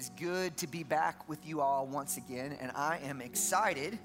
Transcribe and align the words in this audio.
is 0.00 0.10
good 0.18 0.56
to 0.56 0.66
be 0.66 0.82
back 0.82 1.28
with 1.28 1.46
you 1.46 1.60
all 1.60 1.86
once 1.86 2.16
again, 2.16 2.56
and 2.58 2.72
I 2.74 3.00
am 3.04 3.20
excited 3.20 3.98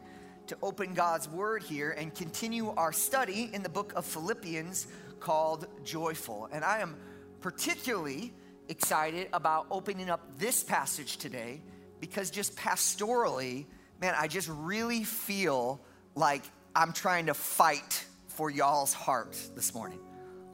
to 0.48 0.58
open 0.62 0.94
God's 0.94 1.29
Word 1.29 1.64
here 1.64 1.92
and 1.92 2.14
continue 2.14 2.71
our 2.71 2.92
study 2.92 3.50
in 3.54 3.64
the 3.64 3.70
book 3.70 3.93
of 3.95 4.03
Philippians 4.03 4.87
called 5.21 5.67
Joyful. 5.85 6.50
And 6.51 6.66
I 6.66 6.79
am 6.79 6.97
particularly 7.39 8.34
excited 8.68 9.29
about 9.31 9.68
opening 9.71 10.09
up 10.09 10.38
this 10.38 10.66
passage 10.66 11.16
today 11.16 11.61
because 12.02 12.30
just 12.30 12.57
pastorally, 12.57 13.66
man, 14.02 14.16
I 14.18 14.27
just 14.27 14.50
really 14.52 15.05
feel 15.05 15.80
like 16.14 16.43
I'm 16.75 16.91
trying 16.91 17.27
to 17.27 17.34
fight 17.34 18.05
for 18.27 18.50
y'all's 18.50 18.93
heart 18.93 19.38
this 19.55 19.73
morning. 19.73 20.00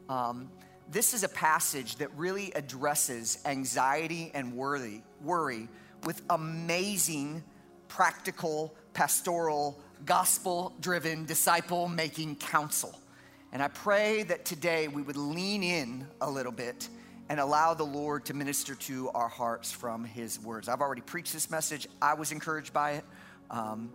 Um, 0.07 0.51
this 0.91 1.13
is 1.13 1.23
a 1.23 1.29
passage 1.29 1.95
that 1.97 2.09
really 2.17 2.51
addresses 2.53 3.39
anxiety 3.45 4.29
and 4.33 4.53
worry, 4.53 5.03
worry 5.23 5.69
with 6.03 6.21
amazing, 6.29 7.43
practical, 7.87 8.75
pastoral, 8.93 9.79
gospel 10.05 10.73
driven, 10.81 11.25
disciple 11.25 11.87
making 11.87 12.35
counsel. 12.35 12.93
And 13.53 13.61
I 13.61 13.69
pray 13.69 14.23
that 14.23 14.43
today 14.43 14.89
we 14.89 15.01
would 15.01 15.15
lean 15.15 15.63
in 15.63 16.07
a 16.19 16.29
little 16.29 16.51
bit 16.51 16.89
and 17.29 17.39
allow 17.39 17.73
the 17.73 17.85
Lord 17.85 18.25
to 18.25 18.33
minister 18.33 18.75
to 18.75 19.09
our 19.11 19.29
hearts 19.29 19.71
from 19.71 20.03
His 20.03 20.39
words. 20.41 20.67
I've 20.67 20.81
already 20.81 21.01
preached 21.01 21.31
this 21.31 21.49
message, 21.49 21.87
I 22.01 22.15
was 22.15 22.33
encouraged 22.33 22.73
by 22.73 22.91
it. 22.91 23.05
Um, 23.49 23.91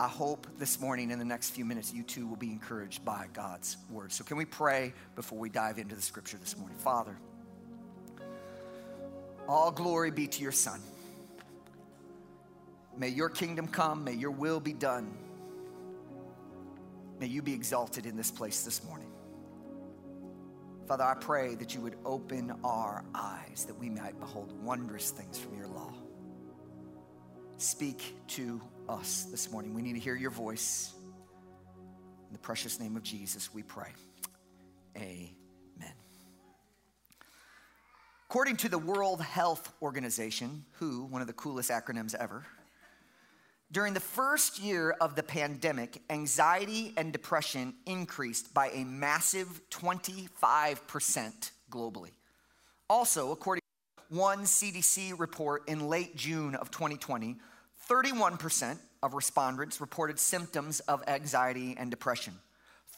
I 0.00 0.06
hope 0.06 0.46
this 0.58 0.80
morning, 0.80 1.10
in 1.10 1.18
the 1.18 1.24
next 1.24 1.50
few 1.50 1.64
minutes, 1.64 1.92
you 1.92 2.04
too 2.04 2.28
will 2.28 2.36
be 2.36 2.52
encouraged 2.52 3.04
by 3.04 3.26
God's 3.32 3.76
word. 3.90 4.12
So, 4.12 4.22
can 4.22 4.36
we 4.36 4.44
pray 4.44 4.92
before 5.16 5.38
we 5.38 5.48
dive 5.48 5.78
into 5.78 5.96
the 5.96 6.02
scripture 6.02 6.36
this 6.36 6.56
morning? 6.56 6.78
Father, 6.78 7.16
all 9.48 9.72
glory 9.72 10.12
be 10.12 10.28
to 10.28 10.42
your 10.42 10.52
Son. 10.52 10.80
May 12.96 13.08
your 13.08 13.28
kingdom 13.28 13.66
come, 13.66 14.04
may 14.04 14.12
your 14.12 14.30
will 14.30 14.60
be 14.60 14.72
done. 14.72 15.16
May 17.18 17.26
you 17.26 17.42
be 17.42 17.52
exalted 17.52 18.06
in 18.06 18.16
this 18.16 18.30
place 18.30 18.62
this 18.62 18.84
morning. 18.84 19.10
Father, 20.86 21.04
I 21.04 21.14
pray 21.14 21.56
that 21.56 21.74
you 21.74 21.80
would 21.80 21.96
open 22.04 22.52
our 22.62 23.04
eyes 23.14 23.64
that 23.66 23.76
we 23.78 23.90
might 23.90 24.18
behold 24.20 24.52
wondrous 24.62 25.10
things 25.10 25.38
from 25.38 25.56
your 25.58 25.66
law. 25.66 25.92
Speak 27.56 28.14
to 28.28 28.60
us 28.88 29.26
this 29.30 29.50
morning. 29.50 29.74
We 29.74 29.82
need 29.82 29.94
to 29.94 29.98
hear 29.98 30.14
your 30.16 30.30
voice. 30.30 30.92
In 32.28 32.32
the 32.32 32.38
precious 32.38 32.78
name 32.80 32.96
of 32.96 33.02
Jesus, 33.02 33.52
we 33.52 33.62
pray. 33.62 33.90
Amen. 34.96 35.28
According 38.28 38.56
to 38.58 38.68
the 38.68 38.78
World 38.78 39.22
Health 39.22 39.72
Organization, 39.80 40.64
WHO, 40.78 41.04
one 41.04 41.22
of 41.22 41.26
the 41.26 41.32
coolest 41.32 41.70
acronyms 41.70 42.14
ever, 42.14 42.44
during 43.70 43.92
the 43.92 44.00
first 44.00 44.58
year 44.58 44.90
of 45.00 45.14
the 45.14 45.22
pandemic, 45.22 46.02
anxiety 46.08 46.94
and 46.96 47.12
depression 47.12 47.74
increased 47.86 48.54
by 48.54 48.68
a 48.70 48.84
massive 48.84 49.60
25% 49.70 51.50
globally. 51.70 52.12
Also, 52.88 53.30
according 53.30 53.60
to 53.98 54.16
one 54.16 54.44
CDC 54.44 55.18
report 55.18 55.68
in 55.68 55.88
late 55.88 56.16
June 56.16 56.54
of 56.54 56.70
2020, 56.70 57.36
31% 57.88 58.78
of 59.02 59.14
respondents 59.14 59.80
reported 59.80 60.18
symptoms 60.18 60.80
of 60.80 61.02
anxiety 61.06 61.74
and 61.78 61.90
depression. 61.90 62.34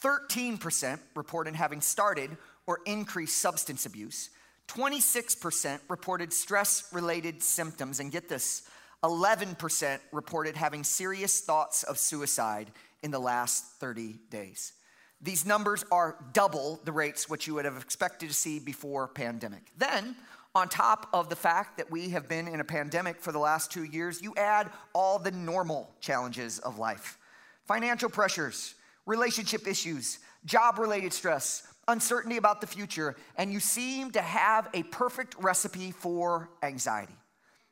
13% 0.03 0.99
reported 1.15 1.55
having 1.55 1.81
started 1.81 2.35
or 2.67 2.79
increased 2.85 3.37
substance 3.37 3.85
abuse. 3.85 4.29
26% 4.67 5.79
reported 5.89 6.33
stress 6.33 6.89
related 6.91 7.41
symptoms. 7.43 7.99
And 7.99 8.11
get 8.11 8.29
this 8.29 8.63
11% 9.03 9.99
reported 10.11 10.55
having 10.55 10.83
serious 10.83 11.41
thoughts 11.41 11.83
of 11.83 11.97
suicide 11.97 12.71
in 13.03 13.11
the 13.11 13.19
last 13.19 13.65
30 13.79 14.19
days. 14.29 14.73
These 15.21 15.45
numbers 15.45 15.85
are 15.91 16.17
double 16.33 16.79
the 16.83 16.91
rates 16.91 17.29
which 17.29 17.45
you 17.45 17.53
would 17.55 17.65
have 17.65 17.77
expected 17.77 18.29
to 18.29 18.35
see 18.35 18.59
before 18.59 19.07
pandemic. 19.07 19.63
Then, 19.77 20.15
on 20.53 20.67
top 20.67 21.07
of 21.13 21.29
the 21.29 21.35
fact 21.35 21.77
that 21.77 21.89
we 21.89 22.09
have 22.09 22.27
been 22.27 22.47
in 22.47 22.59
a 22.59 22.63
pandemic 22.63 23.21
for 23.21 23.31
the 23.31 23.39
last 23.39 23.71
two 23.71 23.83
years, 23.83 24.21
you 24.21 24.33
add 24.35 24.69
all 24.93 25.17
the 25.17 25.31
normal 25.31 25.89
challenges 25.99 26.59
of 26.59 26.77
life 26.77 27.17
financial 27.65 28.09
pressures, 28.09 28.75
relationship 29.05 29.65
issues, 29.65 30.19
job 30.43 30.77
related 30.77 31.13
stress, 31.13 31.71
uncertainty 31.87 32.35
about 32.35 32.59
the 32.59 32.67
future, 32.67 33.15
and 33.37 33.53
you 33.53 33.59
seem 33.61 34.11
to 34.11 34.21
have 34.21 34.67
a 34.73 34.83
perfect 34.83 35.35
recipe 35.39 35.91
for 35.91 36.49
anxiety. 36.63 37.15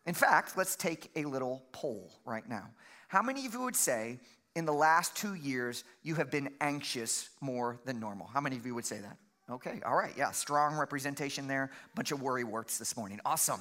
In 0.06 0.14
fact, 0.14 0.58
let's 0.58 0.78
take 0.78 1.12
a 1.18 1.26
little 1.26 1.64
poll 1.74 2.12
right 2.26 2.48
now. 2.48 2.70
How 3.10 3.22
many 3.22 3.46
of 3.46 3.54
you 3.54 3.62
would 3.62 3.76
say 3.76 4.20
in 4.56 4.66
the 4.66 4.74
last 4.74 5.16
two 5.16 5.34
years 5.34 5.84
you 6.02 6.16
have 6.16 6.32
been 6.32 6.50
anxious 6.62 7.30
more 7.42 7.80
than 7.86 8.00
normal? 8.00 8.28
How 8.28 8.40
many 8.40 8.56
of 8.56 8.66
you 8.66 8.76
would 8.76 8.86
say 8.86 9.00
that? 9.00 9.18
Okay, 9.52 9.82
all 9.84 9.96
right, 9.96 10.14
yeah, 10.16 10.30
strong 10.30 10.76
representation 10.76 11.48
there. 11.48 11.72
Bunch 11.96 12.12
of 12.12 12.22
worry 12.22 12.44
warts 12.44 12.78
this 12.78 12.96
morning. 12.96 13.20
Awesome. 13.26 13.60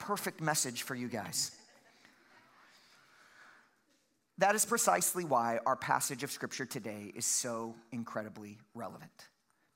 Perfect 0.00 0.40
message 0.40 0.82
for 0.82 0.96
you 0.96 1.06
guys. 1.06 1.52
That 4.38 4.56
is 4.56 4.64
precisely 4.64 5.24
why 5.24 5.60
our 5.66 5.76
passage 5.76 6.24
of 6.24 6.32
scripture 6.32 6.66
today 6.66 7.12
is 7.14 7.24
so 7.24 7.76
incredibly 7.92 8.58
relevant. 8.74 9.28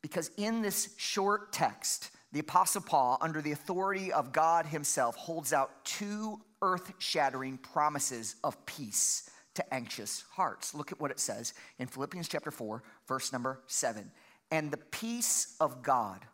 Because 0.03 0.33
in 0.37 0.61
this 0.61 0.93
short 0.97 1.53
text, 1.53 2.11
the 2.33 2.41
Apostle 2.41 2.83
Paul, 2.83 3.19
under 3.21 3.41
the 3.41 3.53
authority 3.53 4.13
of 4.13 4.33
God 4.33 4.67
Himself, 4.67 5.15
holds 5.15 5.53
out 5.53 5.85
two 5.85 6.41
earth 6.63 6.93
shattering 6.99 7.59
promises 7.59 8.35
of 8.43 8.67
peace 8.67 9.31
to 9.55 9.75
anxious 9.75 10.25
hearts. 10.33 10.75
Look 10.75 10.91
at 10.91 11.01
what 11.01 11.13
it 11.13 11.21
says 11.21 11.55
in 11.79 11.87
Philippians 11.87 12.27
chapter 12.27 12.51
4, 12.51 12.83
verse 13.07 13.33
number 13.33 13.61
7 13.69 14.11
and 14.51 14.71
the 14.71 14.77
peace 14.77 15.57
of 15.61 15.83
God, 15.83 16.25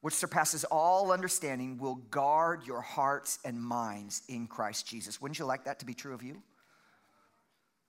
which 0.00 0.14
surpasses 0.14 0.64
all 0.64 1.12
understanding, 1.12 1.78
will 1.78 1.96
guard 1.96 2.66
your 2.66 2.80
hearts 2.80 3.38
and 3.44 3.60
minds 3.60 4.22
in 4.28 4.46
Christ 4.46 4.86
Jesus. 4.86 5.20
Wouldn't 5.20 5.38
you 5.38 5.44
like 5.44 5.64
that 5.64 5.80
to 5.80 5.86
be 5.86 5.94
true 5.94 6.14
of 6.14 6.22
you? 6.22 6.42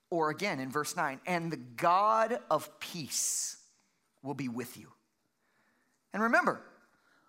Or 0.09 0.29
again 0.29 0.59
in 0.59 0.69
verse 0.69 0.95
9, 0.95 1.21
and 1.25 1.51
the 1.51 1.57
God 1.57 2.39
of 2.49 2.79
peace 2.79 3.57
will 4.23 4.33
be 4.33 4.49
with 4.49 4.77
you. 4.77 4.87
And 6.13 6.23
remember, 6.23 6.61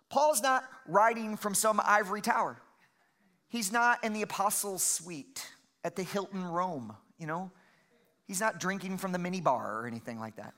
Paul's 0.09 0.43
not 0.43 0.65
writing 0.87 1.37
from 1.37 1.55
some 1.55 1.81
ivory 1.85 2.21
tower. 2.21 2.61
He's 3.49 3.71
not 3.71 4.03
in 4.03 4.13
the 4.13 4.23
apostles' 4.23 4.83
suite 4.83 5.47
at 5.85 5.95
the 5.95 6.03
Hilton 6.03 6.45
Rome, 6.45 6.97
you 7.19 7.27
know? 7.27 7.51
He's 8.27 8.41
not 8.41 8.59
drinking 8.59 8.99
from 8.99 9.13
the 9.13 9.19
minibar 9.19 9.65
or 9.65 9.87
anything 9.87 10.19
like 10.19 10.37
that. 10.37 10.55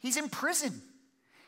He's 0.00 0.16
in 0.16 0.28
prison. 0.28 0.82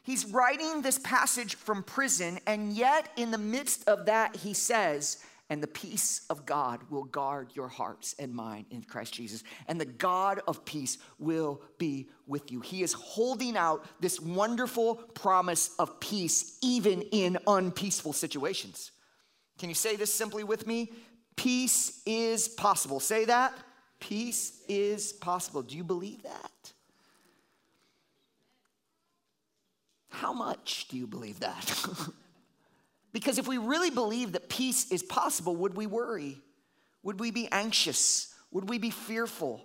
He's 0.06 0.24
writing 0.24 0.82
this 0.82 1.00
passage 1.00 1.56
from 1.56 1.82
prison, 1.82 2.38
and 2.46 2.72
yet 2.72 3.08
in 3.16 3.32
the 3.32 3.38
midst 3.38 3.88
of 3.88 4.06
that, 4.06 4.36
he 4.36 4.54
says, 4.54 5.18
and 5.50 5.60
the 5.60 5.66
peace 5.66 6.26
of 6.30 6.46
God 6.46 6.80
will 6.90 7.02
guard 7.04 7.50
your 7.54 7.66
hearts 7.66 8.14
and 8.18 8.32
mind 8.32 8.66
in 8.70 8.82
Christ 8.82 9.14
Jesus. 9.14 9.42
And 9.66 9.80
the 9.80 9.84
God 9.84 10.40
of 10.46 10.64
peace 10.64 10.98
will 11.18 11.60
be 11.78 12.08
with 12.26 12.52
you. 12.52 12.60
He 12.60 12.82
is 12.82 12.92
holding 12.92 13.56
out 13.56 13.84
this 14.00 14.20
wonderful 14.20 14.94
promise 14.94 15.70
of 15.78 15.98
peace, 15.98 16.58
even 16.62 17.02
in 17.02 17.38
unpeaceful 17.46 18.12
situations. 18.12 18.92
Can 19.58 19.68
you 19.68 19.74
say 19.74 19.96
this 19.96 20.14
simply 20.14 20.44
with 20.44 20.66
me? 20.66 20.92
Peace 21.36 22.00
is 22.06 22.48
possible. 22.48 23.00
Say 23.00 23.24
that. 23.24 23.56
Peace 23.98 24.62
is 24.68 25.12
possible. 25.12 25.62
Do 25.62 25.76
you 25.76 25.84
believe 25.84 26.22
that? 26.22 26.72
How 30.16 30.32
much 30.32 30.88
do 30.88 30.96
you 30.96 31.06
believe 31.06 31.40
that? 31.40 31.78
because 33.12 33.36
if 33.36 33.46
we 33.46 33.58
really 33.58 33.90
believe 33.90 34.32
that 34.32 34.48
peace 34.48 34.90
is 34.90 35.02
possible, 35.02 35.54
would 35.56 35.76
we 35.76 35.86
worry? 35.86 36.38
Would 37.02 37.20
we 37.20 37.30
be 37.30 37.48
anxious? 37.52 38.34
Would 38.50 38.66
we 38.66 38.78
be 38.78 38.88
fearful? 38.88 39.62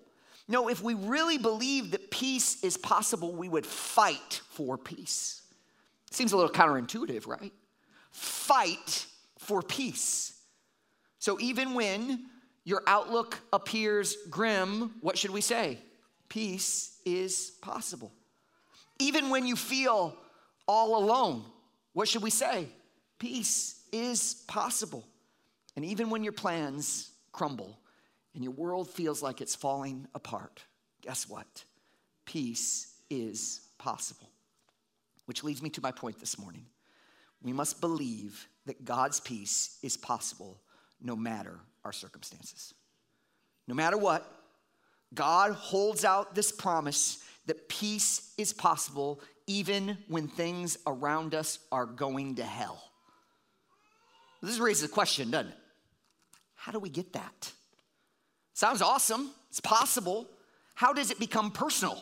No, 0.50 0.68
if 0.68 0.84
we 0.84 0.94
really 0.94 1.38
believe 1.38 1.92
that 1.92 2.12
peace 2.12 2.62
is 2.66 2.76
possible, 2.76 3.34
we 3.34 3.48
would 3.48 3.66
fight 3.66 4.42
for 4.50 4.78
peace. 4.78 5.42
Seems 6.10 6.34
a 6.34 6.36
little 6.36 6.52
counterintuitive, 6.52 7.28
right? 7.28 7.54
Fight 8.12 9.06
for 9.38 9.62
peace. 9.62 10.38
So 11.20 11.40
even 11.40 11.76
when 11.76 12.26
your 12.66 12.84
outlook 12.88 13.40
appears 13.54 14.18
grim, 14.30 14.96
what 15.00 15.18
should 15.18 15.32
we 15.32 15.40
say? 15.40 15.78
Peace 16.28 16.98
is 17.06 17.54
possible. 17.62 18.12
Even 19.00 19.30
when 19.30 19.48
you 19.48 19.56
feel 19.56 20.18
all 20.72 20.96
alone. 21.04 21.44
What 21.92 22.08
should 22.08 22.24
we 22.24 22.30
say? 22.30 22.70
Peace 23.20 23.82
is 23.92 24.44
possible. 24.48 25.06
And 25.76 25.84
even 25.84 26.10
when 26.10 26.24
your 26.24 26.34
plans 26.34 27.12
crumble 27.34 27.78
and 28.34 28.42
your 28.44 28.54
world 28.54 28.90
feels 28.90 29.22
like 29.22 29.42
it's 29.42 29.54
falling 29.54 30.08
apart, 30.16 30.64
guess 31.02 31.28
what? 31.28 31.66
Peace 32.26 32.94
is 33.10 33.68
possible. 33.78 34.30
Which 35.26 35.44
leads 35.44 35.62
me 35.62 35.70
to 35.72 35.82
my 35.82 35.92
point 35.92 36.20
this 36.20 36.40
morning. 36.40 36.66
We 37.44 37.52
must 37.52 37.82
believe 37.82 38.48
that 38.66 38.86
God's 38.86 39.20
peace 39.20 39.78
is 39.84 39.98
possible 39.98 40.62
no 41.02 41.18
matter 41.18 41.60
our 41.84 41.92
circumstances. 41.92 42.74
No 43.68 43.76
matter 43.76 43.98
what, 43.98 44.26
God 45.14 45.52
holds 45.52 46.06
out 46.06 46.34
this 46.34 46.52
promise 46.52 47.22
that 47.52 47.68
peace 47.68 48.32
is 48.38 48.54
possible 48.54 49.20
even 49.46 49.98
when 50.08 50.30
things 50.30 50.78
around 50.88 51.36
us 51.36 51.60
are 51.70 51.86
going 51.86 52.36
to 52.36 52.44
hell. 52.46 52.82
This 54.42 54.58
raises 54.58 54.86
a 54.86 54.88
question, 54.88 55.32
doesn't 55.32 55.52
it? 55.52 55.58
How 56.56 56.72
do 56.72 56.80
we 56.80 56.88
get 56.88 57.12
that? 57.12 57.52
Sounds 58.54 58.82
awesome. 58.82 59.32
It's 59.50 59.60
possible. 59.60 60.30
How 60.76 60.94
does 60.94 61.12
it 61.12 61.20
become 61.20 61.52
personal? 61.52 62.02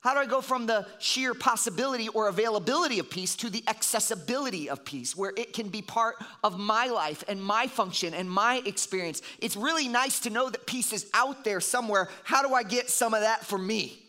How 0.00 0.14
do 0.14 0.18
I 0.18 0.26
go 0.26 0.40
from 0.40 0.66
the 0.66 0.84
sheer 0.98 1.32
possibility 1.32 2.08
or 2.08 2.26
availability 2.26 2.98
of 2.98 3.08
peace 3.08 3.36
to 3.36 3.50
the 3.50 3.62
accessibility 3.68 4.68
of 4.68 4.84
peace, 4.84 5.16
where 5.16 5.32
it 5.36 5.52
can 5.52 5.68
be 5.68 5.80
part 5.80 6.16
of 6.42 6.58
my 6.58 6.86
life 6.86 7.22
and 7.28 7.40
my 7.40 7.68
function 7.68 8.14
and 8.14 8.28
my 8.28 8.60
experience? 8.66 9.22
It's 9.38 9.54
really 9.54 9.86
nice 9.86 10.18
to 10.20 10.30
know 10.30 10.50
that 10.50 10.66
peace 10.66 10.92
is 10.92 11.08
out 11.14 11.44
there 11.44 11.60
somewhere. 11.60 12.08
How 12.24 12.42
do 12.42 12.52
I 12.52 12.64
get 12.64 12.90
some 12.90 13.14
of 13.14 13.20
that 13.20 13.44
for 13.44 13.58
me? 13.58 14.01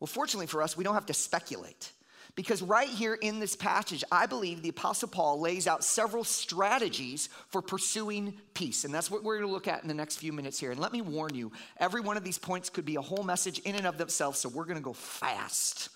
Well, 0.00 0.06
fortunately 0.06 0.46
for 0.46 0.62
us, 0.62 0.76
we 0.76 0.84
don't 0.84 0.94
have 0.94 1.06
to 1.06 1.14
speculate. 1.14 1.92
Because 2.34 2.62
right 2.62 2.88
here 2.88 3.14
in 3.14 3.40
this 3.40 3.56
passage, 3.56 4.04
I 4.12 4.26
believe 4.26 4.62
the 4.62 4.68
Apostle 4.68 5.08
Paul 5.08 5.40
lays 5.40 5.66
out 5.66 5.82
several 5.82 6.22
strategies 6.22 7.28
for 7.48 7.60
pursuing 7.60 8.32
peace. 8.54 8.84
And 8.84 8.94
that's 8.94 9.10
what 9.10 9.24
we're 9.24 9.38
going 9.38 9.48
to 9.48 9.52
look 9.52 9.66
at 9.66 9.82
in 9.82 9.88
the 9.88 9.94
next 9.94 10.18
few 10.18 10.32
minutes 10.32 10.60
here. 10.60 10.70
And 10.70 10.78
let 10.78 10.92
me 10.92 11.00
warn 11.00 11.34
you, 11.34 11.50
every 11.78 12.00
one 12.00 12.16
of 12.16 12.22
these 12.22 12.38
points 12.38 12.70
could 12.70 12.84
be 12.84 12.94
a 12.94 13.00
whole 13.00 13.24
message 13.24 13.58
in 13.60 13.74
and 13.74 13.88
of 13.88 13.98
themselves, 13.98 14.38
so 14.38 14.48
we're 14.48 14.66
going 14.66 14.76
to 14.76 14.82
go 14.82 14.92
fast. 14.92 15.88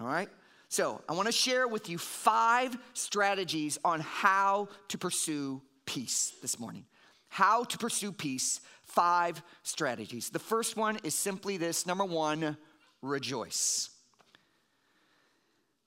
All 0.00 0.06
right? 0.06 0.28
So 0.68 1.02
I 1.08 1.14
want 1.14 1.26
to 1.26 1.32
share 1.32 1.66
with 1.66 1.88
you 1.88 1.98
five 1.98 2.78
strategies 2.94 3.76
on 3.84 3.98
how 3.98 4.68
to 4.88 4.98
pursue 4.98 5.60
peace 5.86 6.34
this 6.40 6.60
morning. 6.60 6.84
How 7.28 7.64
to 7.64 7.78
pursue 7.78 8.12
peace, 8.12 8.60
five 8.84 9.42
strategies. 9.64 10.30
The 10.30 10.38
first 10.38 10.76
one 10.76 10.98
is 11.02 11.16
simply 11.16 11.56
this 11.56 11.84
number 11.84 12.04
one, 12.04 12.56
rejoice. 13.02 13.90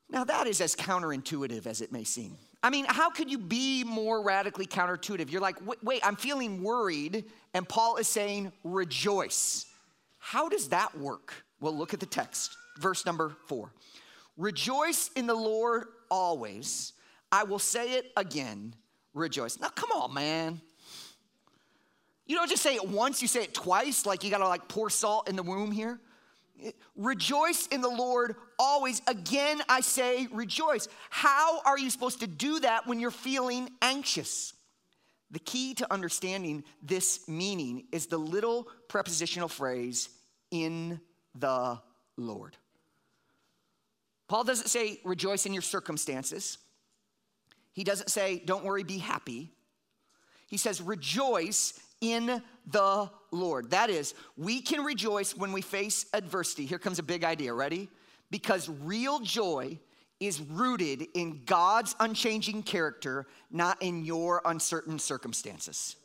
Now, 0.09 0.23
that 0.25 0.47
is 0.47 0.61
as 0.61 0.75
counterintuitive 0.75 1.65
as 1.65 1.81
it 1.81 1.91
may 1.91 2.03
seem. 2.03 2.37
I 2.61 2.69
mean, 2.69 2.85
how 2.87 3.09
could 3.09 3.31
you 3.31 3.37
be 3.37 3.83
more 3.83 4.23
radically 4.23 4.67
counterintuitive? 4.67 5.31
You're 5.31 5.41
like, 5.41 5.57
wait, 5.81 6.01
I'm 6.05 6.15
feeling 6.15 6.63
worried, 6.63 7.25
and 7.53 7.67
Paul 7.67 7.97
is 7.97 8.07
saying, 8.07 8.51
rejoice. 8.63 9.65
How 10.19 10.47
does 10.47 10.69
that 10.69 10.97
work? 10.97 11.33
Well, 11.59 11.75
look 11.75 11.93
at 11.93 11.99
the 11.99 12.05
text, 12.05 12.55
verse 12.79 13.05
number 13.05 13.35
four. 13.47 13.73
Rejoice 14.37 15.09
in 15.15 15.27
the 15.27 15.33
Lord 15.33 15.87
always. 16.09 16.93
I 17.31 17.43
will 17.43 17.59
say 17.59 17.93
it 17.93 18.11
again, 18.15 18.75
rejoice. 19.13 19.59
Now, 19.59 19.69
come 19.69 19.91
on, 19.91 20.13
man. 20.13 20.61
You 22.25 22.37
don't 22.37 22.49
just 22.49 22.63
say 22.63 22.75
it 22.75 22.87
once, 22.87 23.21
you 23.21 23.27
say 23.27 23.43
it 23.43 23.53
twice, 23.53 24.05
like 24.05 24.23
you 24.23 24.29
gotta 24.29 24.47
like 24.47 24.67
pour 24.67 24.89
salt 24.89 25.27
in 25.27 25.35
the 25.35 25.43
wound 25.43 25.73
here. 25.73 25.99
Rejoice 26.95 27.67
in 27.67 27.81
the 27.81 27.89
Lord 27.89 28.35
always. 28.59 29.01
Again, 29.07 29.61
I 29.67 29.81
say 29.81 30.27
rejoice. 30.31 30.87
How 31.09 31.61
are 31.65 31.77
you 31.77 31.89
supposed 31.89 32.19
to 32.21 32.27
do 32.27 32.59
that 32.59 32.87
when 32.87 32.99
you're 32.99 33.11
feeling 33.11 33.69
anxious? 33.81 34.53
The 35.31 35.39
key 35.39 35.73
to 35.75 35.91
understanding 35.91 36.63
this 36.81 37.27
meaning 37.27 37.85
is 37.91 38.07
the 38.07 38.19
little 38.19 38.67
prepositional 38.87 39.47
phrase, 39.47 40.09
in 40.51 41.01
the 41.33 41.81
Lord. 42.15 42.55
Paul 44.27 44.43
doesn't 44.43 44.67
say 44.67 44.99
rejoice 45.03 45.47
in 45.47 45.53
your 45.53 45.63
circumstances. 45.63 46.59
He 47.71 47.83
doesn't 47.83 48.09
say, 48.11 48.41
don't 48.45 48.63
worry, 48.63 48.83
be 48.83 48.99
happy. 48.99 49.51
He 50.47 50.57
says, 50.57 50.79
rejoice 50.79 51.73
in 52.01 52.43
the 52.67 53.09
Lord. 53.33 53.71
That 53.71 53.89
is, 53.89 54.13
we 54.37 54.61
can 54.61 54.83
rejoice 54.83 55.35
when 55.35 55.51
we 55.51 55.61
face 55.61 56.05
adversity. 56.13 56.65
Here 56.65 56.79
comes 56.79 56.99
a 56.99 57.03
big 57.03 57.23
idea. 57.23 57.53
Ready? 57.53 57.89
Because 58.31 58.69
real 58.69 59.19
joy 59.19 59.79
is 60.19 60.39
rooted 60.41 61.05
in 61.13 61.43
God's 61.45 61.95
unchanging 61.99 62.63
character, 62.63 63.27
not 63.51 63.81
in 63.81 64.05
your 64.05 64.41
uncertain 64.45 64.99
circumstances. 64.99 65.95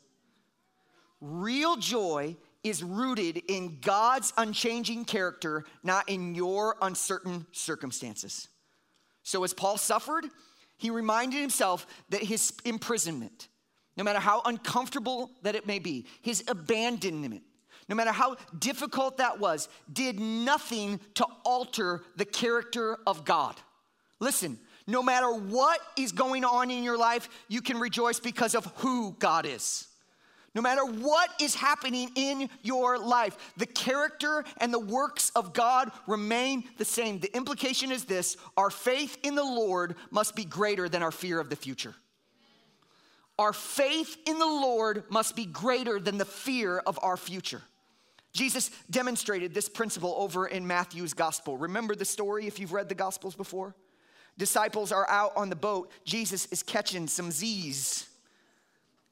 Real 1.21 1.77
joy 1.77 2.35
is 2.63 2.83
rooted 2.83 3.37
in 3.47 3.79
God's 3.81 4.33
unchanging 4.37 5.05
character, 5.05 5.65
not 5.83 6.09
in 6.09 6.35
your 6.35 6.75
uncertain 6.81 7.45
circumstances. 7.51 8.49
So, 9.23 9.43
as 9.43 9.53
Paul 9.53 9.77
suffered, 9.77 10.25
he 10.77 10.89
reminded 10.89 11.39
himself 11.39 11.85
that 12.09 12.23
his 12.23 12.53
imprisonment, 12.65 13.47
no 13.99 14.05
matter 14.05 14.19
how 14.19 14.41
uncomfortable 14.45 15.29
that 15.41 15.55
it 15.55 15.67
may 15.67 15.77
be, 15.77 16.05
his 16.21 16.41
abandonment, 16.47 17.43
no 17.89 17.97
matter 17.97 18.13
how 18.13 18.37
difficult 18.57 19.17
that 19.17 19.41
was, 19.41 19.67
did 19.91 20.17
nothing 20.21 21.01
to 21.15 21.25
alter 21.43 22.01
the 22.15 22.23
character 22.23 22.97
of 23.05 23.25
God. 23.25 23.55
Listen, 24.21 24.57
no 24.87 25.03
matter 25.03 25.29
what 25.29 25.81
is 25.97 26.13
going 26.13 26.45
on 26.45 26.71
in 26.71 26.81
your 26.81 26.97
life, 26.97 27.27
you 27.49 27.61
can 27.61 27.77
rejoice 27.77 28.21
because 28.21 28.55
of 28.55 28.65
who 28.77 29.17
God 29.19 29.45
is. 29.45 29.89
No 30.55 30.61
matter 30.61 30.85
what 30.85 31.29
is 31.41 31.53
happening 31.53 32.09
in 32.15 32.49
your 32.63 32.97
life, 32.97 33.53
the 33.57 33.65
character 33.65 34.45
and 34.59 34.73
the 34.73 34.79
works 34.79 35.29
of 35.35 35.51
God 35.51 35.91
remain 36.07 36.63
the 36.77 36.85
same. 36.85 37.19
The 37.19 37.35
implication 37.35 37.91
is 37.91 38.05
this 38.05 38.37
our 38.55 38.69
faith 38.69 39.17
in 39.23 39.35
the 39.35 39.43
Lord 39.43 39.95
must 40.09 40.37
be 40.37 40.45
greater 40.45 40.87
than 40.87 41.03
our 41.03 41.11
fear 41.11 41.41
of 41.41 41.49
the 41.49 41.57
future. 41.57 41.95
Our 43.39 43.53
faith 43.53 44.17
in 44.27 44.37
the 44.37 44.45
Lord 44.45 45.05
must 45.09 45.33
be 45.33 45.45
greater 45.45 45.97
than 45.97 46.17
the 46.17 46.25
fear 46.25 46.79
of 46.79 46.99
our 47.01 47.15
future. 47.15 47.61
Jesus 48.33 48.69
demonstrated 48.91 49.53
this 49.53 49.69
principle 49.69 50.13
over 50.17 50.45
in 50.45 50.67
Matthew's 50.67 51.13
gospel. 51.13 51.57
Remember 51.57 51.95
the 51.95 52.03
story 52.03 52.47
if 52.47 52.59
you've 52.59 52.73
read 52.73 52.89
the 52.89 52.95
gospels 52.95 53.35
before? 53.35 53.77
Disciples 54.37 54.91
are 54.91 55.09
out 55.09 55.31
on 55.37 55.49
the 55.49 55.55
boat. 55.55 55.89
Jesus 56.03 56.47
is 56.47 56.61
catching 56.61 57.07
some 57.07 57.31
Z's. 57.31 58.09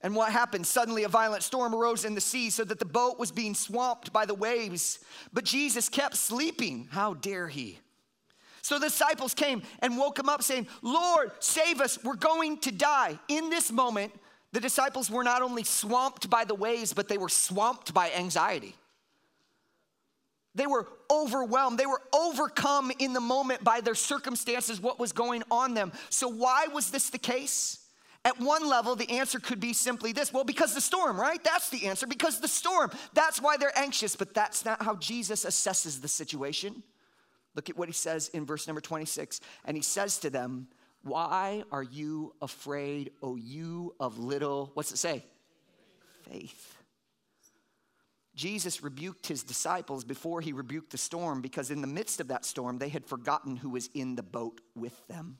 And 0.02 0.14
what 0.14 0.34
happened? 0.34 0.68
Suddenly, 0.68 1.06
a 1.06 1.10
violent 1.10 1.42
storm 1.42 1.74
arose 1.74 2.04
in 2.04 2.14
the 2.14 2.20
sea 2.20 2.50
so 2.50 2.66
that 2.66 2.80
the 2.80 2.86
boat 2.86 3.18
was 3.18 3.32
being 3.32 3.56
swamped 3.56 4.12
by 4.12 4.26
the 4.26 4.36
waves. 4.36 5.00
But 5.32 5.46
Jesus 5.46 5.88
kept 5.88 6.18
sleeping. 6.18 6.90
How 6.92 7.14
dare 7.14 7.48
he? 7.48 7.80
So 8.68 8.80
the 8.80 8.88
disciples 8.88 9.34
came 9.34 9.62
and 9.80 9.98
woke 9.98 10.19
him 10.19 10.28
up, 10.28 10.44
saying, 10.44 10.68
Lord, 10.81 11.31
save 11.40 11.80
us, 11.80 12.04
we're 12.04 12.16
going 12.16 12.58
to 12.58 12.72
die. 12.74 13.18
In 13.30 13.50
this 13.50 13.72
moment, 13.72 14.12
the 14.52 14.60
disciples 14.60 15.10
were 15.10 15.24
not 15.24 15.42
only 15.42 15.64
swamped 15.64 16.30
by 16.30 16.44
the 16.44 16.54
waves, 16.54 16.92
but 16.92 17.08
they 17.08 17.18
were 17.18 17.30
swamped 17.30 17.94
by 17.94 18.12
anxiety. 18.12 18.76
They 20.54 20.68
were 20.68 20.86
overwhelmed. 21.09 21.78
They 21.78 21.86
were 21.86 22.02
overcome 22.14 22.92
in 23.00 23.14
the 23.14 23.21
moment 23.21 23.64
by 23.64 23.80
their 23.80 23.95
circumstances, 23.95 24.81
what 24.81 25.00
was 25.00 25.14
going 25.14 25.44
on 25.50 25.74
them. 25.74 25.94
So, 26.09 26.28
why 26.28 26.68
was 26.68 26.92
this 26.92 27.09
the 27.09 27.19
case? 27.19 27.86
At 28.26 28.38
one 28.38 28.68
level, 28.68 28.97
the 28.97 29.12
answer 29.12 29.40
could 29.40 29.62
be 29.62 29.71
simply 29.71 30.12
this 30.12 30.33
well, 30.33 30.44
because 30.44 30.76
the 30.76 30.81
storm, 30.81 31.18
right? 31.18 31.42
That's 31.42 31.69
the 31.69 31.88
answer. 31.88 32.06
Because 32.06 32.42
the 32.42 32.50
storm. 32.50 32.92
That's 33.14 33.42
why 33.42 33.56
they're 33.56 33.80
anxious, 33.80 34.18
but 34.18 34.33
that's 34.33 34.66
not 34.66 34.81
how 34.83 34.97
Jesus 34.97 35.45
assesses 35.45 36.02
the 36.02 36.09
situation. 36.09 36.83
Look 37.57 37.71
at 37.71 37.76
what 37.76 37.90
he 37.90 37.94
says 37.94 38.30
in 38.30 38.45
verse 38.45 38.68
number 38.68 38.81
26. 38.81 39.42
And 39.66 39.76
he 39.76 39.81
says 39.81 40.19
to 40.19 40.30
them, 40.30 40.68
Why 41.02 41.64
are 41.71 41.81
you 41.81 42.35
afraid, 42.40 43.11
O 43.23 43.35
you 43.35 43.95
of 43.99 44.19
little, 44.19 44.69
what's 44.76 44.92
it 44.92 44.97
say? 44.97 45.26
Faith. 46.30 46.76
Jesus 48.35 48.83
rebuked 48.83 49.26
his 49.26 49.42
disciples 49.42 50.04
before 50.04 50.40
he 50.40 50.54
rebuked 50.54 50.92
the 50.92 50.99
storm 50.99 51.42
because 51.42 51.71
in 51.71 51.81
the 51.81 51.87
midst 51.87 52.21
of 52.21 52.28
that 52.28 52.45
storm, 52.45 52.78
they 52.78 52.90
had 52.90 53.07
forgotten 53.07 53.56
who 53.56 53.71
was 53.71 53.90
in 53.95 54.16
the 54.16 54.21
boat 54.21 54.61
with 54.76 55.07
them. 55.07 55.40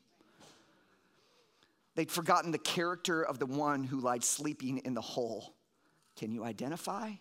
They'd 1.93 2.12
forgotten 2.12 2.50
the 2.50 2.57
character 2.57 3.21
of 3.21 3.38
the 3.38 3.45
one 3.45 3.83
who 3.83 4.00
lied 4.00 4.24
sleeping 4.24 4.79
in 4.79 4.95
the 4.95 5.01
hole. 5.01 5.53
Can 6.15 6.31
you 6.31 6.43
identify? 6.43 7.12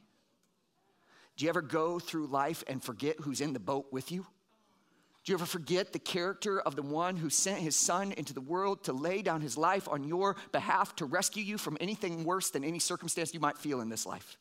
Do 1.36 1.44
you 1.44 1.50
ever 1.50 1.60
go 1.60 1.98
through 1.98 2.28
life 2.28 2.64
and 2.66 2.82
forget 2.82 3.20
who's 3.20 3.42
in 3.42 3.52
the 3.52 3.60
boat 3.60 3.88
with 3.92 4.10
you? 4.10 4.24
Do 5.26 5.32
you 5.32 5.38
ever 5.38 5.44
forget 5.44 5.92
the 5.92 5.98
character 5.98 6.60
of 6.60 6.76
the 6.76 6.82
one 6.82 7.16
who 7.16 7.30
sent 7.30 7.58
his 7.58 7.74
son 7.74 8.12
into 8.12 8.32
the 8.32 8.40
world 8.40 8.84
to 8.84 8.92
lay 8.92 9.22
down 9.22 9.40
his 9.40 9.58
life 9.58 9.88
on 9.88 10.04
your 10.04 10.36
behalf 10.52 10.94
to 10.96 11.04
rescue 11.04 11.42
you 11.42 11.58
from 11.58 11.76
anything 11.80 12.22
worse 12.22 12.50
than 12.50 12.62
any 12.62 12.78
circumstance 12.78 13.34
you 13.34 13.40
might 13.40 13.58
feel 13.58 13.80
in 13.80 13.88
this 13.88 14.06
life? 14.06 14.38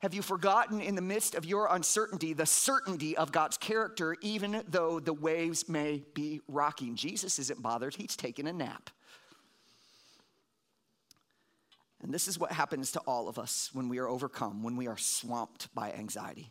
Have 0.00 0.12
you 0.12 0.20
forgotten 0.20 0.80
in 0.80 0.96
the 0.96 1.00
midst 1.00 1.36
of 1.36 1.44
your 1.44 1.68
uncertainty 1.70 2.32
the 2.32 2.46
certainty 2.46 3.16
of 3.16 3.30
God's 3.30 3.56
character, 3.56 4.16
even 4.22 4.64
though 4.66 4.98
the 4.98 5.12
waves 5.12 5.68
may 5.68 6.02
be 6.14 6.40
rocking? 6.48 6.96
Jesus 6.96 7.38
isn't 7.38 7.62
bothered, 7.62 7.94
he's 7.94 8.16
taking 8.16 8.48
a 8.48 8.52
nap. 8.52 8.90
And 12.02 12.12
this 12.12 12.26
is 12.26 12.40
what 12.40 12.50
happens 12.50 12.90
to 12.92 13.00
all 13.06 13.28
of 13.28 13.38
us 13.38 13.70
when 13.72 13.88
we 13.88 13.98
are 13.98 14.08
overcome, 14.08 14.64
when 14.64 14.76
we 14.76 14.88
are 14.88 14.98
swamped 14.98 15.72
by 15.76 15.92
anxiety. 15.92 16.50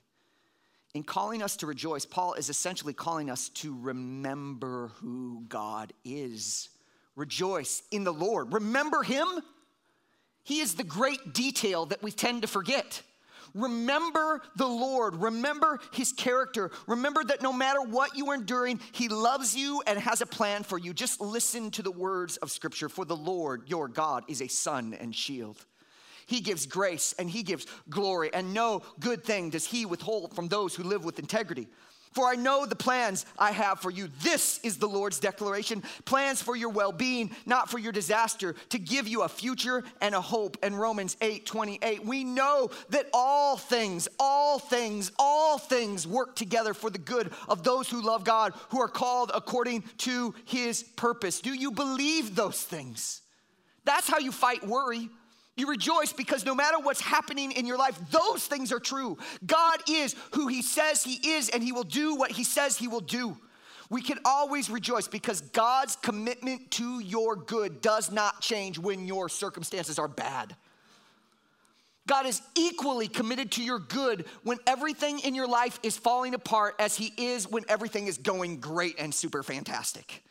In 0.94 1.04
calling 1.04 1.42
us 1.42 1.56
to 1.58 1.68
rejoice, 1.68 2.06
Paul 2.06 2.34
is 2.34 2.50
essentially 2.50 2.94
calling 2.94 3.30
us 3.30 3.50
to 3.50 3.78
remember 3.80 4.92
who 4.96 5.44
God 5.48 5.94
is. 6.04 6.70
Rejoice 7.16 7.84
in 7.92 8.04
the 8.04 8.14
Lord. 8.14 8.54
Remember 8.54 9.04
Him. 9.04 9.28
He 10.44 10.60
is 10.60 10.76
the 10.76 10.84
great 10.84 11.34
detail 11.34 11.86
that 11.88 12.04
we 12.04 12.12
tend 12.12 12.42
to 12.42 12.48
forget. 12.48 13.02
Remember 13.54 14.42
the 14.56 14.68
Lord. 14.68 15.16
Remember 15.16 15.80
his 15.92 16.14
character. 16.14 16.72
Remember 16.88 17.24
that 17.24 17.42
no 17.42 17.52
matter 17.52 17.82
what 17.82 18.16
you 18.16 18.30
are 18.30 18.36
enduring, 18.36 18.80
he 18.94 19.10
loves 19.10 19.56
you 19.56 19.84
and 19.86 20.00
has 20.00 20.22
a 20.22 20.26
plan 20.26 20.64
for 20.64 20.78
you. 20.78 20.94
Just 20.94 21.20
listen 21.20 21.70
to 21.72 21.82
the 21.82 21.92
words 21.92 22.38
of 22.38 22.52
Scripture. 22.52 22.90
For 22.90 23.06
the 23.06 23.16
Lord, 23.16 23.64
your 23.68 23.88
God, 23.88 24.24
is 24.28 24.42
a 24.42 24.48
sun 24.48 24.94
and 24.94 25.14
shield. 25.14 25.66
He 26.32 26.40
gives 26.40 26.66
grace 26.66 27.14
and 27.20 27.30
he 27.30 27.44
gives 27.44 27.68
glory, 27.90 28.34
and 28.34 28.54
no 28.54 28.84
good 29.02 29.22
thing 29.26 29.50
does 29.50 29.66
he 29.66 29.86
withhold 29.86 30.34
from 30.34 30.48
those 30.48 30.74
who 30.74 30.84
live 30.84 31.04
with 31.04 31.20
integrity. 31.20 31.68
For 32.14 32.26
I 32.26 32.36
know 32.36 32.66
the 32.66 32.74
plans 32.74 33.26
I 33.38 33.52
have 33.52 33.82
for 33.82 33.92
you. 33.92 34.08
This 34.22 34.62
is 34.64 34.78
the 34.78 34.88
Lord's 34.88 35.20
declaration 35.20 35.84
plans 36.06 36.42
for 36.42 36.56
your 36.56 36.70
well 36.70 36.94
being, 36.94 37.32
not 37.46 37.70
for 37.70 37.80
your 37.80 37.92
disaster, 37.92 38.56
to 38.70 38.80
give 38.80 39.10
you 39.10 39.24
a 39.24 39.28
future 39.28 39.84
and 40.00 40.16
a 40.16 40.22
hope. 40.22 40.56
And 40.64 40.80
Romans 40.80 41.18
8 41.20 41.46
28, 41.46 42.06
we 42.06 42.24
know 42.24 42.70
that 42.92 43.10
all 43.14 43.58
things, 43.58 44.08
all 44.18 44.58
things, 44.58 45.12
all 45.20 45.58
things 45.58 46.08
work 46.08 46.38
together 46.38 46.74
for 46.74 46.90
the 46.90 46.98
good 46.98 47.34
of 47.50 47.64
those 47.64 47.90
who 47.90 48.02
love 48.02 48.24
God, 48.24 48.54
who 48.70 48.80
are 48.80 48.88
called 48.88 49.32
according 49.36 49.84
to 49.98 50.34
his 50.46 50.84
purpose. 50.96 51.42
Do 51.42 51.54
you 51.54 51.72
believe 51.72 52.36
those 52.36 52.62
things? 52.62 53.22
That's 53.84 54.08
how 54.08 54.20
you 54.20 54.32
fight 54.32 54.66
worry. 54.66 55.10
You 55.58 55.68
rejoice 55.68 56.14
because 56.14 56.46
no 56.46 56.56
matter 56.56 56.80
what's 56.80 57.02
happening 57.02 57.52
in 57.52 57.66
your 57.66 57.78
life, 57.78 58.00
those 58.10 58.46
things 58.46 58.72
are 58.72 58.80
true. 58.80 59.18
God 59.46 59.80
is 59.90 60.16
who 60.32 60.48
He 60.48 60.62
says 60.62 61.04
He 61.04 61.34
is, 61.34 61.50
and 61.50 61.62
He 61.62 61.72
will 61.72 61.84
do 61.84 62.16
what 62.16 62.32
He 62.32 62.44
says 62.44 62.78
He 62.78 62.88
will 62.88 63.02
do. 63.02 63.38
We 63.90 64.02
can 64.02 64.20
always 64.24 64.70
rejoice 64.70 65.10
because 65.10 65.42
God's 65.42 65.98
commitment 65.98 66.72
to 66.72 67.00
your 67.00 67.36
good 67.36 67.82
does 67.82 68.10
not 68.10 68.40
change 68.40 68.80
when 68.80 69.06
your 69.06 69.28
circumstances 69.28 70.00
are 70.00 70.08
bad. 70.08 70.56
God 72.08 72.26
is 72.26 72.42
equally 72.56 73.10
committed 73.10 73.52
to 73.54 73.64
your 73.64 73.80
good 73.80 74.26
when 74.44 74.58
everything 74.66 75.20
in 75.20 75.36
your 75.36 75.48
life 75.48 75.80
is 75.84 75.98
falling 75.98 76.34
apart, 76.34 76.76
as 76.80 76.96
He 76.96 77.12
is 77.18 77.52
when 77.52 77.66
everything 77.68 78.08
is 78.08 78.18
going 78.18 78.62
great 78.62 78.96
and 78.98 79.14
super 79.14 79.44
fantastic. 79.44 80.24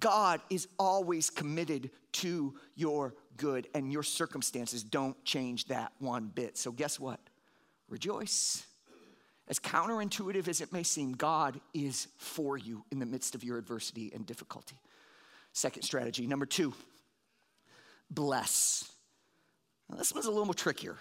God 0.00 0.40
is 0.50 0.66
always 0.78 1.30
committed 1.30 1.90
to 2.12 2.54
your 2.74 3.14
good, 3.40 3.66
and 3.74 3.90
your 3.90 4.02
circumstances 4.02 4.84
don't 4.84 5.22
change 5.24 5.64
that 5.66 5.92
one 5.98 6.30
bit. 6.32 6.58
So, 6.58 6.70
guess 6.70 7.00
what? 7.00 7.18
Rejoice. 7.88 8.64
As 9.48 9.58
counterintuitive 9.58 10.46
as 10.46 10.60
it 10.60 10.72
may 10.72 10.84
seem, 10.84 11.12
God 11.12 11.60
is 11.74 12.06
for 12.18 12.56
you 12.56 12.84
in 12.92 13.00
the 13.00 13.06
midst 13.06 13.34
of 13.34 13.42
your 13.42 13.58
adversity 13.58 14.12
and 14.14 14.24
difficulty. 14.24 14.76
Second 15.52 15.82
strategy. 15.82 16.26
Number 16.26 16.46
two, 16.46 16.72
bless. 18.10 18.88
Now, 19.88 19.96
this 19.96 20.12
one's 20.12 20.26
a 20.26 20.30
little 20.30 20.44
more 20.44 20.54
trickier. 20.54 20.96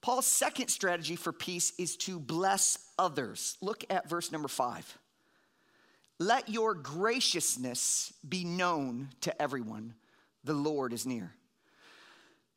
Paul's 0.00 0.26
second 0.26 0.68
strategy 0.68 1.16
for 1.16 1.32
peace 1.32 1.72
is 1.78 1.96
to 1.96 2.20
bless 2.20 2.78
others. 2.98 3.56
Look 3.60 3.84
at 3.90 4.08
verse 4.08 4.30
number 4.30 4.48
five. 4.48 4.98
Let 6.18 6.50
your 6.50 6.74
graciousness 6.74 8.12
be 8.26 8.44
known 8.44 9.08
to 9.22 9.42
everyone 9.42 9.94
the 10.44 10.54
Lord 10.54 10.92
is 10.92 11.06
near. 11.06 11.32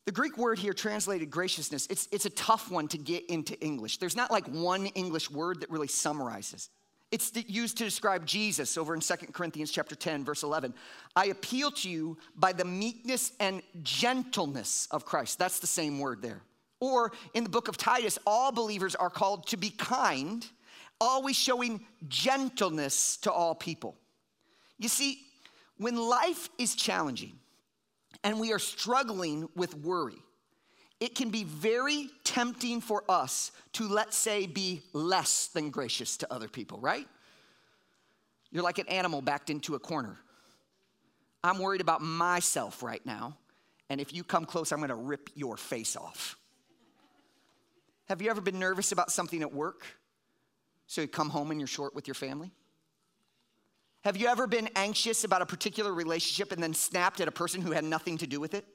The 0.05 0.11
Greek 0.11 0.37
word 0.37 0.59
here 0.59 0.73
translated 0.73 1.31
graciousness, 1.31 1.87
it's, 1.89 2.09
it's 2.11 2.25
a 2.25 2.29
tough 2.31 2.69
one 2.69 2.87
to 2.89 2.97
get 2.97 3.29
into 3.29 3.59
English. 3.61 3.97
There's 3.97 4.17
not 4.17 4.31
like 4.31 4.45
one 4.47 4.87
English 4.87 5.31
word 5.31 5.61
that 5.61 5.69
really 5.69 5.87
summarizes. 5.87 6.69
It's 7.09 7.31
used 7.47 7.77
to 7.77 7.83
describe 7.83 8.25
Jesus 8.25 8.75
over 8.75 8.95
in 8.95 8.99
2 8.99 9.13
Corinthians 9.33 9.71
chapter 9.71 9.95
10 9.95 10.25
verse 10.25 10.41
11. 10.41 10.73
I 11.15 11.27
appeal 11.27 11.69
to 11.71 11.89
you 11.89 12.17
by 12.35 12.53
the 12.53 12.65
meekness 12.65 13.33
and 13.39 13.61
gentleness 13.83 14.87
of 14.89 15.05
Christ. 15.05 15.37
That's 15.37 15.59
the 15.59 15.67
same 15.67 15.99
word 15.99 16.21
there. 16.21 16.41
Or 16.79 17.13
in 17.33 17.43
the 17.43 17.51
book 17.51 17.67
of 17.67 17.77
Titus, 17.77 18.17
all 18.25 18.51
believers 18.51 18.95
are 18.95 19.11
called 19.11 19.47
to 19.47 19.57
be 19.57 19.69
kind, 19.69 20.45
always 20.99 21.35
showing 21.35 21.85
gentleness 22.07 23.17
to 23.17 23.31
all 23.31 23.55
people. 23.55 23.95
You 24.79 24.89
see, 24.89 25.19
when 25.77 25.95
life 25.95 26.49
is 26.57 26.75
challenging, 26.75 27.39
and 28.23 28.39
we 28.39 28.53
are 28.53 28.59
struggling 28.59 29.49
with 29.55 29.75
worry, 29.75 30.21
it 30.99 31.15
can 31.15 31.29
be 31.29 31.43
very 31.43 32.09
tempting 32.23 32.79
for 32.79 33.03
us 33.09 33.51
to, 33.73 33.87
let's 33.87 34.17
say, 34.17 34.45
be 34.47 34.81
less 34.93 35.47
than 35.47 35.69
gracious 35.69 36.17
to 36.17 36.33
other 36.33 36.47
people, 36.47 36.79
right? 36.79 37.07
You're 38.51 38.63
like 38.63 38.77
an 38.77 38.87
animal 38.87 39.21
backed 39.21 39.49
into 39.49 39.75
a 39.75 39.79
corner. 39.79 40.17
I'm 41.43 41.59
worried 41.59 41.81
about 41.81 42.01
myself 42.01 42.81
right 42.81 43.05
now, 43.05 43.37
and 43.89 43.99
if 43.99 44.13
you 44.13 44.23
come 44.23 44.45
close, 44.45 44.71
I'm 44.71 44.79
gonna 44.79 44.95
rip 44.95 45.29
your 45.35 45.57
face 45.57 45.97
off. 45.97 46.37
Have 48.07 48.21
you 48.21 48.29
ever 48.29 48.41
been 48.41 48.59
nervous 48.59 48.91
about 48.91 49.11
something 49.11 49.41
at 49.41 49.53
work? 49.53 49.85
So 50.87 51.01
you 51.01 51.07
come 51.07 51.29
home 51.29 51.51
and 51.51 51.59
you're 51.59 51.67
short 51.67 51.95
with 51.95 52.07
your 52.07 52.15
family? 52.15 52.51
Have 54.03 54.17
you 54.17 54.27
ever 54.27 54.48
been 54.48 54.69
anxious 54.75 55.24
about 55.24 55.41
a 55.41 55.45
particular 55.45 55.93
relationship 55.93 56.51
and 56.51 56.62
then 56.62 56.74
snapped 56.74 57.22
at 57.22 57.29
a 57.29 57.31
person 57.31 57.62
who 57.62 57.72
had 57.72 57.86
nothing 57.86 58.17
to 58.17 58.27
do 58.27 58.39
with 58.39 58.53
it? 58.53 58.65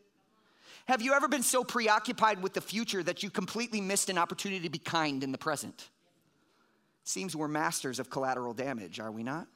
Have 0.87 1.03
you 1.03 1.13
ever 1.13 1.29
been 1.29 1.43
so 1.43 1.63
preoccupied 1.63 2.43
with 2.43 2.55
the 2.55 2.63
future 2.63 3.03
that 3.03 3.23
you 3.23 3.29
completely 3.29 3.83
missed 3.83 4.09
an 4.09 4.17
opportunity 4.17 4.63
to 4.63 4.71
be 4.71 4.79
kind 4.79 5.23
in 5.23 5.31
the 5.31 5.37
present? 5.37 5.91
Seems 7.05 7.37
we're 7.37 7.47
masters 7.47 7.99
of 7.99 8.09
collateral 8.09 8.55
damage, 8.55 9.01
are 9.01 9.13
we 9.13 9.23
not? 9.23 9.49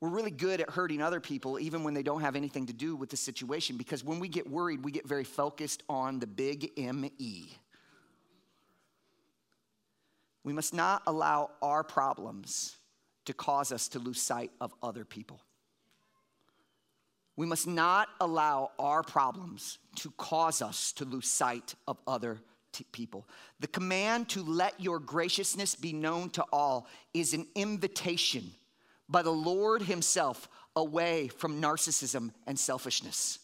We're 0.00 0.10
really 0.10 0.30
good 0.30 0.60
at 0.60 0.70
hurting 0.70 1.02
other 1.02 1.18
people 1.18 1.58
even 1.58 1.82
when 1.82 1.94
they 1.94 2.04
don't 2.04 2.20
have 2.20 2.36
anything 2.36 2.66
to 2.66 2.72
do 2.72 2.94
with 2.94 3.10
the 3.10 3.16
situation 3.16 3.76
because 3.76 4.04
when 4.04 4.20
we 4.20 4.28
get 4.28 4.48
worried, 4.48 4.84
we 4.84 4.92
get 4.92 5.08
very 5.08 5.24
focused 5.24 5.82
on 5.88 6.20
the 6.20 6.26
big 6.28 6.70
ME. 6.76 7.48
We 10.44 10.52
must 10.52 10.72
not 10.72 11.02
allow 11.08 11.50
our 11.62 11.82
problems 11.82 12.76
to 13.26 13.34
cause 13.34 13.72
us 13.72 13.88
to 13.88 13.98
lose 13.98 14.20
sight 14.20 14.50
of 14.60 14.74
other 14.82 15.04
people. 15.04 15.40
We 17.36 17.46
must 17.46 17.66
not 17.66 18.08
allow 18.20 18.70
our 18.78 19.02
problems 19.02 19.78
to 19.96 20.10
cause 20.12 20.62
us 20.62 20.92
to 20.92 21.04
lose 21.04 21.28
sight 21.28 21.74
of 21.86 21.98
other 22.06 22.38
t- 22.72 22.86
people. 22.92 23.28
The 23.60 23.66
command 23.66 24.30
to 24.30 24.42
let 24.42 24.80
your 24.80 24.98
graciousness 24.98 25.74
be 25.74 25.92
known 25.92 26.30
to 26.30 26.44
all 26.50 26.86
is 27.12 27.34
an 27.34 27.46
invitation 27.54 28.52
by 29.08 29.22
the 29.22 29.32
Lord 29.32 29.82
Himself 29.82 30.48
away 30.74 31.28
from 31.28 31.60
narcissism 31.60 32.32
and 32.46 32.58
selfishness. 32.58 33.38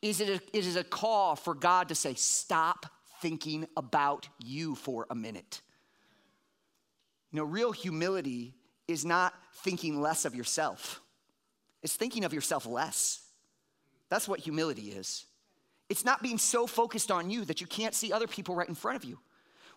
Is 0.00 0.20
it, 0.22 0.28
a, 0.28 0.56
it 0.56 0.66
is 0.66 0.76
a 0.76 0.84
call 0.84 1.36
for 1.36 1.54
God 1.54 1.88
to 1.88 1.94
say, 1.94 2.14
stop 2.14 2.86
thinking 3.20 3.66
about 3.76 4.26
you 4.38 4.74
for 4.74 5.06
a 5.10 5.14
minute. 5.14 5.60
You 7.30 7.38
know, 7.38 7.44
real 7.44 7.72
humility 7.72 8.54
is 8.90 9.04
not 9.04 9.34
thinking 9.62 10.00
less 10.00 10.24
of 10.24 10.34
yourself, 10.34 11.00
it's 11.82 11.96
thinking 11.96 12.24
of 12.24 12.32
yourself 12.32 12.66
less. 12.66 13.20
That's 14.08 14.26
what 14.26 14.40
humility 14.40 14.90
is. 14.90 15.24
It's 15.88 16.04
not 16.04 16.22
being 16.22 16.38
so 16.38 16.66
focused 16.66 17.10
on 17.10 17.30
you 17.30 17.44
that 17.44 17.60
you 17.60 17.66
can't 17.66 17.94
see 17.94 18.12
other 18.12 18.26
people 18.26 18.54
right 18.54 18.68
in 18.68 18.74
front 18.74 18.96
of 18.96 19.04
you. 19.04 19.18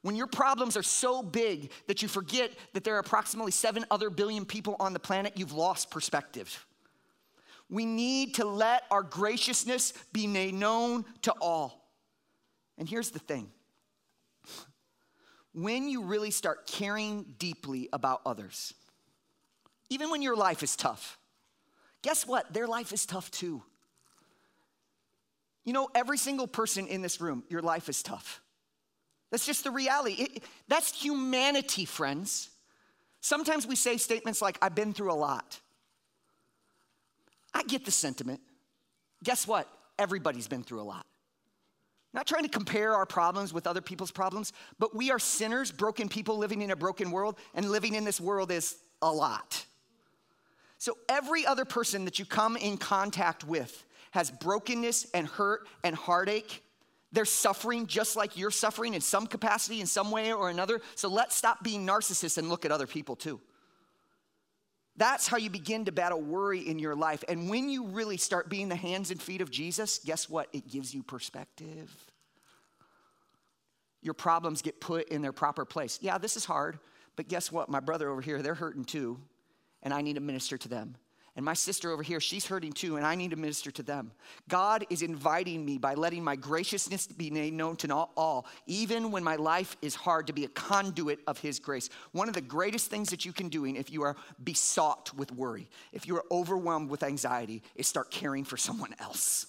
When 0.01 0.15
your 0.15 0.27
problems 0.27 0.75
are 0.75 0.83
so 0.83 1.23
big 1.23 1.71
that 1.87 2.01
you 2.01 2.07
forget 2.07 2.51
that 2.73 2.83
there 2.83 2.95
are 2.95 2.99
approximately 2.99 3.51
seven 3.51 3.85
other 3.89 4.09
billion 4.09 4.45
people 4.45 4.75
on 4.79 4.93
the 4.93 4.99
planet, 4.99 5.33
you've 5.37 5.53
lost 5.53 5.89
perspective. 5.91 6.65
We 7.69 7.85
need 7.85 8.35
to 8.35 8.45
let 8.45 8.83
our 8.91 9.01
graciousness 9.01 9.93
be 10.11 10.27
made 10.27 10.53
known 10.53 11.05
to 11.21 11.33
all. 11.39 11.89
And 12.77 12.87
here's 12.89 13.11
the 13.11 13.19
thing 13.19 13.49
when 15.53 15.87
you 15.87 16.03
really 16.03 16.31
start 16.31 16.67
caring 16.67 17.25
deeply 17.37 17.87
about 17.93 18.21
others, 18.25 18.73
even 19.93 20.09
when 20.09 20.21
your 20.21 20.35
life 20.35 20.63
is 20.63 20.75
tough. 20.75 21.17
Guess 22.01 22.27
what? 22.27 22.51
Their 22.51 22.67
life 22.67 22.91
is 22.91 23.05
tough 23.05 23.29
too. 23.31 23.61
You 25.63 25.71
know, 25.71 25.89
every 25.95 26.17
single 26.17 26.47
person 26.47 26.87
in 26.87 27.01
this 27.01 27.21
room, 27.21 27.43
your 27.47 27.61
life 27.61 27.87
is 27.87 28.03
tough. 28.03 28.41
That's 29.31 29.45
just 29.45 29.63
the 29.63 29.71
reality. 29.71 30.13
It, 30.13 30.43
that's 30.67 30.91
humanity, 30.99 31.85
friends. 31.85 32.49
Sometimes 33.21 33.65
we 33.65 33.75
say 33.75 33.97
statements 33.97 34.41
like, 34.41 34.57
I've 34.61 34.75
been 34.75 34.93
through 34.93 35.11
a 35.11 35.15
lot. 35.15 35.59
I 37.53 37.63
get 37.63 37.85
the 37.85 37.91
sentiment. 37.91 38.41
Guess 39.23 39.47
what? 39.47 39.67
Everybody's 39.97 40.47
been 40.47 40.63
through 40.63 40.81
a 40.81 40.83
lot. 40.83 41.05
Not 42.13 42.27
trying 42.27 42.43
to 42.43 42.49
compare 42.49 42.93
our 42.93 43.05
problems 43.05 43.53
with 43.53 43.65
other 43.65 43.81
people's 43.81 44.11
problems, 44.11 44.53
but 44.77 44.95
we 44.95 45.09
are 45.09 45.19
sinners, 45.19 45.71
broken 45.71 46.09
people 46.09 46.37
living 46.37 46.61
in 46.61 46.71
a 46.71 46.75
broken 46.75 47.09
world, 47.09 47.37
and 47.55 47.71
living 47.71 47.95
in 47.95 48.03
this 48.03 48.19
world 48.19 48.51
is 48.51 48.75
a 49.01 49.11
lot. 49.11 49.65
So 50.83 50.97
every 51.07 51.45
other 51.45 51.63
person 51.63 52.03
that 52.03 52.19
you 52.19 52.25
come 52.25 52.57
in 52.57 52.75
contact 52.75 53.45
with 53.45 53.85
has 54.11 54.29
brokenness 54.29 55.07
and 55.13 55.25
hurt 55.25 55.65
and 55.81 55.95
heartache. 55.95 56.61
They're 57.13 57.23
suffering 57.23 57.87
just 57.87 58.17
like 58.17 58.35
you're 58.35 58.51
suffering 58.51 58.93
in 58.93 58.99
some 58.99 59.25
capacity, 59.25 59.79
in 59.79 59.87
some 59.87 60.11
way 60.11 60.33
or 60.33 60.49
another. 60.49 60.81
So 60.95 61.07
let's 61.07 61.37
stop 61.37 61.63
being 61.63 61.87
narcissists 61.87 62.37
and 62.37 62.49
look 62.49 62.65
at 62.65 62.71
other 62.73 62.85
people 62.85 63.15
too. 63.15 63.39
That's 64.97 65.25
how 65.25 65.37
you 65.37 65.49
begin 65.49 65.85
to 65.85 65.93
battle 65.93 66.21
worry 66.21 66.59
in 66.59 66.79
your 66.79 66.95
life. 66.97 67.23
And 67.29 67.49
when 67.49 67.69
you 67.69 67.85
really 67.85 68.17
start 68.17 68.49
being 68.49 68.67
the 68.67 68.75
hands 68.75 69.09
and 69.09 69.21
feet 69.21 69.39
of 69.39 69.49
Jesus, 69.49 69.99
guess 69.99 70.29
what? 70.29 70.49
It 70.51 70.67
gives 70.67 70.93
you 70.93 71.01
perspective. 71.01 71.95
Your 74.01 74.15
problems 74.15 74.61
get 74.61 74.81
put 74.81 75.07
in 75.07 75.21
their 75.21 75.31
proper 75.31 75.63
place. 75.63 75.97
Yeah, 76.01 76.17
this 76.17 76.35
is 76.35 76.43
hard, 76.43 76.77
but 77.15 77.29
guess 77.29 77.53
what? 77.53 77.69
My 77.69 77.79
brother 77.79 78.09
over 78.09 78.19
here, 78.19 78.41
they're 78.41 78.53
hurting 78.53 78.83
too, 78.83 79.21
and 79.83 79.93
I 79.93 80.01
need 80.01 80.15
to 80.15 80.21
minister 80.21 80.57
to 80.57 80.67
them. 80.67 80.95
And 81.35 81.43
my 81.43 81.55
sister 81.55 81.89
over 81.89 82.03
here, 82.03 82.19
she's 82.19 82.45
hurting 82.45 82.73
too, 82.73 82.95
and 82.95 83.05
I 83.05 83.15
need 83.15 83.31
to 83.31 83.35
minister 83.35 83.71
to 83.71 83.83
them. 83.83 84.11
God 84.47 84.85
is 84.91 85.01
inviting 85.01 85.65
me 85.65 85.79
by 85.79 85.95
letting 85.95 86.23
my 86.23 86.35
graciousness 86.35 87.07
be 87.07 87.31
made 87.31 87.53
known 87.53 87.75
to 87.77 87.91
all, 87.91 88.45
even 88.67 89.09
when 89.09 89.23
my 89.23 89.35
life 89.35 89.75
is 89.81 89.95
hard, 89.95 90.27
to 90.27 90.33
be 90.33 90.45
a 90.45 90.49
conduit 90.49 91.19
of 91.25 91.39
His 91.39 91.57
grace. 91.57 91.89
One 92.11 92.27
of 92.27 92.35
the 92.35 92.41
greatest 92.41 92.91
things 92.91 93.09
that 93.09 93.25
you 93.25 93.33
can 93.33 93.49
do 93.49 93.65
if 93.65 93.91
you 93.91 94.03
are 94.03 94.15
besought 94.43 95.11
with 95.15 95.31
worry, 95.31 95.69
if 95.91 96.07
you 96.07 96.17
are 96.17 96.25
overwhelmed 96.29 96.91
with 96.91 97.01
anxiety, 97.01 97.63
is 97.75 97.87
start 97.87 98.11
caring 98.11 98.43
for 98.43 98.57
someone 98.57 98.93
else. 98.99 99.47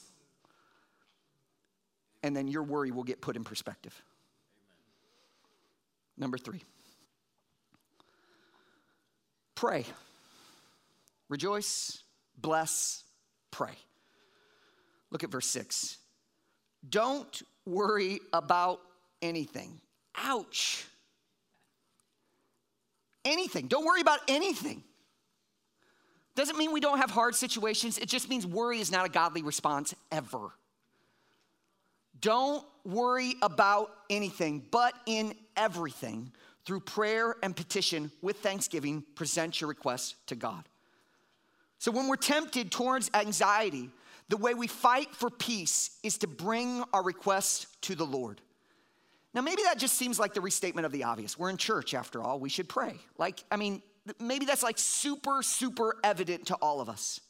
And 2.22 2.34
then 2.34 2.48
your 2.48 2.62
worry 2.62 2.92
will 2.92 3.04
get 3.04 3.20
put 3.20 3.36
in 3.36 3.44
perspective. 3.44 4.00
Number 6.16 6.38
three, 6.38 6.62
pray. 9.54 9.84
Rejoice, 11.28 12.02
bless, 12.37 13.04
pray. 13.50 13.75
Look 15.11 15.25
at 15.25 15.31
verse 15.31 15.47
6. 15.47 15.99
Don't 16.88 17.43
worry 17.64 18.21
about 18.33 18.81
anything. 19.23 19.81
Ouch. 20.16 20.85
Anything. 23.25 23.69
Don't 23.69 23.85
worry 23.85 24.00
about 24.00 24.21
anything. 24.28 24.83
Doesn't 26.35 26.59
mean 26.59 26.73
we 26.73 26.81
don't 26.81 26.99
have 26.99 27.11
hard 27.11 27.35
situations. 27.35 27.99
It 27.99 28.09
just 28.09 28.28
means 28.28 28.47
worry 28.47 28.81
is 28.81 28.90
not 28.90 29.07
a 29.07 29.09
godly 29.09 29.43
response 29.43 29.95
ever. 30.11 30.50
Don't 32.21 32.64
worry 32.85 33.35
about 33.40 33.90
anything, 34.11 34.64
but 34.71 34.95
in 35.07 35.35
everything, 35.57 36.33
through 36.64 36.81
prayer 36.81 37.37
and 37.43 37.54
petition 37.54 38.11
with 38.21 38.38
thanksgiving, 38.38 39.04
present 39.14 39.61
your 39.61 39.69
requests 39.69 40.16
to 40.26 40.35
God. 40.35 40.64
So 41.84 41.90
when 41.90 42.08
we're 42.08 42.16
tempted 42.16 42.70
towards 42.70 43.10
anxiety, 43.12 43.90
the 44.30 44.38
way 44.38 44.54
we 44.54 44.68
fight 44.68 45.14
for 45.14 45.28
peace 45.28 45.98
is 46.02 46.16
to 46.16 46.26
bring 46.26 46.82
our 46.94 47.02
requests 47.02 47.66
to 47.82 47.94
the 47.94 48.06
Lord. 48.06 48.40
Now, 49.34 49.42
maybe 49.42 49.60
that 49.64 49.76
just 49.76 49.98
seems 49.98 50.18
like 50.18 50.32
the 50.32 50.40
restatement 50.40 50.86
of 50.86 50.92
the 50.92 51.04
obvious. 51.04 51.38
We're 51.38 51.50
in 51.50 51.58
church, 51.58 51.92
after 51.92 52.22
all, 52.22 52.40
we 52.40 52.48
should 52.48 52.70
pray. 52.70 52.94
Like, 53.18 53.44
I 53.50 53.58
mean, 53.58 53.82
maybe 54.18 54.46
that's 54.46 54.62
like 54.62 54.78
super, 54.78 55.42
super 55.42 55.96
evident 56.02 56.46
to 56.46 56.54
all 56.54 56.80
of 56.80 56.88
us. 56.88 57.20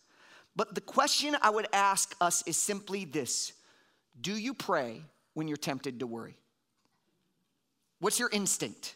But 0.54 0.76
the 0.76 0.80
question 0.80 1.36
I 1.42 1.50
would 1.50 1.66
ask 1.72 2.14
us 2.20 2.44
is 2.46 2.56
simply 2.56 3.06
this 3.06 3.54
Do 4.20 4.36
you 4.36 4.54
pray 4.54 5.02
when 5.32 5.48
you're 5.48 5.56
tempted 5.56 5.98
to 5.98 6.06
worry? 6.06 6.38
What's 7.98 8.20
your 8.20 8.30
instinct? 8.30 8.94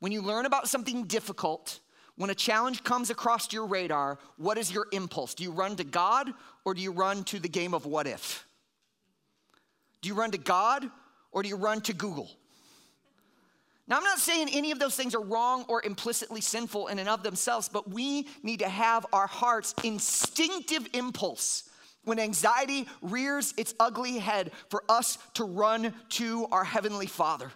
When 0.00 0.10
you 0.10 0.20
learn 0.20 0.46
about 0.46 0.68
something 0.68 1.04
difficult, 1.04 1.78
when 2.20 2.28
a 2.28 2.34
challenge 2.34 2.84
comes 2.84 3.08
across 3.08 3.50
your 3.50 3.64
radar, 3.64 4.18
what 4.36 4.58
is 4.58 4.70
your 4.70 4.86
impulse? 4.92 5.32
Do 5.32 5.42
you 5.42 5.50
run 5.50 5.76
to 5.76 5.84
God 5.84 6.30
or 6.66 6.74
do 6.74 6.82
you 6.82 6.92
run 6.92 7.24
to 7.24 7.38
the 7.38 7.48
game 7.48 7.72
of 7.72 7.86
what 7.86 8.06
if? 8.06 8.46
Do 10.02 10.10
you 10.10 10.14
run 10.14 10.30
to 10.32 10.36
God 10.36 10.84
or 11.32 11.42
do 11.42 11.48
you 11.48 11.56
run 11.56 11.80
to 11.80 11.94
Google? 11.94 12.30
Now, 13.88 13.96
I'm 13.96 14.04
not 14.04 14.18
saying 14.18 14.50
any 14.52 14.70
of 14.70 14.78
those 14.78 14.96
things 14.96 15.14
are 15.14 15.22
wrong 15.22 15.64
or 15.66 15.82
implicitly 15.82 16.42
sinful 16.42 16.88
in 16.88 16.98
and 16.98 17.08
of 17.08 17.22
themselves, 17.22 17.70
but 17.70 17.88
we 17.88 18.28
need 18.42 18.58
to 18.58 18.68
have 18.68 19.06
our 19.14 19.26
heart's 19.26 19.74
instinctive 19.82 20.88
impulse 20.92 21.70
when 22.04 22.18
anxiety 22.18 22.86
rears 23.00 23.54
its 23.56 23.74
ugly 23.80 24.18
head 24.18 24.50
for 24.68 24.84
us 24.90 25.16
to 25.32 25.44
run 25.44 25.94
to 26.10 26.46
our 26.52 26.64
Heavenly 26.64 27.06
Father. 27.06 27.50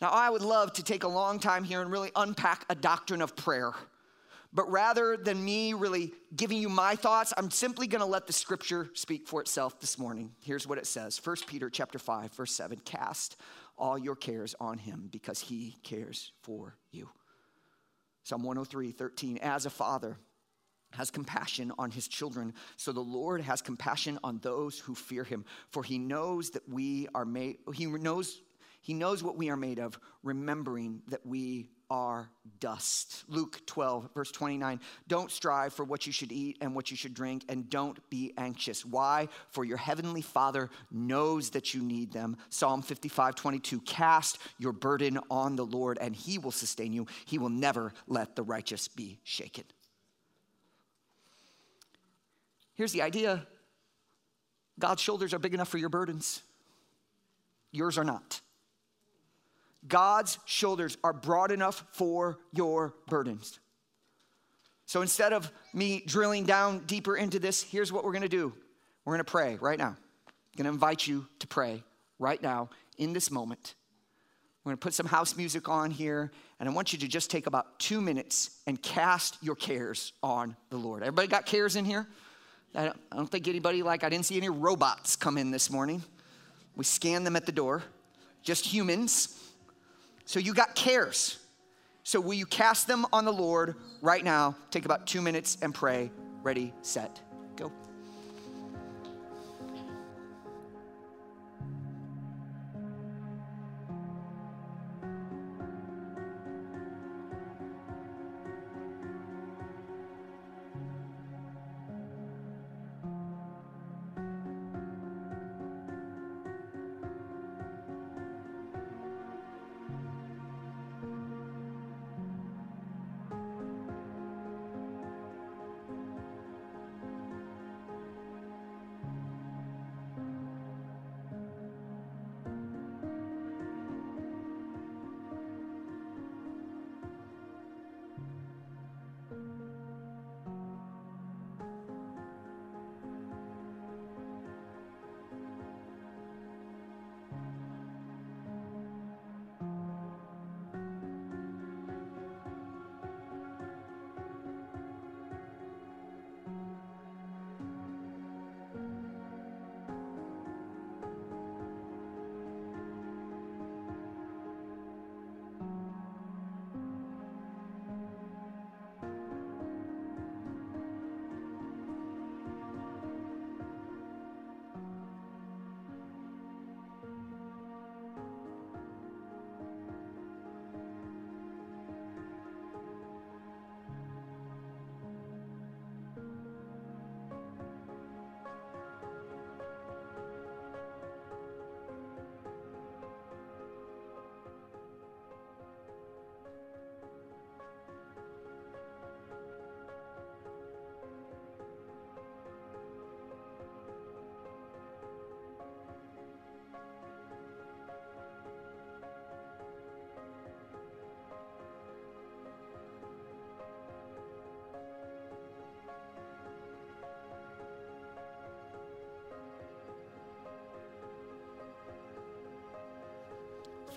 Now, 0.00 0.10
I 0.10 0.30
would 0.30 0.42
love 0.42 0.72
to 0.74 0.82
take 0.82 1.02
a 1.02 1.08
long 1.08 1.40
time 1.40 1.64
here 1.64 1.82
and 1.82 1.90
really 1.90 2.12
unpack 2.14 2.64
a 2.68 2.74
doctrine 2.74 3.20
of 3.20 3.34
prayer. 3.34 3.72
But 4.52 4.70
rather 4.70 5.16
than 5.16 5.44
me 5.44 5.74
really 5.74 6.12
giving 6.34 6.58
you 6.58 6.68
my 6.68 6.94
thoughts, 6.94 7.34
I'm 7.36 7.50
simply 7.50 7.86
going 7.86 8.00
to 8.00 8.06
let 8.06 8.26
the 8.26 8.32
scripture 8.32 8.90
speak 8.94 9.26
for 9.26 9.40
itself 9.40 9.78
this 9.80 9.98
morning. 9.98 10.32
Here's 10.40 10.66
what 10.66 10.78
it 10.78 10.86
says. 10.86 11.20
1 11.22 11.36
Peter 11.46 11.68
chapter 11.68 11.98
5 11.98 12.32
verse 12.32 12.52
7, 12.52 12.78
cast 12.84 13.36
all 13.76 13.98
your 13.98 14.16
cares 14.16 14.54
on 14.60 14.78
him 14.78 15.08
because 15.10 15.40
he 15.40 15.76
cares 15.82 16.32
for 16.42 16.76
you. 16.90 17.08
Psalm 18.22 18.42
103, 18.42 18.92
13, 18.92 19.38
as 19.38 19.66
a 19.66 19.70
father 19.70 20.16
has 20.92 21.10
compassion 21.10 21.70
on 21.78 21.90
his 21.90 22.08
children, 22.08 22.54
so 22.76 22.92
the 22.92 23.00
Lord 23.00 23.42
has 23.42 23.60
compassion 23.60 24.18
on 24.24 24.38
those 24.38 24.78
who 24.78 24.94
fear 24.94 25.22
him, 25.22 25.44
for 25.68 25.82
he 25.82 25.98
knows 25.98 26.50
that 26.50 26.66
we 26.68 27.08
are 27.14 27.26
made, 27.26 27.58
he 27.74 27.86
knows 27.86 28.40
he 28.88 28.94
knows 28.94 29.22
what 29.22 29.36
we 29.36 29.50
are 29.50 29.56
made 29.56 29.80
of, 29.80 30.00
remembering 30.22 31.02
that 31.08 31.26
we 31.26 31.68
are 31.90 32.30
dust. 32.58 33.22
Luke 33.28 33.60
12, 33.66 34.08
verse 34.14 34.32
29. 34.32 34.80
Don't 35.08 35.30
strive 35.30 35.74
for 35.74 35.84
what 35.84 36.06
you 36.06 36.12
should 36.12 36.32
eat 36.32 36.56
and 36.62 36.74
what 36.74 36.90
you 36.90 36.96
should 36.96 37.12
drink, 37.12 37.44
and 37.50 37.68
don't 37.68 37.98
be 38.08 38.32
anxious. 38.38 38.86
Why? 38.86 39.28
For 39.50 39.62
your 39.62 39.76
heavenly 39.76 40.22
Father 40.22 40.70
knows 40.90 41.50
that 41.50 41.74
you 41.74 41.82
need 41.82 42.14
them. 42.14 42.38
Psalm 42.48 42.80
55, 42.80 43.34
22. 43.34 43.82
Cast 43.82 44.38
your 44.56 44.72
burden 44.72 45.18
on 45.30 45.56
the 45.56 45.66
Lord, 45.66 45.98
and 46.00 46.16
he 46.16 46.38
will 46.38 46.50
sustain 46.50 46.94
you. 46.94 47.06
He 47.26 47.36
will 47.36 47.50
never 47.50 47.92
let 48.06 48.36
the 48.36 48.42
righteous 48.42 48.88
be 48.88 49.20
shaken. 49.22 49.64
Here's 52.72 52.92
the 52.92 53.02
idea 53.02 53.46
God's 54.78 55.02
shoulders 55.02 55.34
are 55.34 55.38
big 55.38 55.52
enough 55.52 55.68
for 55.68 55.76
your 55.76 55.90
burdens, 55.90 56.40
yours 57.70 57.98
are 57.98 58.04
not. 58.04 58.40
God's 59.88 60.38
shoulders 60.44 60.96
are 61.02 61.12
broad 61.12 61.50
enough 61.50 61.84
for 61.92 62.38
your 62.52 62.94
burdens. 63.08 63.58
So 64.86 65.02
instead 65.02 65.32
of 65.32 65.50
me 65.74 66.02
drilling 66.06 66.44
down 66.44 66.80
deeper 66.86 67.16
into 67.16 67.38
this, 67.38 67.62
here's 67.62 67.92
what 67.92 68.04
we're 68.04 68.12
gonna 68.12 68.28
do 68.28 68.52
we're 69.04 69.14
gonna 69.14 69.24
pray 69.24 69.56
right 69.60 69.78
now. 69.78 69.96
I'm 70.26 70.34
gonna 70.56 70.70
invite 70.70 71.06
you 71.06 71.26
to 71.38 71.46
pray 71.46 71.82
right 72.18 72.42
now 72.42 72.70
in 72.96 73.12
this 73.12 73.30
moment. 73.30 73.74
We're 74.64 74.70
gonna 74.70 74.78
put 74.78 74.94
some 74.94 75.06
house 75.06 75.36
music 75.36 75.68
on 75.68 75.90
here, 75.90 76.30
and 76.60 76.68
I 76.68 76.72
want 76.72 76.92
you 76.92 76.98
to 77.00 77.08
just 77.08 77.30
take 77.30 77.46
about 77.46 77.78
two 77.78 78.00
minutes 78.00 78.60
and 78.66 78.82
cast 78.82 79.38
your 79.42 79.54
cares 79.54 80.12
on 80.22 80.56
the 80.70 80.76
Lord. 80.76 81.02
Everybody 81.02 81.28
got 81.28 81.46
cares 81.46 81.76
in 81.76 81.84
here? 81.84 82.06
I 82.74 82.92
don't 83.12 83.30
think 83.30 83.48
anybody, 83.48 83.82
like, 83.82 84.04
I 84.04 84.08
didn't 84.08 84.26
see 84.26 84.36
any 84.36 84.50
robots 84.50 85.16
come 85.16 85.38
in 85.38 85.50
this 85.50 85.70
morning. 85.70 86.02
We 86.76 86.84
scanned 86.84 87.26
them 87.26 87.34
at 87.34 87.46
the 87.46 87.52
door, 87.52 87.82
just 88.42 88.66
humans. 88.66 89.47
So 90.28 90.38
you 90.38 90.52
got 90.52 90.74
cares. 90.74 91.38
So 92.02 92.20
will 92.20 92.34
you 92.34 92.44
cast 92.44 92.86
them 92.86 93.06
on 93.14 93.24
the 93.24 93.32
Lord 93.32 93.76
right 94.02 94.22
now? 94.22 94.56
Take 94.70 94.84
about 94.84 95.06
two 95.06 95.22
minutes 95.22 95.56
and 95.62 95.74
pray. 95.74 96.10
Ready, 96.42 96.74
set, 96.82 97.18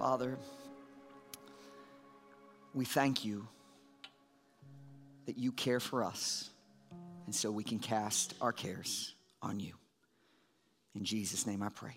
Father, 0.01 0.35
we 2.73 2.85
thank 2.85 3.23
you 3.23 3.47
that 5.27 5.37
you 5.37 5.51
care 5.51 5.79
for 5.79 6.03
us, 6.03 6.49
and 7.27 7.35
so 7.35 7.51
we 7.51 7.63
can 7.63 7.77
cast 7.77 8.33
our 8.41 8.51
cares 8.51 9.13
on 9.43 9.59
you. 9.59 9.75
In 10.95 11.05
Jesus' 11.05 11.45
name 11.45 11.61
I 11.61 11.69
pray. 11.69 11.95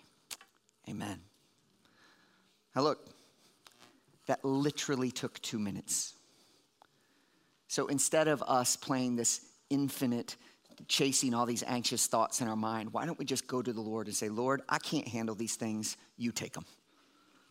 Amen. 0.87 1.19
Now, 2.75 2.83
look, 2.83 3.09
that 4.27 4.45
literally 4.45 5.09
took 5.09 5.41
two 5.41 5.57
minutes. 5.57 6.13
So 7.67 7.87
instead 7.87 8.27
of 8.27 8.43
us 8.43 8.75
playing 8.75 9.15
this 9.15 9.41
infinite, 9.71 10.35
chasing 10.87 11.33
all 11.33 11.47
these 11.47 11.63
anxious 11.65 12.05
thoughts 12.05 12.39
in 12.39 12.47
our 12.47 12.55
mind, 12.55 12.93
why 12.93 13.07
don't 13.07 13.17
we 13.17 13.25
just 13.25 13.47
go 13.47 13.63
to 13.63 13.73
the 13.73 13.81
Lord 13.81 14.05
and 14.05 14.15
say, 14.15 14.29
Lord, 14.29 14.61
I 14.69 14.77
can't 14.77 15.07
handle 15.07 15.33
these 15.33 15.55
things. 15.55 15.97
You 16.17 16.31
take 16.31 16.53
them. 16.53 16.65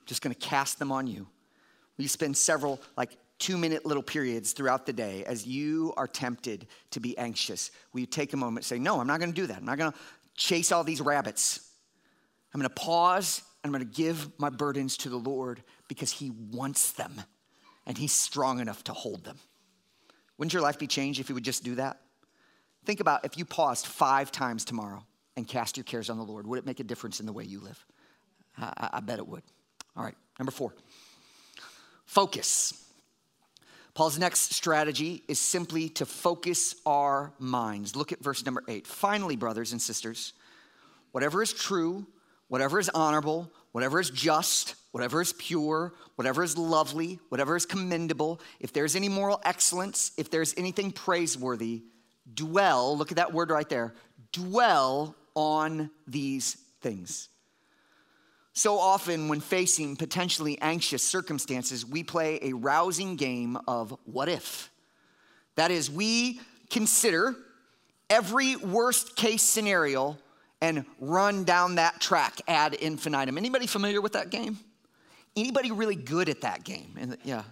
Just 0.06 0.22
going 0.22 0.34
to 0.34 0.40
cast 0.40 0.78
them 0.78 0.92
on 0.92 1.06
you. 1.06 1.26
We 1.96 2.06
spend 2.06 2.36
several, 2.36 2.80
like, 2.96 3.16
two 3.38 3.56
minute 3.58 3.84
little 3.84 4.02
periods 4.02 4.52
throughout 4.52 4.86
the 4.86 4.92
day 4.92 5.24
as 5.24 5.46
you 5.46 5.92
are 5.96 6.06
tempted 6.06 6.66
to 6.90 7.00
be 7.00 7.16
anxious. 7.18 7.70
Will 7.92 8.00
you 8.00 8.06
take 8.06 8.32
a 8.32 8.36
moment 8.36 8.64
and 8.64 8.66
say, 8.66 8.78
No, 8.78 9.00
I'm 9.00 9.06
not 9.06 9.20
going 9.20 9.32
to 9.32 9.40
do 9.40 9.46
that. 9.46 9.58
I'm 9.58 9.64
not 9.64 9.78
going 9.78 9.92
to 9.92 9.98
chase 10.34 10.72
all 10.72 10.84
these 10.84 11.00
rabbits. 11.00 11.70
I'm 12.52 12.60
going 12.60 12.68
to 12.68 12.74
pause 12.74 13.42
and 13.62 13.74
I'm 13.74 13.78
going 13.78 13.90
to 13.90 13.96
give 13.96 14.28
my 14.38 14.50
burdens 14.50 14.96
to 14.98 15.08
the 15.08 15.16
Lord 15.16 15.62
because 15.88 16.12
He 16.12 16.30
wants 16.30 16.92
them 16.92 17.12
and 17.86 17.98
He's 17.98 18.12
strong 18.12 18.60
enough 18.60 18.84
to 18.84 18.92
hold 18.92 19.24
them. 19.24 19.38
Wouldn't 20.38 20.52
your 20.52 20.62
life 20.62 20.78
be 20.78 20.86
changed 20.86 21.20
if 21.20 21.28
you 21.28 21.34
would 21.34 21.44
just 21.44 21.64
do 21.64 21.76
that? 21.76 22.00
Think 22.84 23.00
about 23.00 23.24
if 23.24 23.38
you 23.38 23.44
paused 23.44 23.86
five 23.86 24.30
times 24.30 24.64
tomorrow 24.64 25.04
and 25.36 25.48
cast 25.48 25.76
your 25.76 25.84
cares 25.84 26.10
on 26.10 26.18
the 26.18 26.24
Lord, 26.24 26.46
would 26.46 26.58
it 26.58 26.66
make 26.66 26.80
a 26.80 26.84
difference 26.84 27.20
in 27.20 27.26
the 27.26 27.32
way 27.32 27.44
you 27.44 27.60
live? 27.60 27.84
I, 28.58 28.90
I 28.94 29.00
bet 29.00 29.18
it 29.18 29.26
would. 29.26 29.42
All 29.96 30.04
right, 30.04 30.16
number 30.38 30.52
four 30.52 30.74
focus. 32.06 32.80
Paul's 33.94 34.18
next 34.18 34.52
strategy 34.52 35.22
is 35.28 35.38
simply 35.38 35.88
to 35.90 36.06
focus 36.06 36.74
our 36.84 37.32
minds. 37.38 37.94
Look 37.94 38.10
at 38.10 38.20
verse 38.20 38.44
number 38.44 38.62
eight. 38.66 38.88
Finally, 38.88 39.36
brothers 39.36 39.70
and 39.70 39.80
sisters, 39.80 40.32
whatever 41.12 41.42
is 41.42 41.52
true, 41.52 42.04
whatever 42.48 42.80
is 42.80 42.88
honorable, 42.88 43.50
whatever 43.70 44.00
is 44.00 44.10
just, 44.10 44.74
whatever 44.90 45.20
is 45.20 45.32
pure, 45.34 45.92
whatever 46.16 46.42
is 46.42 46.58
lovely, 46.58 47.20
whatever 47.28 47.54
is 47.54 47.66
commendable, 47.66 48.40
if 48.58 48.72
there's 48.72 48.96
any 48.96 49.08
moral 49.08 49.40
excellence, 49.44 50.10
if 50.16 50.28
there's 50.28 50.54
anything 50.56 50.90
praiseworthy, 50.90 51.82
dwell, 52.32 52.96
look 52.96 53.12
at 53.12 53.16
that 53.16 53.32
word 53.32 53.50
right 53.50 53.68
there, 53.68 53.94
dwell 54.32 55.14
on 55.34 55.90
these 56.06 56.56
things. 56.80 57.28
So 58.56 58.78
often, 58.78 59.26
when 59.28 59.40
facing 59.40 59.96
potentially 59.96 60.58
anxious 60.60 61.02
circumstances, 61.02 61.84
we 61.84 62.04
play 62.04 62.38
a 62.40 62.52
rousing 62.52 63.16
game 63.16 63.58
of 63.66 63.98
what 64.04 64.28
if. 64.28 64.70
That 65.56 65.72
is, 65.72 65.90
we 65.90 66.40
consider 66.70 67.34
every 68.08 68.54
worst 68.54 69.16
case 69.16 69.42
scenario 69.42 70.16
and 70.60 70.84
run 71.00 71.42
down 71.42 71.74
that 71.74 72.00
track 72.00 72.40
ad 72.46 72.74
infinitum. 72.74 73.36
Anybody 73.36 73.66
familiar 73.66 74.00
with 74.00 74.12
that 74.12 74.30
game? 74.30 74.58
Anybody 75.36 75.72
really 75.72 75.96
good 75.96 76.28
at 76.28 76.42
that 76.42 76.62
game? 76.62 76.94
And 76.98 77.18
yeah. 77.24 77.42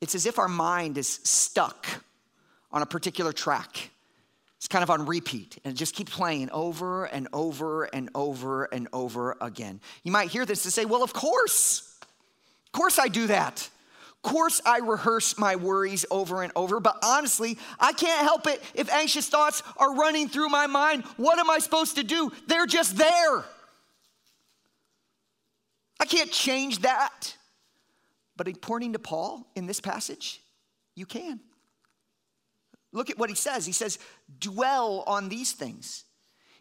It's 0.00 0.14
as 0.14 0.26
if 0.26 0.38
our 0.38 0.48
mind 0.48 0.96
is 0.96 1.08
stuck 1.08 1.86
on 2.70 2.82
a 2.82 2.86
particular 2.86 3.32
track. 3.32 3.90
It's 4.58 4.68
kind 4.68 4.82
of 4.82 4.90
on 4.90 5.06
repeat 5.06 5.58
and 5.64 5.74
it 5.74 5.76
just 5.76 5.94
keeps 5.94 6.14
playing 6.14 6.50
over 6.50 7.04
and 7.04 7.28
over 7.32 7.84
and 7.84 8.08
over 8.14 8.64
and 8.64 8.88
over 8.92 9.36
again. 9.40 9.80
You 10.02 10.12
might 10.12 10.30
hear 10.30 10.46
this 10.46 10.64
and 10.64 10.72
say, 10.72 10.84
Well, 10.84 11.02
of 11.02 11.12
course. 11.12 11.94
Of 12.66 12.72
course 12.72 12.98
I 12.98 13.08
do 13.08 13.26
that 13.28 13.68
Of 14.24 14.30
course, 14.30 14.60
I 14.66 14.78
rehearse 14.78 15.38
my 15.38 15.56
worries 15.56 16.04
over 16.10 16.42
and 16.42 16.52
over, 16.56 16.80
but 16.80 16.98
honestly, 17.04 17.58
I 17.78 17.92
can't 17.92 18.22
help 18.22 18.46
it 18.46 18.62
if 18.74 18.90
anxious 18.90 19.28
thoughts 19.28 19.62
are 19.76 19.94
running 19.94 20.28
through 20.28 20.48
my 20.48 20.66
mind. 20.66 21.04
What 21.16 21.38
am 21.38 21.50
I 21.50 21.58
supposed 21.58 21.96
to 21.96 22.02
do? 22.02 22.32
They're 22.46 22.66
just 22.66 22.96
there. 22.96 23.44
I 26.00 26.04
can't 26.06 26.30
change 26.30 26.80
that. 26.80 27.34
But 28.36 28.48
according 28.48 28.92
to 28.94 28.98
Paul 28.98 29.46
in 29.54 29.66
this 29.66 29.80
passage, 29.80 30.40
you 30.94 31.06
can. 31.06 31.40
Look 32.96 33.10
at 33.10 33.18
what 33.18 33.28
he 33.28 33.36
says. 33.36 33.66
He 33.66 33.72
says, 33.72 33.98
dwell 34.40 35.04
on 35.06 35.28
these 35.28 35.52
things. 35.52 36.04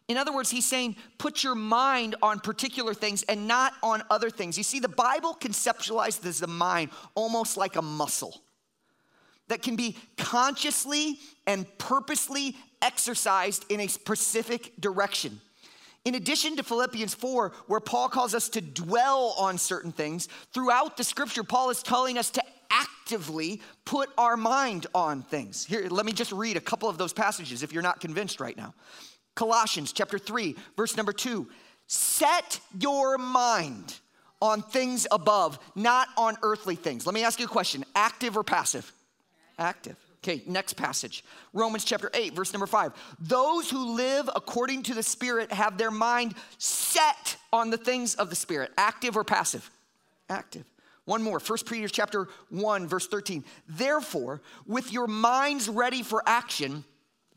In 0.10 0.18
other 0.18 0.34
words, 0.34 0.52
he's 0.52 0.68
saying, 0.68 0.98
put 1.18 1.44
your 1.44 1.56
mind 1.56 2.16
on 2.22 2.42
particular 2.42 2.94
things 2.94 3.24
and 3.24 3.48
not 3.48 3.72
on 3.82 4.04
other 4.10 4.30
things. 4.30 4.58
You 4.58 4.64
see, 4.64 4.80
the 4.80 4.90
Bible 4.90 5.36
conceptualizes 5.40 6.42
the 6.42 6.48
mind 6.48 6.92
almost 7.16 7.56
like 7.56 7.78
a 7.78 7.82
muscle 7.82 8.42
that 9.48 9.62
can 9.62 9.78
be 9.78 9.96
consciously 10.18 11.20
and 11.48 11.66
purposely 11.78 12.58
exercised 12.82 13.66
in 13.70 13.80
a 13.80 13.88
specific 13.88 14.74
direction. 14.80 15.40
In 16.04 16.16
addition 16.16 16.58
to 16.58 16.64
Philippians 16.64 17.16
4, 17.16 17.54
where 17.68 17.80
Paul 17.80 18.10
calls 18.10 18.36
us 18.36 18.50
to 18.50 18.62
dwell 18.62 19.36
on 19.40 19.58
certain 19.58 19.92
things, 19.92 20.28
throughout 20.54 20.98
the 20.98 21.04
scripture, 21.04 21.44
Paul 21.44 21.70
is 21.70 21.82
telling 21.82 22.18
us 22.18 22.30
to 22.32 22.44
actively 22.70 23.62
put 23.86 24.10
our 24.18 24.38
mind 24.38 24.88
on 24.94 25.22
things. 25.22 25.66
Here, 25.66 25.88
let 25.90 26.06
me 26.06 26.12
just 26.12 26.32
read 26.32 26.58
a 26.58 26.62
couple 26.62 26.90
of 26.90 26.98
those 26.98 27.14
passages 27.14 27.64
if 27.64 27.72
you're 27.74 27.84
not 27.84 28.00
convinced 28.00 28.40
right 28.40 28.58
now. 28.58 28.74
Colossians 29.36 29.92
chapter 29.92 30.18
3, 30.18 30.56
verse 30.78 30.96
number 30.98 31.12
2. 31.12 31.48
Set 31.88 32.60
your 32.80 33.18
mind 33.18 34.00
on 34.42 34.62
things 34.62 35.08
above, 35.12 35.60
not 35.76 36.08
on 36.18 36.36
earthly 36.42 36.76
things. 36.76 37.06
Let 37.06 37.14
me 37.14 37.24
ask 37.24 37.40
you 37.40 37.46
a 37.46 37.50
question 37.50 37.84
active 37.96 38.38
or 38.38 38.44
passive? 38.44 38.92
Active. 39.58 39.98
Okay, 40.24 40.42
next 40.48 40.74
passage. 40.74 41.24
Romans 41.54 41.86
chapter 41.86 42.10
8, 42.12 42.34
verse 42.34 42.52
number 42.52 42.66
5. 42.66 42.94
Those 43.20 43.70
who 43.70 43.96
live 43.96 44.28
according 44.36 44.82
to 44.84 44.96
the 44.96 45.04
Spirit 45.04 45.52
have 45.52 45.78
their 45.78 45.92
mind 45.92 46.34
set 46.58 47.38
on 47.54 47.70
the 47.70 47.78
things 47.78 48.16
of 48.16 48.32
the 48.32 48.36
Spirit. 48.36 48.72
Active 48.76 49.16
or 49.16 49.24
passive? 49.24 49.70
Active. 50.28 50.66
One 51.06 51.22
more, 51.22 51.40
1 51.40 51.60
Peter 51.68 51.88
chapter 51.88 52.28
1, 52.50 52.88
verse 52.88 53.08
13. 53.08 53.46
Therefore, 53.68 54.42
with 54.66 54.92
your 54.92 55.08
minds 55.08 55.70
ready 55.70 56.02
for 56.02 56.24
action, 56.26 56.84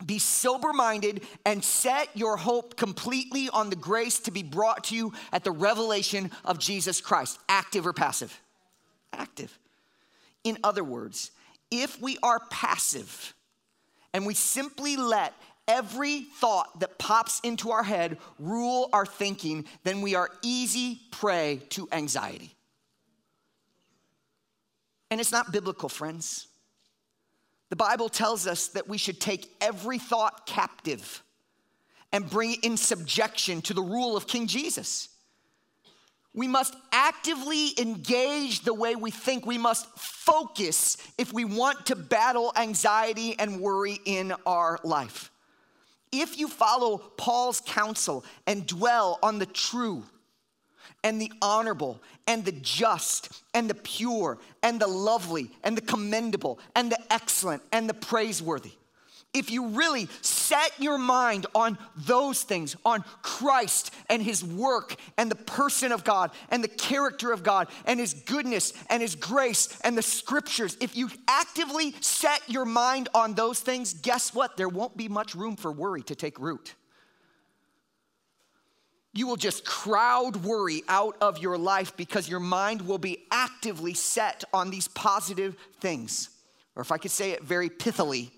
be 0.05 0.17
sober 0.17 0.73
minded 0.73 1.23
and 1.45 1.63
set 1.63 2.09
your 2.15 2.37
hope 2.37 2.77
completely 2.77 3.49
on 3.49 3.69
the 3.69 3.75
grace 3.75 4.19
to 4.21 4.31
be 4.31 4.43
brought 4.43 4.85
to 4.85 4.95
you 4.95 5.13
at 5.31 5.43
the 5.43 5.51
revelation 5.51 6.31
of 6.45 6.57
Jesus 6.57 7.01
Christ. 7.01 7.39
Active 7.47 7.85
or 7.85 7.93
passive? 7.93 8.41
Active. 9.13 9.57
In 10.43 10.57
other 10.63 10.83
words, 10.83 11.31
if 11.69 12.01
we 12.01 12.17
are 12.23 12.39
passive 12.49 13.33
and 14.13 14.25
we 14.25 14.33
simply 14.33 14.95
let 14.95 15.33
every 15.67 16.21
thought 16.21 16.79
that 16.79 16.97
pops 16.97 17.39
into 17.41 17.69
our 17.69 17.83
head 17.83 18.17
rule 18.39 18.89
our 18.93 19.05
thinking, 19.05 19.65
then 19.83 20.01
we 20.01 20.15
are 20.15 20.29
easy 20.41 21.01
prey 21.11 21.61
to 21.69 21.87
anxiety. 21.91 22.55
And 25.11 25.19
it's 25.19 25.31
not 25.31 25.51
biblical, 25.51 25.89
friends. 25.89 26.47
The 27.69 27.75
Bible 27.75 28.09
tells 28.09 28.47
us 28.47 28.67
that 28.69 28.87
we 28.87 28.97
should 28.97 29.19
take 29.19 29.51
every 29.61 29.99
thought 29.99 30.45
captive 30.45 31.23
and 32.11 32.29
bring 32.29 32.53
it 32.53 32.63
in 32.63 32.77
subjection 32.77 33.61
to 33.63 33.73
the 33.73 33.81
rule 33.81 34.17
of 34.17 34.27
King 34.27 34.47
Jesus. 34.47 35.09
We 36.33 36.47
must 36.47 36.75
actively 36.91 37.79
engage 37.79 38.61
the 38.61 38.73
way 38.73 38.95
we 38.95 39.11
think. 39.11 39.45
We 39.45 39.57
must 39.57 39.87
focus 39.97 40.97
if 41.17 41.33
we 41.33 41.43
want 41.43 41.87
to 41.87 41.95
battle 41.95 42.53
anxiety 42.55 43.37
and 43.37 43.59
worry 43.59 43.99
in 44.05 44.33
our 44.45 44.79
life. 44.83 45.31
If 46.11 46.39
you 46.39 46.47
follow 46.47 46.97
Paul's 46.97 47.61
counsel 47.61 48.25
and 48.47 48.65
dwell 48.65 49.19
on 49.21 49.39
the 49.39 49.45
true, 49.45 50.03
and 51.03 51.21
the 51.21 51.31
honorable 51.41 52.01
and 52.27 52.45
the 52.45 52.51
just 52.51 53.43
and 53.53 53.69
the 53.69 53.75
pure 53.75 54.37
and 54.63 54.79
the 54.79 54.87
lovely 54.87 55.51
and 55.63 55.75
the 55.77 55.81
commendable 55.81 56.59
and 56.75 56.91
the 56.91 56.99
excellent 57.13 57.61
and 57.71 57.89
the 57.89 57.93
praiseworthy. 57.93 58.71
If 59.31 59.51
you 59.51 59.67
really 59.67 60.07
set 60.21 60.71
your 60.79 60.97
mind 60.97 61.45
on 61.53 61.77
those 61.95 62.41
things, 62.41 62.75
on 62.83 63.03
Christ 63.21 63.93
and 64.09 64.23
his 64.23 64.43
work 64.43 64.95
and 65.17 65.29
the 65.29 65.35
person 65.35 65.91
of 65.91 66.03
God 66.03 66.31
and 66.49 66.63
the 66.63 66.67
character 66.67 67.31
of 67.31 67.43
God 67.43 67.67
and 67.85 67.99
his 67.99 68.15
goodness 68.15 68.73
and 68.89 69.03
his 69.03 69.15
grace 69.15 69.79
and 69.81 69.95
the 69.95 70.01
scriptures, 70.01 70.77
if 70.81 70.97
you 70.97 71.11
actively 71.27 71.93
set 72.01 72.41
your 72.47 72.65
mind 72.65 73.07
on 73.13 73.35
those 73.35 73.59
things, 73.59 73.93
guess 73.93 74.33
what? 74.33 74.57
There 74.57 74.69
won't 74.69 74.97
be 74.97 75.07
much 75.07 75.35
room 75.35 75.55
for 75.55 75.71
worry 75.71 76.01
to 76.03 76.15
take 76.15 76.39
root 76.39 76.73
you 79.19 79.27
will 79.27 79.35
just 79.35 79.65
crowd 79.65 80.37
worry 80.37 80.81
out 80.87 81.17
of 81.19 81.39
your 81.39 81.57
life 81.57 81.95
because 81.97 82.29
your 82.29 82.39
mind 82.39 82.81
will 82.81 82.97
be 82.97 83.25
actively 83.29 83.93
set 83.93 84.45
on 84.53 84.69
these 84.69 84.87
positive 84.87 85.57
things. 85.81 86.29
Or 86.73 86.81
if 86.81 86.89
I 86.93 86.97
could 86.97 87.11
say 87.11 87.31
it 87.31 87.43
very 87.43 87.69
pithily, 87.69 88.31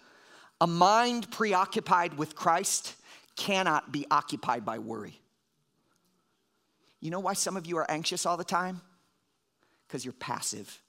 a 0.59 0.65
mind 0.65 1.29
preoccupied 1.29 2.17
with 2.17 2.35
Christ 2.35 2.95
cannot 3.35 3.91
be 3.91 4.07
occupied 4.09 4.65
by 4.65 4.79
worry. 4.79 5.19
You 6.99 7.11
know 7.11 7.19
why 7.19 7.33
some 7.33 7.57
of 7.57 7.67
you 7.67 7.77
are 7.77 7.89
anxious 7.89 8.25
all 8.25 8.37
the 8.37 8.43
time? 8.43 8.81
Because 9.87 10.03
you're 10.03 10.13
passive. 10.13 10.81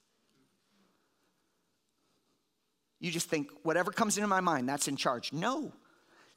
You 2.99 3.11
just 3.11 3.29
think, 3.29 3.51
whatever 3.61 3.91
comes 3.91 4.17
into 4.17 4.27
my 4.27 4.41
mind, 4.41 4.67
that's 4.67 4.87
in 4.87 4.95
charge. 4.95 5.31
No. 5.31 5.71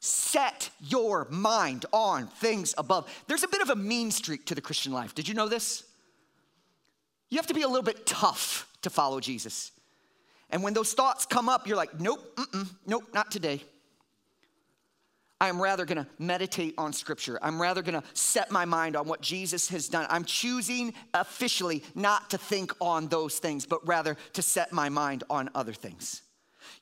Set 0.07 0.69
your 0.79 1.27
mind 1.29 1.85
on 1.91 2.27
things 2.27 2.73
above. 2.77 3.13
There's 3.27 3.43
a 3.43 3.47
bit 3.47 3.61
of 3.61 3.69
a 3.69 3.75
mean 3.75 4.09
streak 4.11 4.45
to 4.45 4.55
the 4.55 4.61
Christian 4.61 4.93
life. 4.93 5.13
Did 5.13 5.27
you 5.27 5.33
know 5.33 5.49
this? 5.49 5.83
You 7.29 7.37
have 7.37 7.47
to 7.47 7.53
be 7.53 7.63
a 7.63 7.67
little 7.67 7.83
bit 7.83 8.05
tough 8.05 8.69
to 8.83 8.89
follow 8.89 9.19
Jesus. 9.19 9.71
And 10.49 10.63
when 10.63 10.73
those 10.73 10.93
thoughts 10.93 11.25
come 11.25 11.49
up, 11.49 11.67
you're 11.67 11.75
like, 11.75 11.99
nope, 11.99 12.39
nope, 12.85 13.03
not 13.13 13.31
today. 13.31 13.61
I 15.41 15.49
am 15.49 15.61
rather 15.61 15.85
gonna 15.85 16.07
meditate 16.17 16.73
on 16.77 16.93
scripture. 16.93 17.37
I'm 17.41 17.61
rather 17.61 17.81
gonna 17.81 18.03
set 18.13 18.49
my 18.49 18.63
mind 18.63 18.95
on 18.95 19.07
what 19.07 19.21
Jesus 19.21 19.67
has 19.69 19.89
done. 19.89 20.07
I'm 20.09 20.23
choosing 20.23 20.93
officially 21.13 21.83
not 21.95 22.29
to 22.29 22.37
think 22.37 22.71
on 22.79 23.07
those 23.09 23.39
things, 23.39 23.65
but 23.65 23.85
rather 23.85 24.15
to 24.33 24.41
set 24.41 24.71
my 24.71 24.87
mind 24.87 25.25
on 25.29 25.49
other 25.53 25.73
things. 25.73 26.21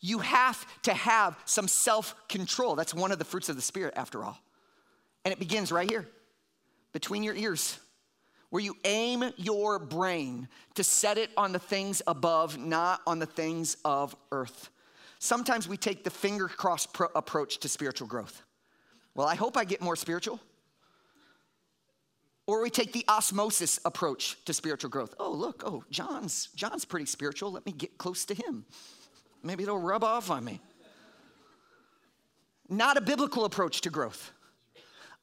You 0.01 0.19
have 0.19 0.65
to 0.83 0.93
have 0.93 1.37
some 1.45 1.67
self 1.67 2.15
control. 2.27 2.75
That's 2.75 2.93
one 2.93 3.11
of 3.11 3.19
the 3.19 3.25
fruits 3.25 3.49
of 3.49 3.55
the 3.55 3.61
Spirit, 3.61 3.93
after 3.97 4.23
all. 4.23 4.37
And 5.23 5.31
it 5.31 5.39
begins 5.39 5.71
right 5.71 5.89
here, 5.89 6.07
between 6.93 7.23
your 7.23 7.35
ears, 7.35 7.79
where 8.49 8.61
you 8.61 8.75
aim 8.85 9.23
your 9.37 9.79
brain 9.79 10.47
to 10.75 10.83
set 10.83 11.17
it 11.17 11.31
on 11.35 11.51
the 11.51 11.59
things 11.59 12.01
above, 12.07 12.57
not 12.57 13.01
on 13.07 13.19
the 13.19 13.25
things 13.25 13.77
of 13.83 14.15
earth. 14.31 14.69
Sometimes 15.19 15.67
we 15.67 15.77
take 15.77 16.03
the 16.03 16.09
finger 16.09 16.47
cross 16.47 16.85
pro- 16.85 17.07
approach 17.15 17.57
to 17.59 17.69
spiritual 17.69 18.07
growth. 18.07 18.43
Well, 19.15 19.27
I 19.27 19.35
hope 19.35 19.57
I 19.57 19.63
get 19.63 19.81
more 19.81 19.95
spiritual. 19.95 20.39
Or 22.47 22.61
we 22.61 22.69
take 22.69 22.93
the 22.93 23.05
osmosis 23.09 23.79
approach 23.85 24.37
to 24.45 24.53
spiritual 24.53 24.91
growth. 24.91 25.15
Oh, 25.19 25.31
look, 25.31 25.63
oh, 25.65 25.83
John's 25.89 26.49
John's 26.55 26.85
pretty 26.85 27.07
spiritual. 27.07 27.51
Let 27.51 27.65
me 27.65 27.71
get 27.71 27.97
close 27.97 28.25
to 28.25 28.35
him. 28.35 28.65
Maybe 29.45 29.63
it'll 29.63 29.77
rub 29.77 30.03
off 30.03 30.31
on 30.31 30.43
me. 30.43 30.59
Not 32.67 32.97
a 32.97 33.01
biblical 33.01 33.45
approach 33.45 33.81
to 33.81 33.91
growth. 33.91 34.31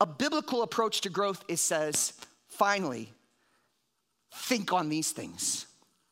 A 0.01 0.07
biblical 0.07 0.63
approach 0.63 1.01
to 1.03 1.11
growth 1.11 1.45
is 1.49 1.61
says, 1.61 2.13
finally, 2.49 3.13
think 4.33 4.73
on 4.73 4.89
these 4.89 5.11
things, 5.11 5.67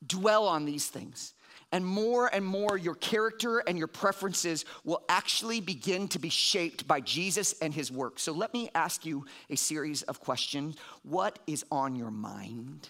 dwell 0.04 0.48
on 0.48 0.64
these 0.64 0.88
things. 0.88 1.34
And 1.70 1.86
more 1.86 2.26
and 2.34 2.44
more, 2.44 2.76
your 2.76 2.96
character 2.96 3.60
and 3.60 3.78
your 3.78 3.86
preferences 3.86 4.64
will 4.82 5.04
actually 5.08 5.60
begin 5.60 6.08
to 6.08 6.18
be 6.18 6.30
shaped 6.30 6.88
by 6.88 7.00
Jesus 7.00 7.54
and 7.60 7.72
his 7.72 7.92
work. 7.92 8.18
So 8.18 8.32
let 8.32 8.52
me 8.52 8.70
ask 8.74 9.06
you 9.06 9.24
a 9.48 9.56
series 9.56 10.02
of 10.02 10.18
questions. 10.18 10.74
What 11.04 11.38
is 11.46 11.64
on 11.70 11.94
your 11.94 12.10
mind? 12.10 12.88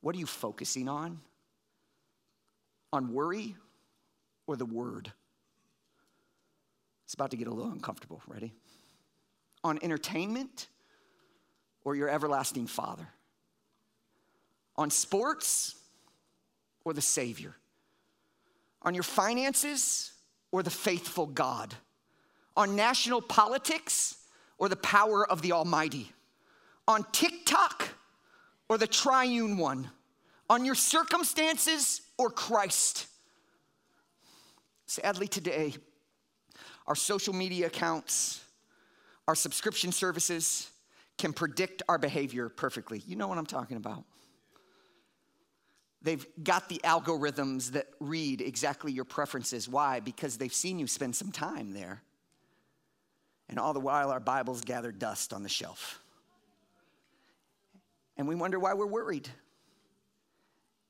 What 0.00 0.16
are 0.16 0.18
you 0.18 0.24
focusing 0.26 0.88
on? 0.88 1.20
On 2.92 3.12
worry 3.12 3.56
or 4.46 4.56
the 4.56 4.66
word? 4.66 5.12
It's 7.04 7.14
about 7.14 7.30
to 7.30 7.36
get 7.36 7.46
a 7.46 7.50
little 7.50 7.72
uncomfortable. 7.72 8.22
Ready? 8.26 8.52
On 9.64 9.78
entertainment 9.82 10.68
or 11.84 11.96
your 11.96 12.08
everlasting 12.08 12.66
Father? 12.66 13.08
On 14.76 14.90
sports 14.90 15.76
or 16.84 16.92
the 16.92 17.00
Savior? 17.00 17.56
On 18.82 18.94
your 18.94 19.02
finances 19.02 20.12
or 20.50 20.62
the 20.62 20.70
faithful 20.70 21.26
God? 21.26 21.74
On 22.56 22.76
national 22.76 23.22
politics 23.22 24.16
or 24.58 24.68
the 24.68 24.76
power 24.76 25.28
of 25.28 25.40
the 25.40 25.52
Almighty? 25.52 26.12
On 26.86 27.04
TikTok 27.12 27.88
or 28.68 28.76
the 28.76 28.86
triune 28.86 29.56
one? 29.56 29.90
On 30.50 30.64
your 30.64 30.74
circumstances 30.74 32.01
or 32.22 32.30
Christ? 32.30 33.06
Sadly, 34.86 35.26
today, 35.26 35.74
our 36.86 36.94
social 36.94 37.34
media 37.34 37.66
accounts, 37.66 38.44
our 39.26 39.34
subscription 39.34 39.92
services 39.92 40.70
can 41.18 41.32
predict 41.32 41.82
our 41.88 41.98
behavior 41.98 42.48
perfectly. 42.48 43.02
You 43.06 43.16
know 43.16 43.28
what 43.28 43.38
I'm 43.38 43.46
talking 43.46 43.76
about. 43.76 44.04
They've 46.02 46.26
got 46.42 46.68
the 46.68 46.80
algorithms 46.84 47.72
that 47.72 47.86
read 48.00 48.40
exactly 48.40 48.92
your 48.92 49.04
preferences. 49.04 49.68
Why? 49.68 50.00
Because 50.00 50.36
they've 50.36 50.52
seen 50.52 50.78
you 50.78 50.86
spend 50.86 51.14
some 51.14 51.30
time 51.30 51.72
there. 51.72 52.02
And 53.48 53.58
all 53.58 53.72
the 53.72 53.80
while, 53.80 54.10
our 54.10 54.20
Bibles 54.20 54.62
gather 54.62 54.90
dust 54.90 55.32
on 55.32 55.42
the 55.42 55.48
shelf. 55.48 56.02
And 58.16 58.26
we 58.26 58.34
wonder 58.34 58.58
why 58.58 58.74
we're 58.74 58.86
worried. 58.86 59.28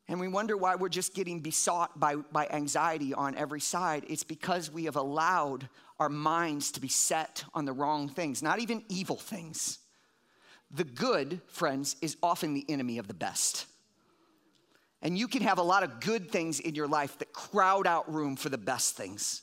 And 0.09 0.19
we 0.21 0.29
wonder 0.29 0.57
why 0.57 0.75
we're 0.75 0.89
just 0.89 1.15
getting 1.15 1.41
besought 1.41 1.99
by, 1.99 2.17
by 2.17 2.47
anxiety 2.49 3.15
on 3.15 3.37
every 3.37 3.61
side. 3.61 4.05
It's 4.09 4.25
because 4.25 4.71
we 4.71 4.85
have 4.85 4.97
allowed 4.97 5.69
our 5.99 6.09
minds 6.09 6.73
to 6.73 6.81
be 6.81 6.89
set 6.89 7.45
on 7.55 7.65
the 7.65 7.73
wrong 7.73 8.09
things, 8.09 8.43
not 8.43 8.59
even 8.59 8.85
evil 8.89 9.17
things. 9.17 9.79
The 10.71 10.85
good, 10.85 11.41
friends, 11.47 11.97
is 12.01 12.17
often 12.23 12.55
the 12.55 12.65
enemy 12.69 12.99
of 12.99 13.07
the 13.07 13.15
best. 13.15 13.67
And 15.03 15.19
you 15.19 15.29
can 15.29 15.43
have 15.43 15.59
a 15.59 15.63
lot 15.63 15.83
of 15.83 16.01
good 16.01 16.31
things 16.31 16.61
in 16.61 16.75
your 16.75 16.89
life 16.89 17.19
that 17.19 17.33
crowd 17.33 17.87
out 17.87 18.13
room 18.13 18.37
for 18.37 18.49
the 18.49 18.59
best 18.59 18.97
things, 18.97 19.43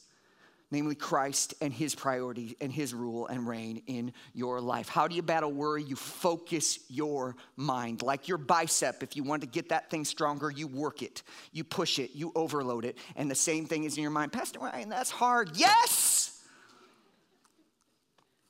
namely 0.72 0.96
Christ 0.96 1.54
and 1.62 1.74
his 1.74 1.96
priority 1.96 2.56
and 2.62 2.72
his 2.72 2.94
rule 2.94 3.28
and 3.28 3.48
reign 3.48 3.82
in 3.88 4.14
your 4.34 4.62
life. 4.62 4.88
How 4.88 5.08
do 5.08 5.16
you 5.16 5.22
battle 5.22 5.52
worry? 5.52 5.84
You 5.84 5.96
focus 5.96 6.80
your 6.90 7.36
mind. 7.56 8.02
Like 8.02 8.28
your 8.28 8.38
bicep, 8.38 9.02
if 9.02 9.16
you 9.16 9.24
want 9.24 9.42
to 9.42 9.48
get 9.48 9.70
that 9.70 9.90
thing 9.90 10.06
stronger, 10.06 10.52
you 10.52 10.68
work 10.68 11.02
it, 11.02 11.24
you 11.52 11.64
push 11.64 12.00
it, 12.00 12.12
you 12.14 12.32
overload 12.36 12.86
it. 12.86 12.98
And 13.16 13.30
the 13.30 13.36
same 13.36 13.66
thing 13.66 13.84
is 13.84 13.98
in 13.98 14.04
your 14.04 14.12
mind. 14.12 14.32
Pastor 14.32 14.60
Ryan, 14.60 14.90
that's 14.90 15.12
hard. 15.12 15.52
Yes! 15.56 16.42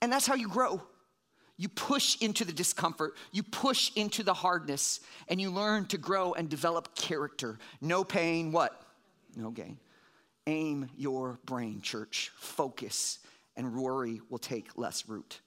And 0.02 0.12
that's 0.12 0.26
how 0.26 0.36
you 0.36 0.48
grow. 0.48 0.82
You 1.58 1.68
push 1.68 2.22
into 2.22 2.46
the 2.46 2.54
discomfort, 2.54 3.16
you 3.34 3.44
push 3.44 3.92
into 3.98 4.24
the 4.24 4.34
hardness, 4.34 5.02
and 5.28 5.42
you 5.42 5.52
learn 5.52 5.88
to 5.88 5.98
grow 5.98 6.32
and 6.32 6.50
develop 6.50 6.96
character. 6.96 7.60
No 7.82 8.06
pain, 8.06 8.54
what? 8.54 8.82
No 9.36 9.52
gain. 9.52 9.78
Aim 10.50 10.90
your 10.98 11.38
brain, 11.46 11.80
church. 11.80 12.32
Focus, 12.36 13.20
and 13.56 13.76
worry 13.76 14.20
will 14.30 14.40
take 14.40 14.76
less 14.76 15.08
root. 15.08 15.42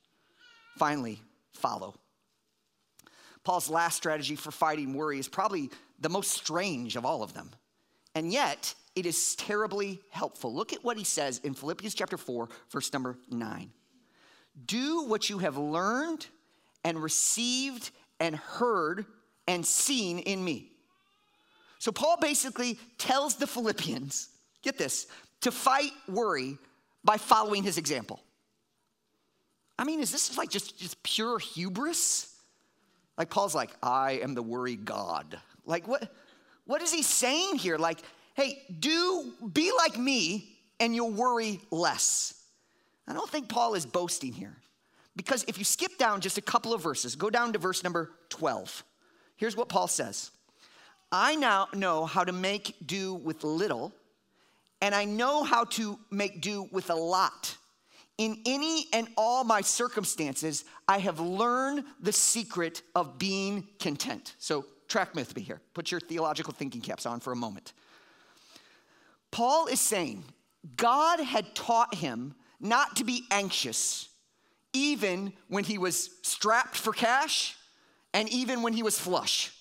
Finally, 0.78 1.20
follow. 1.54 1.96
Paul's 3.42 3.68
last 3.68 3.96
strategy 3.96 4.36
for 4.36 4.52
fighting 4.52 4.94
worry 4.94 5.18
is 5.18 5.26
probably 5.26 5.70
the 5.98 6.08
most 6.08 6.30
strange 6.30 6.94
of 6.94 7.04
all 7.04 7.24
of 7.24 7.34
them. 7.34 7.50
And 8.14 8.32
yet, 8.32 8.76
it 8.94 9.04
is 9.04 9.34
terribly 9.34 10.00
helpful. 10.10 10.54
Look 10.54 10.72
at 10.72 10.84
what 10.84 10.96
he 10.96 11.02
says 11.02 11.40
in 11.42 11.54
Philippians 11.54 11.96
chapter 11.96 12.16
4, 12.16 12.48
verse 12.70 12.92
number 12.92 13.18
9. 13.28 13.72
Do 14.66 15.06
what 15.06 15.28
you 15.28 15.38
have 15.38 15.56
learned 15.56 16.28
and 16.84 17.02
received 17.02 17.90
and 18.20 18.36
heard 18.36 19.04
and 19.48 19.66
seen 19.66 20.20
in 20.20 20.44
me. 20.44 20.70
So, 21.80 21.90
Paul 21.90 22.18
basically 22.20 22.78
tells 22.98 23.34
the 23.34 23.48
Philippians, 23.48 24.28
get 24.62 24.79
this, 24.79 25.07
to 25.42 25.51
fight 25.51 25.92
worry 26.09 26.59
by 27.05 27.16
following 27.16 27.62
his 27.62 27.79
example. 27.79 28.20
I 29.79 29.85
mean, 29.85 30.01
is 30.01 30.12
this 30.12 30.37
like 30.38 30.51
just, 30.51 30.79
just 30.79 31.03
pure 31.03 31.38
hubris? 31.38 32.35
Like, 33.18 33.31
Paul's 33.31 33.55
like, 33.55 33.70
I 33.83 34.12
am 34.22 34.35
the 34.35 34.42
worry 34.42 34.77
God. 34.77 35.38
Like, 35.66 35.87
what, 35.87 36.11
what 36.64 36.83
is 36.83 36.92
he 36.92 37.03
saying 37.03 37.57
here? 37.57 37.77
Like, 37.77 37.98
hey, 38.35 38.62
do 38.81 39.33
be 39.53 39.72
like 39.77 39.98
me 39.98 40.57
and 40.81 40.94
you'll 40.94 41.11
worry 41.11 41.61
less. 41.70 42.35
I 43.07 43.12
don't 43.12 43.29
think 43.29 43.48
Paul 43.48 43.75
is 43.75 43.85
boasting 43.85 44.33
here. 44.33 44.57
Because 45.14 45.44
if 45.46 45.59
you 45.59 45.64
skip 45.64 45.98
down 45.98 46.20
just 46.20 46.38
a 46.38 46.42
couple 46.42 46.72
of 46.72 46.83
verses, 46.83 47.16
go 47.16 47.29
down 47.29 47.53
to 47.53 47.59
verse 47.59 47.85
number 47.85 48.11
12. 48.31 48.83
Here's 49.37 49.57
what 49.57 49.68
Paul 49.68 49.88
says 49.88 50.31
I 51.11 51.35
now 51.35 51.68
know 51.75 52.07
how 52.07 52.25
to 52.25 52.33
make 52.33 52.77
do 52.85 53.14
with 53.14 53.44
little, 53.44 53.92
and 54.83 54.97
I 54.97 55.05
know 55.05 55.45
how 55.45 55.64
to 55.64 55.99
make 56.11 56.42
do 56.42 56.68
with 56.73 56.90
a 56.90 56.95
lot. 56.95 57.57
In 58.18 58.42
any 58.45 58.87
and 58.92 59.09
all 59.16 59.45
my 59.45 59.62
circumstances, 59.62 60.64
I 60.87 60.99
have 60.99 61.21
learned 61.21 61.85
the 62.01 62.12
secret 62.12 62.83
of 62.95 63.18
being 63.18 63.66
content. 63.79 64.35
So, 64.38 64.66
track 64.88 65.14
with 65.14 65.35
me 65.35 65.42
here. 65.42 65.62
Put 65.73 65.90
your 65.90 66.01
theological 66.01 66.53
thinking 66.53 66.83
caps 66.83 67.07
on 67.07 67.21
for 67.21 67.33
a 67.33 67.37
moment. 67.37 67.73
Paul 69.31 69.68
is 69.68 69.81
saying 69.81 70.25
God 70.77 71.21
had 71.21 71.55
taught 71.55 71.95
him 71.95 72.35
not 72.61 72.97
to 72.97 73.05
be 73.05 73.25
anxious, 73.31 74.09
even 74.73 75.33
when 75.49 75.64
he 75.64 75.79
was 75.79 76.11
strapped 76.23 76.77
for 76.77 76.92
cash 76.92 77.57
and 78.12 78.29
even 78.29 78.62
when 78.62 78.73
he 78.73 78.83
was 78.83 78.99
flush. 78.99 79.53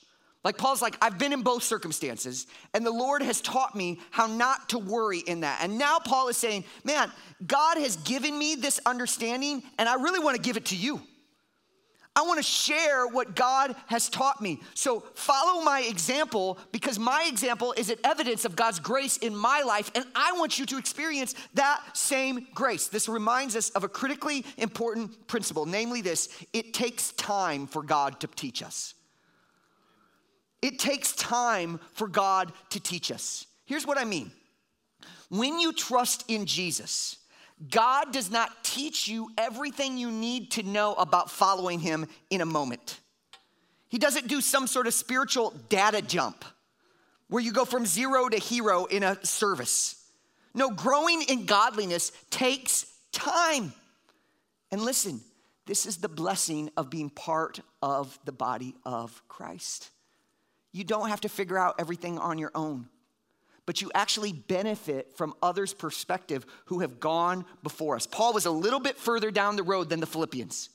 Like 0.44 0.58
Paul's 0.58 0.82
like, 0.82 0.98
I've 1.02 1.20
been 1.20 1.34
in 1.34 1.44
both 1.44 1.62
circumstances, 1.62 2.48
and 2.74 2.84
the 2.84 2.92
Lord 2.92 3.22
has 3.22 3.42
taught 3.42 3.76
me 3.76 4.00
how 4.10 4.26
not 4.26 4.70
to 4.70 4.80
worry 4.80 5.20
in 5.20 5.42
that. 5.42 5.60
And 5.62 5.78
now 5.78 6.00
Paul 6.00 6.30
is 6.30 6.38
saying, 6.38 6.64
Man, 6.84 7.12
God 7.46 7.78
has 7.78 7.98
given 7.98 8.38
me 8.38 8.56
this 8.56 8.80
understanding, 8.86 9.62
and 9.78 9.88
I 9.88 9.96
really 9.96 10.20
want 10.20 10.36
to 10.36 10.42
give 10.42 10.58
it 10.58 10.66
to 10.66 10.76
you. 10.76 11.02
I 12.14 12.24
want 12.24 12.40
to 12.40 12.44
share 12.44 13.08
what 13.08 13.36
God 13.36 13.74
has 13.86 14.10
taught 14.10 14.42
me. 14.42 14.60
So 14.74 15.02
follow 15.14 15.64
my 15.64 15.82
example 15.82 16.58
because 16.74 17.00
my 17.00 17.26
example 17.30 17.74
is 17.78 17.90
an 17.90 18.00
evidence 18.04 18.44
of 18.44 18.56
God's 18.56 18.80
grace 18.80 19.16
in 19.18 19.34
my 19.36 19.62
life, 19.62 19.92
and 19.96 20.04
I 20.14 20.34
want 20.34 20.60
you 20.60 20.66
to 20.66 20.78
experience 20.78 21.36
that 21.54 21.82
same 21.94 22.48
grace. 22.54 22.88
This 22.88 23.08
reminds 23.08 23.56
us 23.56 23.70
of 23.70 23.84
a 23.84 23.88
critically 23.88 24.44
important 24.58 25.28
principle, 25.28 25.66
namely 25.66 26.02
this 26.02 26.30
it 26.52 26.74
takes 26.74 27.12
time 27.14 27.66
for 27.66 27.82
God 27.82 28.20
to 28.22 28.28
teach 28.28 28.62
us. 28.62 28.96
It 30.62 30.80
takes 30.80 31.14
time 31.14 31.80
for 31.94 32.08
God 32.08 32.52
to 32.70 32.80
teach 32.80 33.12
us. 33.12 33.48
Here's 33.66 33.88
what 33.88 33.98
I 33.98 34.06
mean 34.06 34.32
when 35.30 35.60
you 35.60 35.74
trust 35.74 36.26
in 36.28 36.46
Jesus, 36.46 37.18
God 37.70 38.12
does 38.12 38.30
not 38.30 38.64
teach 38.64 39.08
you 39.08 39.30
everything 39.38 39.98
you 39.98 40.12
need 40.12 40.52
to 40.52 40.64
know 40.64 40.94
about 40.96 41.32
following 41.32 41.80
Him 41.80 42.08
in 42.30 42.42
a 42.42 42.46
moment. 42.46 43.00
He 43.88 43.98
doesn't 43.98 44.28
do 44.28 44.42
some 44.42 44.68
sort 44.68 44.88
of 44.88 44.94
spiritual 44.94 45.54
data 45.70 46.02
jump 46.02 46.46
where 47.28 47.42
you 47.42 47.52
go 47.52 47.66
from 47.66 47.86
zero 47.86 48.28
to 48.30 48.38
hero 48.38 48.86
in 48.86 49.04
a 49.04 49.24
service. 49.26 49.96
No, 50.54 50.70
growing 50.70 51.22
in 51.24 51.46
godliness 51.46 52.12
takes 52.30 52.86
time. 53.12 53.74
And 54.70 54.82
listen, 54.82 55.22
this 55.66 55.86
is 55.86 55.98
the 55.98 56.10
blessing 56.10 56.70
of 56.76 56.90
being 56.90 57.10
part 57.10 57.62
of 57.82 58.18
the 58.26 58.32
body 58.32 58.76
of 58.86 59.22
Christ. 59.28 59.90
You 60.72 60.84
don't 60.84 61.10
have 61.10 61.22
to 61.22 61.30
figure 61.30 61.58
out 61.58 61.76
everything 61.80 62.18
on 62.18 62.38
your 62.38 62.52
own 62.56 62.88
but 63.66 63.82
you 63.82 63.92
actually 63.94 64.34
benefit 64.34 65.16
from 65.16 65.34
others' 65.42 65.74
perspective 65.74 66.46
who 66.66 66.80
have 66.80 67.00
gone 67.00 67.46
before 67.64 67.96
us. 67.96 68.08
Paul 68.08 68.34
was 68.34 68.46
a 68.46 68.52
little 68.52 68.80
bit 68.80 68.98
further 68.98 69.32
down 69.32 69.56
the 69.56 69.64
road 69.64 69.90
than 69.90 70.00
the 70.00 70.06
Philippians. 70.06 70.70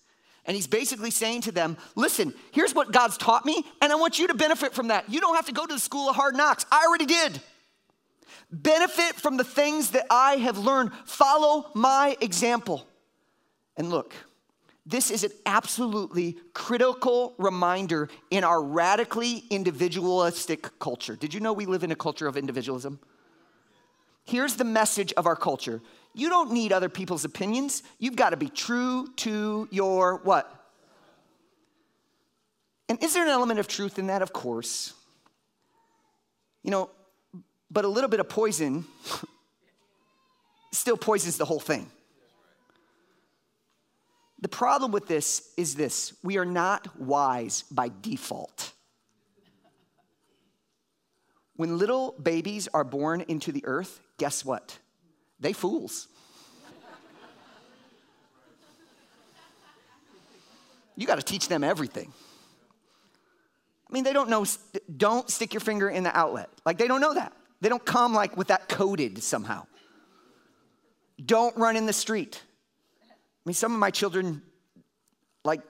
And 0.47 0.55
he's 0.55 0.69
basically 0.69 1.11
saying 1.11 1.43
to 1.43 1.53
them, 1.53 1.77
listen, 1.97 2.33
here's 2.53 2.75
what 2.75 2.93
God's 2.93 3.19
taught 3.19 3.45
me, 3.45 3.65
and 3.83 3.93
I 3.93 3.97
want 3.97 4.19
you 4.19 4.29
to 4.29 4.35
benefit 4.35 4.73
from 4.73 4.89
that. 4.89 5.11
You 5.11 5.21
don't 5.21 5.35
have 5.35 5.47
to 5.47 5.53
go 5.53 5.67
to 5.67 5.75
the 5.75 5.81
school 5.81 6.09
of 6.09 6.17
hard 6.17 6.37
knocks. 6.37 6.65
I 6.71 6.87
already 6.87 7.07
did. 7.07 7.41
Benefit 8.53 9.17
from 9.17 9.37
the 9.37 9.45
things 9.45 9.91
that 9.91 10.07
I 10.09 10.37
have 10.37 10.57
learned. 10.57 10.93
Follow 11.05 11.69
my 11.75 12.17
example. 12.21 12.87
And 13.77 13.91
look, 13.91 14.15
this 14.87 15.11
is 15.11 15.25
an 15.25 15.33
absolutely 15.45 16.37
critical 16.55 17.35
reminder 17.39 18.09
in 18.31 18.45
our 18.45 18.63
radically 18.63 19.43
individualistic 19.51 20.79
culture. 20.79 21.17
Did 21.17 21.35
you 21.35 21.41
know 21.41 21.53
we 21.53 21.67
live 21.67 21.83
in 21.83 21.91
a 21.91 21.97
culture 21.97 22.29
of 22.29 22.37
individualism? 22.37 23.01
Here's 24.25 24.55
the 24.55 24.65
message 24.65 25.13
of 25.15 25.27
our 25.27 25.37
culture 25.37 25.83
you 26.15 26.31
don't 26.31 26.53
need 26.53 26.73
other 26.73 26.89
people's 26.89 27.27
opinions. 27.27 27.83
You've 27.99 28.17
got 28.17 28.31
to 28.31 28.39
be 28.39 28.49
true 28.49 29.13
to 29.17 29.69
your 29.71 30.21
what? 30.23 30.51
And 32.89 33.03
is 33.03 33.13
there 33.13 33.25
an 33.25 33.29
element 33.29 33.59
of 33.61 33.69
truth 33.69 33.99
in 33.99 34.07
that? 34.07 34.23
Of 34.23 34.33
course. 34.33 34.95
You 36.63 36.71
know, 36.71 36.91
but 37.71 37.85
a 37.85 37.89
little 37.89 38.09
bit 38.09 38.21
of 38.21 38.29
poison 38.29 38.87
still 40.73 40.97
poisons 40.97 41.37
the 41.37 41.45
whole 41.45 41.61
thing. 41.61 41.91
The 44.41 44.49
problem 44.49 44.93
with 44.93 45.07
this 45.07 45.53
is 45.57 45.75
this 45.75 46.15
we 46.23 46.37
are 46.37 46.45
not 46.45 47.01
wise 47.01 47.65
by 47.71 47.91
default. 48.01 48.73
When 51.57 51.79
little 51.79 52.15
babies 52.23 52.69
are 52.75 52.85
born 52.85 53.23
into 53.23 53.51
the 53.51 53.65
earth, 53.65 54.01
guess 54.19 54.45
what? 54.45 54.79
They 55.41 55.55
fools. 55.55 56.09
You 60.97 61.07
got 61.07 61.17
to 61.17 61.23
teach 61.23 61.49
them 61.49 61.63
everything. 61.63 62.13
I 63.89 63.93
mean, 63.93 64.03
they 64.03 64.13
don't 64.13 64.29
know, 64.29 64.45
don't 64.97 65.31
stick 65.31 65.53
your 65.55 65.61
finger 65.61 65.89
in 65.89 66.03
the 66.03 66.17
outlet. 66.17 66.49
Like, 66.65 66.79
they 66.79 66.89
don't 66.89 67.01
know 67.01 67.15
that. 67.15 67.33
They 67.61 67.69
don't 67.69 67.85
come 67.85 68.15
like 68.15 68.37
with 68.37 68.49
that 68.49 68.69
coded 68.69 69.23
somehow. 69.23 69.67
Don't 71.25 71.57
run 71.57 71.77
in 71.77 71.87
the 71.87 71.93
street. 71.93 72.43
I 73.47 73.49
mean, 73.49 73.55
some 73.55 73.73
of 73.73 73.79
my 73.79 73.93
children, 73.93 74.43
like, 75.45 75.61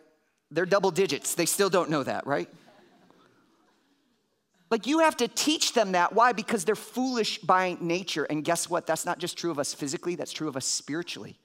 they're 0.51 0.65
double 0.65 0.91
digits. 0.91 1.35
They 1.35 1.45
still 1.45 1.69
don't 1.69 1.91
know 1.91 2.03
that, 2.03 2.27
right? 2.27 2.49
Like, 4.71 4.87
you 4.87 5.01
have 5.01 5.19
to 5.19 5.29
teach 5.29 5.75
them 5.75 5.93
that. 5.93 6.15
Why? 6.15 6.33
Because 6.33 6.65
they're 6.65 6.75
foolish 6.75 7.37
by 7.39 7.77
nature. 7.79 8.25
And 8.25 8.43
guess 8.43 8.71
what? 8.71 8.87
That's 8.87 9.05
not 9.05 9.19
just 9.19 9.37
true 9.37 9.51
of 9.51 9.59
us 9.59 9.75
physically, 9.75 10.15
that's 10.15 10.33
true 10.33 10.49
of 10.49 10.57
us 10.57 10.65
spiritually. 10.65 11.39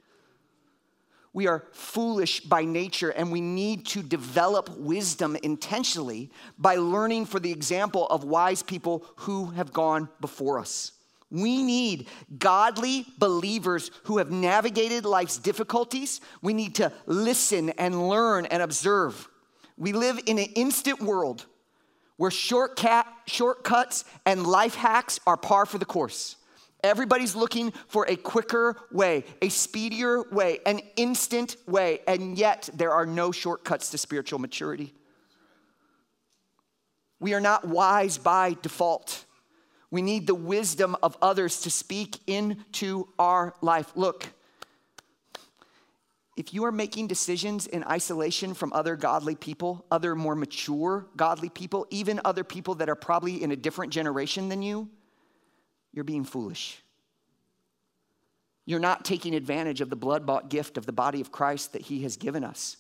We 1.34 1.48
are 1.48 1.66
foolish 1.74 2.40
by 2.40 2.64
nature, 2.64 3.10
and 3.10 3.30
we 3.30 3.42
need 3.42 3.86
to 3.88 4.02
develop 4.02 4.70
wisdom 4.78 5.36
intentionally 5.44 6.32
by 6.58 6.76
learning 6.76 7.26
for 7.26 7.42
the 7.42 7.52
example 7.52 8.08
of 8.08 8.24
wise 8.24 8.64
people 8.64 9.06
who 9.18 9.48
have 9.48 9.74
gone 9.74 10.08
before 10.22 10.60
us. 10.60 10.94
We 11.32 11.64
need 11.64 12.08
godly 12.38 13.06
believers 13.18 13.90
who 14.04 14.18
have 14.18 14.30
navigated 14.32 15.06
life's 15.06 15.38
difficulties. 15.38 16.20
We 16.42 16.54
need 16.54 16.76
to 16.76 16.92
listen 17.06 17.70
and 17.72 18.10
learn 18.10 18.46
and 18.48 18.62
observe. 18.62 19.30
We 19.78 19.94
live 19.94 20.20
in 20.26 20.38
an 20.38 20.50
instant 20.56 21.02
world 21.02 21.46
where 22.18 22.30
shortcut, 22.30 23.08
shortcuts 23.26 24.04
and 24.26 24.46
life 24.46 24.76
hacks 24.76 25.20
are 25.26 25.38
par 25.38 25.66
for 25.66 25.78
the 25.78 25.86
course. 25.86 26.36
Everybody's 26.84 27.36
looking 27.36 27.72
for 27.88 28.06
a 28.10 28.16
quicker 28.16 28.76
way, 28.92 29.24
a 29.42 29.50
speedier 29.50 30.24
way, 30.32 30.60
an 30.66 30.82
instant 30.98 31.56
way, 31.68 32.00
and 32.08 32.38
yet 32.38 32.70
there 32.74 32.92
are 32.92 33.06
no 33.06 33.32
shortcuts 33.32 33.92
to 33.92 33.98
spiritual 33.98 34.40
maturity. 34.40 34.94
We 37.20 37.34
are 37.36 37.40
not 37.40 37.68
wise 37.68 38.18
by 38.18 38.58
default. 38.62 39.26
We 39.92 40.02
need 40.02 40.26
the 40.26 40.36
wisdom 40.36 40.96
of 41.04 41.18
others 41.22 41.62
to 41.62 41.70
speak 41.70 42.18
into 42.26 43.10
our 43.20 43.54
life. 43.62 43.92
Look, 43.96 44.26
if 46.38 46.54
you 46.54 46.64
are 46.64 46.72
making 46.72 47.08
decisions 47.08 47.68
in 47.68 47.84
isolation 47.84 48.54
from 48.54 48.72
other 48.72 48.96
godly 48.96 49.36
people, 49.36 49.86
other 49.92 50.16
more 50.16 50.36
mature 50.36 51.06
godly 51.18 51.50
people, 51.50 51.86
even 51.90 52.22
other 52.24 52.46
people 52.46 52.76
that 52.76 52.90
are 52.90 52.96
probably 52.96 53.44
in 53.44 53.52
a 53.52 53.56
different 53.56 53.92
generation 53.92 54.48
than 54.48 54.62
you, 54.62 54.90
you're 55.92 56.06
being 56.06 56.24
foolish. 56.24 56.82
You're 58.66 58.80
not 58.80 59.04
taking 59.04 59.36
advantage 59.36 59.82
of 59.82 59.90
the 59.90 59.98
blood 59.98 60.26
bought 60.26 60.50
gift 60.50 60.78
of 60.78 60.86
the 60.86 60.94
body 60.94 61.20
of 61.20 61.34
Christ 61.34 61.74
that 61.74 61.82
He 61.82 62.04
has 62.04 62.16
given 62.16 62.46
us. 62.46 62.78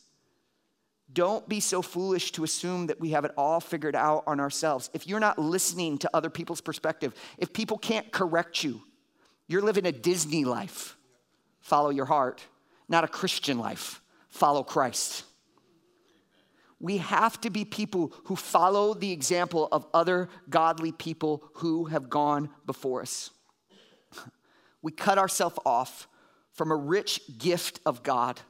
Don't 1.14 1.47
be 1.49 1.59
so 1.59 1.82
foolish 1.82 2.32
to 2.34 2.43
assume 2.43 2.88
that 2.88 2.99
we 2.99 3.09
have 3.12 3.26
it 3.26 3.32
all 3.36 3.59
figured 3.59 3.95
out 3.95 4.24
on 4.28 4.39
ourselves. 4.39 4.89
If 4.93 5.07
you're 5.07 5.20
not 5.20 5.38
listening 5.38 5.97
to 5.99 6.09
other 6.14 6.30
people's 6.30 6.62
perspective, 6.62 7.14
if 7.38 7.51
people 7.51 7.78
can't 7.78 8.12
correct 8.12 8.64
you, 8.64 8.82
you're 9.47 9.62
living 9.62 9.86
a 9.86 9.91
Disney 9.91 10.45
life. 10.45 10.95
Follow 11.59 11.89
your 11.89 12.05
heart, 12.05 12.41
not 12.88 13.03
a 13.03 13.07
Christian 13.07 13.59
life. 13.59 14.01
Follow 14.30 14.64
Christ. 14.64 15.26
We 16.80 16.97
have 16.97 17.39
to 17.41 17.49
be 17.49 17.66
people 17.66 18.14
who 18.26 18.36
follow 18.36 18.93
the 18.93 19.12
example 19.12 19.68
of 19.72 19.86
other 19.93 20.30
godly 20.49 20.91
people 20.91 21.43
who 21.55 21.86
have 21.86 22.09
gone 22.09 22.49
before 22.66 23.01
us. 23.01 23.30
We 24.84 24.91
cut 24.91 25.20
ourselves 25.20 25.59
off 25.64 26.07
from 26.53 26.72
a 26.72 26.76
rich 26.76 27.22
gift 27.38 27.80
of 27.86 28.01
God, 28.01 28.41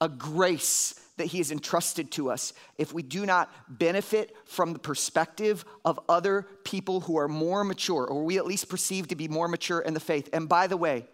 a 0.00 0.08
grace 0.08 0.98
that 1.16 1.26
He 1.26 1.38
has 1.38 1.50
entrusted 1.50 2.10
to 2.12 2.30
us 2.30 2.52
if 2.78 2.92
we 2.92 3.02
do 3.02 3.24
not 3.24 3.50
benefit 3.68 4.34
from 4.46 4.72
the 4.72 4.78
perspective 4.78 5.64
of 5.84 6.00
other 6.08 6.46
people 6.64 7.00
who 7.00 7.16
are 7.16 7.28
more 7.28 7.64
mature, 7.64 8.04
or 8.06 8.24
we 8.24 8.36
at 8.36 8.46
least 8.46 8.68
perceive 8.68 9.08
to 9.08 9.16
be 9.16 9.28
more 9.28 9.48
mature 9.48 9.80
in 9.80 9.94
the 9.94 10.00
faith. 10.00 10.28
And 10.32 10.48
by 10.48 10.66
the 10.66 10.76
way, 10.76 11.06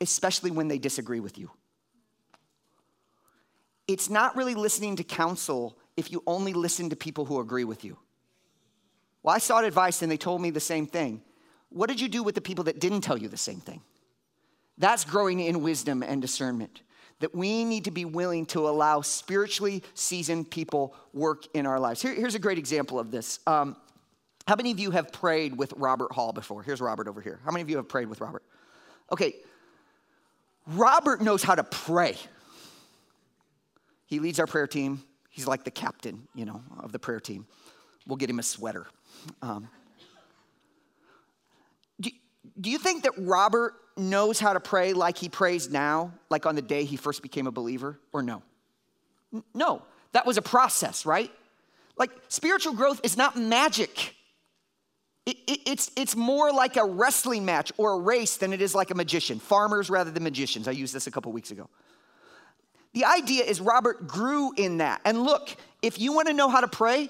especially 0.00 0.50
when 0.50 0.68
they 0.68 0.78
disagree 0.78 1.20
with 1.20 1.38
you. 1.38 1.50
It's 3.86 4.08
not 4.08 4.36
really 4.36 4.54
listening 4.54 4.96
to 4.96 5.04
counsel 5.04 5.76
if 5.96 6.10
you 6.10 6.22
only 6.26 6.52
listen 6.52 6.90
to 6.90 6.96
people 6.96 7.24
who 7.24 7.40
agree 7.40 7.64
with 7.64 7.84
you. 7.84 7.98
Well, 9.22 9.34
I 9.34 9.38
sought 9.38 9.64
advice 9.64 10.02
and 10.02 10.10
they 10.10 10.16
told 10.16 10.40
me 10.40 10.50
the 10.50 10.60
same 10.60 10.86
thing. 10.86 11.22
What 11.68 11.88
did 11.88 12.00
you 12.00 12.08
do 12.08 12.22
with 12.22 12.34
the 12.34 12.40
people 12.40 12.64
that 12.64 12.80
didn't 12.80 13.02
tell 13.02 13.18
you 13.18 13.28
the 13.28 13.36
same 13.36 13.60
thing? 13.60 13.82
That's 14.78 15.04
growing 15.04 15.40
in 15.40 15.62
wisdom 15.62 16.02
and 16.02 16.22
discernment 16.22 16.82
that 17.20 17.34
we 17.34 17.64
need 17.64 17.84
to 17.84 17.90
be 17.90 18.04
willing 18.04 18.46
to 18.46 18.68
allow 18.68 19.00
spiritually 19.00 19.82
seasoned 19.94 20.50
people 20.50 20.94
work 21.12 21.44
in 21.54 21.66
our 21.66 21.78
lives. 21.78 22.02
Here, 22.02 22.14
here's 22.14 22.34
a 22.34 22.38
great 22.38 22.58
example 22.58 22.98
of 22.98 23.10
this. 23.10 23.38
Um, 23.46 23.76
how 24.46 24.56
many 24.56 24.72
of 24.72 24.80
you 24.80 24.90
have 24.90 25.12
prayed 25.12 25.56
with 25.56 25.72
Robert 25.76 26.12
Hall 26.12 26.32
before? 26.32 26.62
Here's 26.62 26.80
Robert 26.80 27.06
over 27.06 27.20
here. 27.20 27.38
How 27.44 27.52
many 27.52 27.62
of 27.62 27.70
you 27.70 27.76
have 27.76 27.88
prayed 27.88 28.08
with 28.08 28.20
Robert? 28.20 28.42
Okay, 29.12 29.34
Robert 30.66 31.20
knows 31.20 31.42
how 31.42 31.54
to 31.54 31.64
pray. 31.64 32.16
He 34.06 34.18
leads 34.18 34.40
our 34.40 34.46
prayer 34.46 34.66
team. 34.66 35.02
He's 35.28 35.46
like 35.46 35.64
the 35.64 35.70
captain, 35.70 36.26
you 36.34 36.44
know, 36.44 36.62
of 36.80 36.90
the 36.90 36.98
prayer 36.98 37.20
team. 37.20 37.46
We'll 38.06 38.16
get 38.16 38.30
him 38.30 38.38
a 38.38 38.42
sweater. 38.42 38.86
Um, 39.42 39.68
do, 42.60 42.70
you 42.70 42.78
think 42.78 43.04
that 43.04 43.12
Robert 43.18 43.74
knows 43.96 44.40
how 44.40 44.52
to 44.52 44.60
pray 44.60 44.92
like 44.92 45.18
he 45.18 45.28
prays 45.28 45.70
now, 45.70 46.12
like 46.30 46.46
on 46.46 46.54
the 46.54 46.62
day 46.62 46.84
he 46.84 46.96
first 46.96 47.22
became 47.22 47.46
a 47.46 47.52
believer, 47.52 47.98
or 48.12 48.22
no? 48.22 48.42
No, 49.54 49.82
that 50.12 50.26
was 50.26 50.36
a 50.36 50.42
process, 50.42 51.06
right? 51.06 51.30
Like 51.96 52.10
spiritual 52.28 52.74
growth 52.74 53.00
is 53.04 53.16
not 53.16 53.36
magic. 53.36 54.14
It, 55.26 55.36
it, 55.46 55.60
it's, 55.66 55.90
it's 55.96 56.16
more 56.16 56.50
like 56.50 56.76
a 56.76 56.84
wrestling 56.84 57.44
match 57.44 57.72
or 57.76 57.92
a 57.92 57.98
race 57.98 58.38
than 58.38 58.52
it 58.52 58.62
is 58.62 58.74
like 58.74 58.90
a 58.90 58.94
magician. 58.94 59.38
Farmers 59.38 59.90
rather 59.90 60.10
than 60.10 60.22
magicians. 60.22 60.66
I 60.66 60.72
used 60.72 60.94
this 60.94 61.06
a 61.06 61.10
couple 61.10 61.30
weeks 61.32 61.50
ago. 61.50 61.68
The 62.94 63.04
idea 63.04 63.44
is 63.44 63.60
Robert 63.60 64.08
grew 64.08 64.52
in 64.56 64.78
that. 64.78 65.00
And 65.04 65.22
look, 65.22 65.54
if 65.82 66.00
you 66.00 66.12
want 66.12 66.28
to 66.28 66.34
know 66.34 66.48
how 66.48 66.60
to 66.60 66.68
pray, 66.68 67.08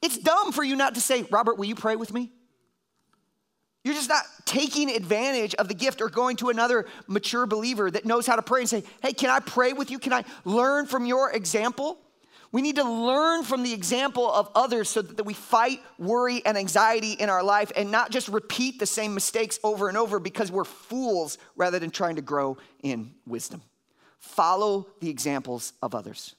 it's 0.00 0.16
dumb 0.16 0.52
for 0.52 0.64
you 0.64 0.76
not 0.76 0.94
to 0.94 1.00
say, 1.00 1.24
Robert, 1.30 1.58
will 1.58 1.66
you 1.66 1.74
pray 1.74 1.96
with 1.96 2.12
me? 2.14 2.30
You're 3.82 3.94
just 3.94 4.08
not 4.08 4.24
taking 4.44 4.90
advantage 4.90 5.54
of 5.54 5.68
the 5.68 5.74
gift 5.74 6.02
or 6.02 6.10
going 6.10 6.36
to 6.36 6.50
another 6.50 6.86
mature 7.06 7.46
believer 7.46 7.90
that 7.90 8.04
knows 8.04 8.26
how 8.26 8.36
to 8.36 8.42
pray 8.42 8.60
and 8.60 8.68
say, 8.68 8.84
Hey, 9.02 9.12
can 9.12 9.30
I 9.30 9.40
pray 9.40 9.72
with 9.72 9.90
you? 9.90 9.98
Can 9.98 10.12
I 10.12 10.24
learn 10.44 10.86
from 10.86 11.06
your 11.06 11.32
example? 11.32 11.98
We 12.52 12.62
need 12.62 12.76
to 12.76 12.84
learn 12.84 13.44
from 13.44 13.62
the 13.62 13.72
example 13.72 14.30
of 14.30 14.50
others 14.56 14.88
so 14.88 15.02
that 15.02 15.22
we 15.22 15.34
fight 15.34 15.80
worry 15.98 16.44
and 16.44 16.58
anxiety 16.58 17.12
in 17.12 17.30
our 17.30 17.44
life 17.44 17.70
and 17.76 17.92
not 17.92 18.10
just 18.10 18.28
repeat 18.28 18.80
the 18.80 18.86
same 18.86 19.14
mistakes 19.14 19.58
over 19.62 19.88
and 19.88 19.96
over 19.96 20.18
because 20.18 20.50
we're 20.50 20.64
fools 20.64 21.38
rather 21.54 21.78
than 21.78 21.90
trying 21.90 22.16
to 22.16 22.22
grow 22.22 22.58
in 22.82 23.12
wisdom. 23.24 23.62
Follow 24.18 24.88
the 25.00 25.08
examples 25.08 25.72
of 25.80 25.94
others. 25.94 26.34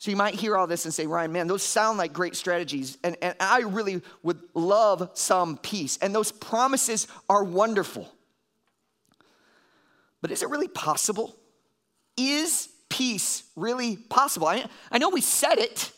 So 0.00 0.10
you 0.10 0.16
might 0.16 0.34
hear 0.34 0.56
all 0.56 0.66
this 0.66 0.86
and 0.86 0.94
say, 0.94 1.06
Ryan, 1.06 1.30
man, 1.30 1.46
those 1.46 1.62
sound 1.62 1.98
like 1.98 2.14
great 2.14 2.34
strategies. 2.34 2.96
And, 3.04 3.18
and 3.20 3.34
I 3.38 3.60
really 3.60 4.00
would 4.22 4.40
love 4.54 5.10
some 5.12 5.58
peace. 5.58 5.98
And 6.00 6.14
those 6.14 6.32
promises 6.32 7.06
are 7.28 7.44
wonderful. 7.44 8.10
But 10.22 10.30
is 10.30 10.42
it 10.42 10.48
really 10.48 10.68
possible? 10.68 11.36
Is 12.16 12.70
peace 12.88 13.42
really 13.56 13.98
possible? 13.98 14.48
I, 14.48 14.64
I 14.90 14.96
know 14.96 15.10
we 15.10 15.20
said 15.20 15.58
it, 15.58 15.92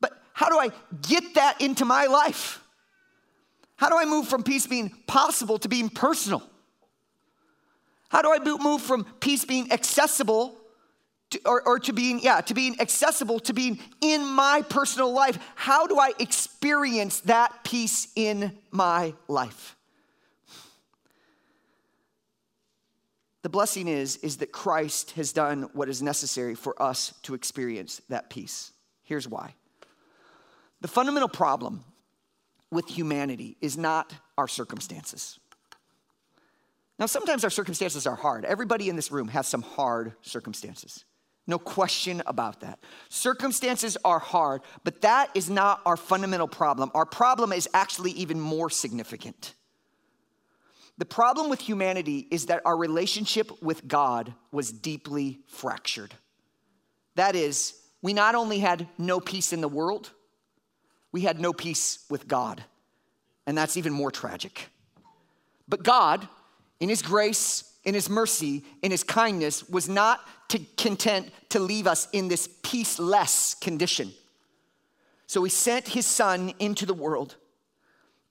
but 0.00 0.18
how 0.32 0.48
do 0.48 0.58
I 0.58 0.70
get 1.06 1.34
that 1.34 1.60
into 1.60 1.84
my 1.84 2.06
life? 2.06 2.62
How 3.76 3.90
do 3.90 3.98
I 3.98 4.06
move 4.06 4.28
from 4.28 4.42
peace 4.42 4.66
being 4.66 4.88
possible 5.06 5.58
to 5.58 5.68
being 5.68 5.90
personal? 5.90 6.42
How 8.08 8.22
do 8.22 8.32
I 8.32 8.38
move 8.56 8.80
from 8.80 9.04
peace 9.20 9.44
being 9.44 9.70
accessible 9.72 10.56
to, 11.30 11.40
or, 11.46 11.66
or 11.66 11.78
to 11.80 11.92
being, 11.92 12.20
yeah, 12.20 12.40
to 12.42 12.54
being 12.54 12.80
accessible, 12.80 13.40
to 13.40 13.52
being 13.52 13.78
in 14.00 14.24
my 14.24 14.62
personal 14.68 15.12
life? 15.12 15.38
How 15.54 15.86
do 15.86 15.98
I 15.98 16.12
experience 16.18 17.20
that 17.20 17.64
peace 17.64 18.08
in 18.14 18.52
my 18.70 19.14
life? 19.28 19.76
The 23.42 23.50
blessing 23.50 23.88
is, 23.88 24.16
is 24.16 24.38
that 24.38 24.52
Christ 24.52 25.10
has 25.12 25.32
done 25.32 25.68
what 25.74 25.90
is 25.90 26.02
necessary 26.02 26.54
for 26.54 26.80
us 26.80 27.12
to 27.24 27.34
experience 27.34 28.00
that 28.08 28.30
peace. 28.30 28.72
Here's 29.02 29.28
why. 29.28 29.54
The 30.80 30.88
fundamental 30.88 31.28
problem 31.28 31.84
with 32.70 32.88
humanity 32.88 33.56
is 33.60 33.76
not 33.76 34.14
our 34.38 34.48
circumstances. 34.48 35.38
Now, 36.98 37.06
sometimes 37.06 37.44
our 37.44 37.50
circumstances 37.50 38.06
are 38.06 38.14
hard. 38.14 38.44
Everybody 38.44 38.88
in 38.88 38.96
this 38.96 39.10
room 39.10 39.28
has 39.28 39.46
some 39.46 39.62
hard 39.62 40.14
circumstances. 40.22 41.04
No 41.46 41.58
question 41.58 42.22
about 42.26 42.60
that. 42.60 42.78
Circumstances 43.10 43.98
are 44.04 44.18
hard, 44.18 44.62
but 44.82 45.02
that 45.02 45.30
is 45.34 45.50
not 45.50 45.82
our 45.84 45.96
fundamental 45.96 46.48
problem. 46.48 46.90
Our 46.94 47.04
problem 47.04 47.52
is 47.52 47.68
actually 47.74 48.12
even 48.12 48.40
more 48.40 48.70
significant. 48.70 49.54
The 50.96 51.04
problem 51.04 51.50
with 51.50 51.60
humanity 51.60 52.26
is 52.30 52.46
that 52.46 52.62
our 52.64 52.76
relationship 52.76 53.62
with 53.62 53.86
God 53.86 54.32
was 54.52 54.70
deeply 54.72 55.40
fractured. 55.48 56.14
That 57.16 57.34
is, 57.34 57.74
we 58.00 58.12
not 58.12 58.34
only 58.34 58.60
had 58.60 58.88
no 58.96 59.20
peace 59.20 59.52
in 59.52 59.60
the 59.60 59.68
world, 59.68 60.10
we 61.12 61.22
had 61.22 61.40
no 61.40 61.52
peace 61.52 62.04
with 62.08 62.26
God. 62.26 62.64
And 63.46 63.58
that's 63.58 63.76
even 63.76 63.92
more 63.92 64.10
tragic. 64.10 64.68
But 65.68 65.82
God, 65.82 66.26
in 66.84 66.90
His 66.90 67.00
grace, 67.00 67.72
in 67.84 67.94
His 67.94 68.10
mercy, 68.10 68.62
in 68.82 68.90
His 68.90 69.02
kindness, 69.02 69.66
was 69.70 69.88
not 69.88 70.20
to 70.48 70.58
content 70.76 71.30
to 71.48 71.58
leave 71.58 71.86
us 71.86 72.08
in 72.12 72.28
this 72.28 72.46
peaceless 72.62 73.54
condition. 73.58 74.12
So 75.26 75.42
He 75.44 75.48
sent 75.48 75.88
His 75.88 76.04
Son 76.04 76.52
into 76.58 76.84
the 76.84 76.92
world 76.92 77.36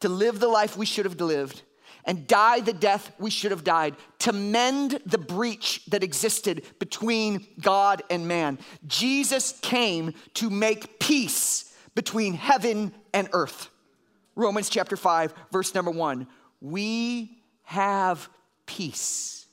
to 0.02 0.08
live 0.08 0.40
the 0.40 0.48
life 0.48 0.78
we 0.78 0.86
should 0.86 1.06
have 1.06 1.20
lived 1.20 1.64
and 2.06 2.28
die 2.28 2.60
the 2.60 2.74
death 2.74 3.12
we 3.18 3.32
should 3.32 3.50
have 3.50 3.64
died 3.64 3.96
to 4.20 4.32
mend 4.32 5.00
the 5.04 5.18
breach 5.18 5.84
that 5.88 6.04
existed 6.04 6.64
between 6.78 7.48
God 7.60 8.04
and 8.12 8.28
man. 8.28 8.60
Jesus 8.86 9.58
came 9.64 10.14
to 10.36 10.52
make 10.52 11.00
peace 11.00 11.74
between 11.96 12.36
heaven 12.36 12.94
and 13.16 13.30
earth. 13.34 13.70
Romans 14.36 14.70
chapter 14.70 14.96
5, 14.96 15.34
verse 15.52 15.74
number 15.74 15.90
1. 15.90 16.28
We 16.62 17.40
have 17.64 18.30
peace 18.66 19.46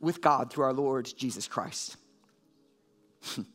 with 0.00 0.20
God 0.20 0.52
through 0.52 0.64
our 0.64 0.72
Lord 0.72 1.10
Jesus 1.16 1.48
Christ. 1.48 1.96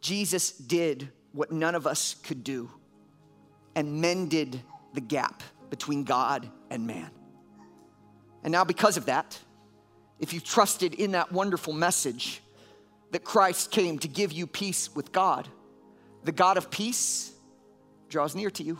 Jesus 0.00 0.52
did 0.52 1.10
what 1.32 1.52
none 1.52 1.74
of 1.74 1.86
us 1.86 2.14
could 2.14 2.44
do 2.44 2.70
and 3.74 4.00
mended 4.00 4.60
the 4.94 5.00
gap 5.00 5.42
between 5.70 6.04
God 6.04 6.48
and 6.70 6.86
man. 6.86 7.10
And 8.42 8.52
now, 8.52 8.64
because 8.64 8.96
of 8.96 9.06
that, 9.06 9.38
if 10.18 10.32
you've 10.32 10.44
trusted 10.44 10.94
in 10.94 11.12
that 11.12 11.32
wonderful 11.32 11.72
message 11.72 12.40
that 13.12 13.24
Christ 13.24 13.70
came 13.70 13.98
to 14.00 14.08
give 14.08 14.32
you 14.32 14.46
peace 14.46 14.94
with 14.94 15.12
God, 15.12 15.48
the 16.24 16.32
God 16.32 16.56
of 16.56 16.70
peace 16.70 17.32
draws 18.08 18.34
near 18.34 18.50
to 18.50 18.62
you. 18.62 18.78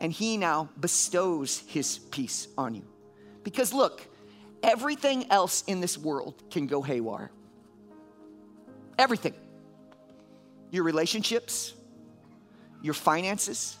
And 0.00 0.12
he 0.12 0.36
now 0.36 0.68
bestows 0.78 1.58
his 1.66 1.98
peace 1.98 2.48
on 2.56 2.74
you. 2.74 2.84
Because 3.42 3.72
look, 3.72 4.06
everything 4.62 5.30
else 5.30 5.64
in 5.66 5.80
this 5.80 5.98
world 5.98 6.42
can 6.50 6.66
go 6.66 6.82
haywire. 6.82 7.30
Everything. 8.98 9.34
Your 10.70 10.84
relationships, 10.84 11.72
your 12.82 12.94
finances, 12.94 13.76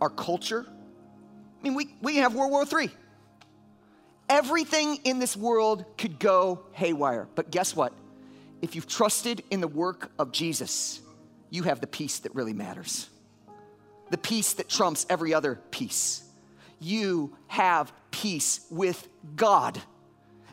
our 0.00 0.10
culture. 0.10 0.66
I 0.68 1.62
mean, 1.62 1.74
we, 1.74 1.94
we 2.02 2.16
have 2.16 2.34
World 2.34 2.50
War 2.50 2.64
III. 2.80 2.90
Everything 4.28 4.96
in 5.04 5.18
this 5.18 5.36
world 5.36 5.84
could 5.98 6.18
go 6.18 6.64
haywire. 6.72 7.28
But 7.34 7.50
guess 7.50 7.76
what? 7.76 7.92
If 8.60 8.74
you've 8.74 8.86
trusted 8.86 9.42
in 9.50 9.60
the 9.60 9.68
work 9.68 10.10
of 10.18 10.32
Jesus, 10.32 11.00
you 11.50 11.64
have 11.64 11.80
the 11.80 11.86
peace 11.86 12.20
that 12.20 12.34
really 12.34 12.52
matters. 12.52 13.08
The 14.12 14.18
peace 14.18 14.52
that 14.52 14.68
trumps 14.68 15.04
every 15.10 15.34
other 15.34 15.58
peace. 15.72 16.22
You 16.78 17.36
have 17.48 17.92
peace 18.12 18.60
with 18.70 19.08
God. 19.34 19.82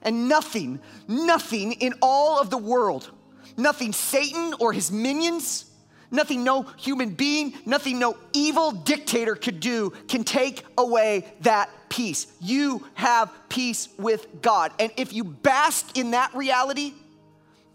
And 0.02 0.28
nothing, 0.28 0.80
nothing 1.08 1.74
in 1.74 1.94
all 2.02 2.40
of 2.40 2.50
the 2.50 2.58
world, 2.58 3.12
nothing 3.58 3.94
Satan 3.94 4.56
or 4.60 4.74
his 4.74 4.92
minions, 4.92 5.66
Nothing 6.12 6.44
no 6.44 6.64
human 6.78 7.12
being, 7.12 7.54
nothing 7.66 8.00
no 8.00 8.18
evil 8.34 8.72
dictator 8.72 9.36
could 9.36 9.60
do 9.60 9.92
can 10.08 10.24
take 10.24 10.66
away 10.78 11.26
that 11.42 11.70
peace. 11.90 12.28
You 12.42 12.86
have 12.96 13.32
peace 13.48 13.90
with 13.98 14.42
God. 14.42 14.72
And 14.80 14.92
if 14.98 15.14
you 15.14 15.24
bask 15.24 15.98
in 15.98 16.12
that 16.12 16.34
reality, 16.34 16.94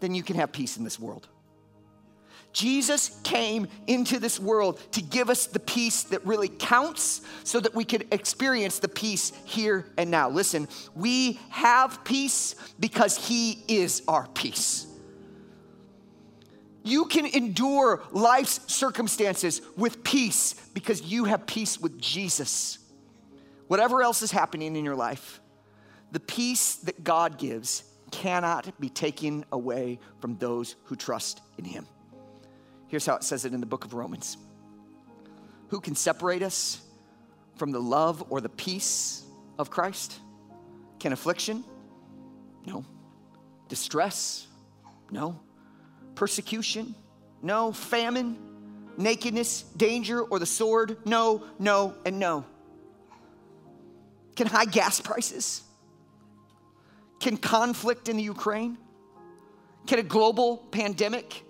then 0.01 0.13
you 0.13 0.21
can 0.21 0.35
have 0.35 0.51
peace 0.51 0.75
in 0.75 0.83
this 0.83 0.99
world. 0.99 1.29
Jesus 2.55 3.19
came 3.23 3.67
into 3.85 4.17
this 4.17 4.39
world 4.39 4.79
to 4.93 5.01
give 5.01 5.29
us 5.29 5.45
the 5.45 5.59
peace 5.59 6.03
that 6.03 6.25
really 6.25 6.47
counts 6.47 7.19
so 7.43 7.59
that 7.59 7.75
we 7.75 7.83
could 7.83 8.07
experience 8.11 8.79
the 8.79 8.87
peace 8.87 9.33
here 9.43 9.85
and 9.97 10.09
now. 10.09 10.29
Listen, 10.29 10.69
we 10.95 11.37
have 11.49 12.05
peace 12.05 12.55
because 12.79 13.27
He 13.27 13.61
is 13.67 14.03
our 14.07 14.25
peace. 14.27 14.87
You 16.81 17.05
can 17.05 17.25
endure 17.25 18.01
life's 18.13 18.73
circumstances 18.73 19.61
with 19.75 20.01
peace 20.05 20.53
because 20.73 21.01
you 21.01 21.25
have 21.25 21.45
peace 21.45 21.77
with 21.81 21.99
Jesus. 21.99 22.79
Whatever 23.67 24.01
else 24.01 24.21
is 24.21 24.31
happening 24.31 24.77
in 24.77 24.85
your 24.85 24.95
life, 24.95 25.41
the 26.13 26.21
peace 26.21 26.75
that 26.75 27.03
God 27.03 27.37
gives 27.37 27.83
cannot 28.11 28.79
be 28.79 28.87
taken 28.87 29.43
away 29.51 29.99
from 30.21 30.37
those 30.37 30.77
who 30.85 30.95
trust 30.95 31.41
in 31.57 31.65
Him. 31.65 31.85
Here's 32.87 33.05
how 33.05 33.15
it 33.15 33.23
says 33.23 33.45
it 33.45 33.53
in 33.53 33.59
the 33.59 33.65
book 33.65 33.85
of 33.85 33.93
Romans 33.93 34.37
Who 35.69 35.79
can 35.79 35.95
separate 35.95 36.43
us 36.43 36.81
from 37.57 37.71
the 37.71 37.79
love 37.79 38.23
or 38.29 38.41
the 38.41 38.49
peace 38.49 39.23
of 39.57 39.69
Christ? 39.69 40.19
Can 40.99 41.13
affliction? 41.13 41.63
No. 42.65 42.85
Distress? 43.67 44.47
No 45.11 45.39
persecution? 46.15 46.95
No. 47.41 47.71
Famine? 47.71 48.37
Nakedness? 48.97 49.63
Danger? 49.75 50.21
Or 50.21 50.39
the 50.39 50.45
sword? 50.45 50.97
No, 51.05 51.43
no, 51.59 51.93
and 52.05 52.17
no. 52.17 52.45
Can 54.35 54.47
high 54.47 54.65
gas 54.65 54.99
prices? 54.99 55.61
Can 57.19 57.37
conflict 57.37 58.09
in 58.09 58.17
the 58.17 58.23
Ukraine? 58.23 58.77
Can 59.87 59.99
a 59.99 60.03
global 60.03 60.57
pandemic? 60.57 61.43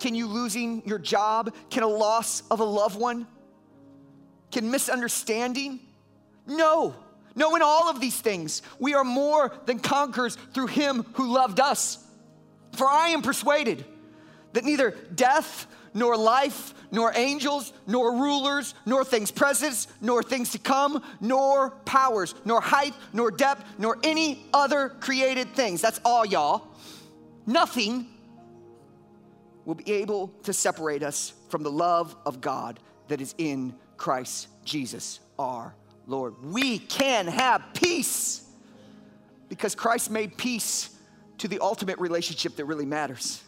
Can 0.00 0.14
you 0.14 0.26
losing 0.26 0.82
your 0.86 0.98
job? 0.98 1.54
Can 1.70 1.82
a 1.82 1.88
loss 1.88 2.42
of 2.50 2.60
a 2.60 2.64
loved 2.64 2.98
one? 2.98 3.26
Can 4.50 4.70
misunderstanding? 4.70 5.80
No. 6.46 6.94
No, 7.36 7.54
in 7.54 7.62
all 7.62 7.88
of 7.88 8.00
these 8.00 8.18
things, 8.20 8.62
we 8.78 8.94
are 8.94 9.04
more 9.04 9.52
than 9.66 9.78
conquerors 9.78 10.36
through 10.52 10.66
him 10.66 11.06
who 11.12 11.32
loved 11.32 11.60
us. 11.60 12.04
For 12.72 12.88
I 12.88 13.08
am 13.08 13.22
persuaded 13.22 13.84
that 14.52 14.64
neither 14.64 14.92
death, 15.14 15.66
nor 15.94 16.16
life, 16.16 16.74
nor 16.90 17.12
angels, 17.16 17.72
nor 17.86 18.12
rulers, 18.12 18.74
nor 18.86 19.04
things 19.04 19.30
present, 19.30 19.86
nor 20.00 20.22
things 20.22 20.52
to 20.52 20.58
come, 20.58 21.02
nor 21.20 21.70
powers, 21.84 22.34
nor 22.44 22.60
height, 22.60 22.94
nor 23.12 23.30
depth, 23.30 23.64
nor 23.78 23.98
any 24.02 24.44
other 24.52 24.88
created 25.00 25.54
things. 25.54 25.80
That's 25.80 26.00
all, 26.04 26.24
y'all. 26.24 26.68
Nothing 27.46 28.06
will 29.70 29.76
be 29.76 29.92
able 29.92 30.26
to 30.42 30.52
separate 30.52 31.04
us 31.04 31.32
from 31.48 31.62
the 31.62 31.70
love 31.70 32.16
of 32.26 32.40
God 32.40 32.80
that 33.06 33.20
is 33.20 33.36
in 33.38 33.72
Christ 33.96 34.48
Jesus 34.64 35.20
our 35.38 35.76
Lord. 36.08 36.34
We 36.42 36.80
can 36.80 37.28
have 37.28 37.62
peace 37.72 38.44
because 39.48 39.76
Christ 39.76 40.10
made 40.10 40.36
peace 40.36 40.90
to 41.38 41.46
the 41.46 41.60
ultimate 41.60 42.00
relationship 42.00 42.56
that 42.56 42.64
really 42.64 42.84
matters. 42.84 43.44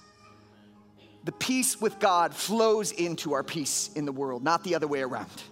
The 1.25 1.33
peace 1.33 1.81
with 1.81 1.99
God 1.99 2.33
flows 2.33 2.93
into 2.93 3.33
our 3.33 3.43
peace 3.43 3.91
in 3.97 4.05
the 4.05 4.13
world, 4.13 4.45
not 4.45 4.63
the 4.63 4.77
other 4.77 4.87
way 4.87 5.03
around. 5.03 5.43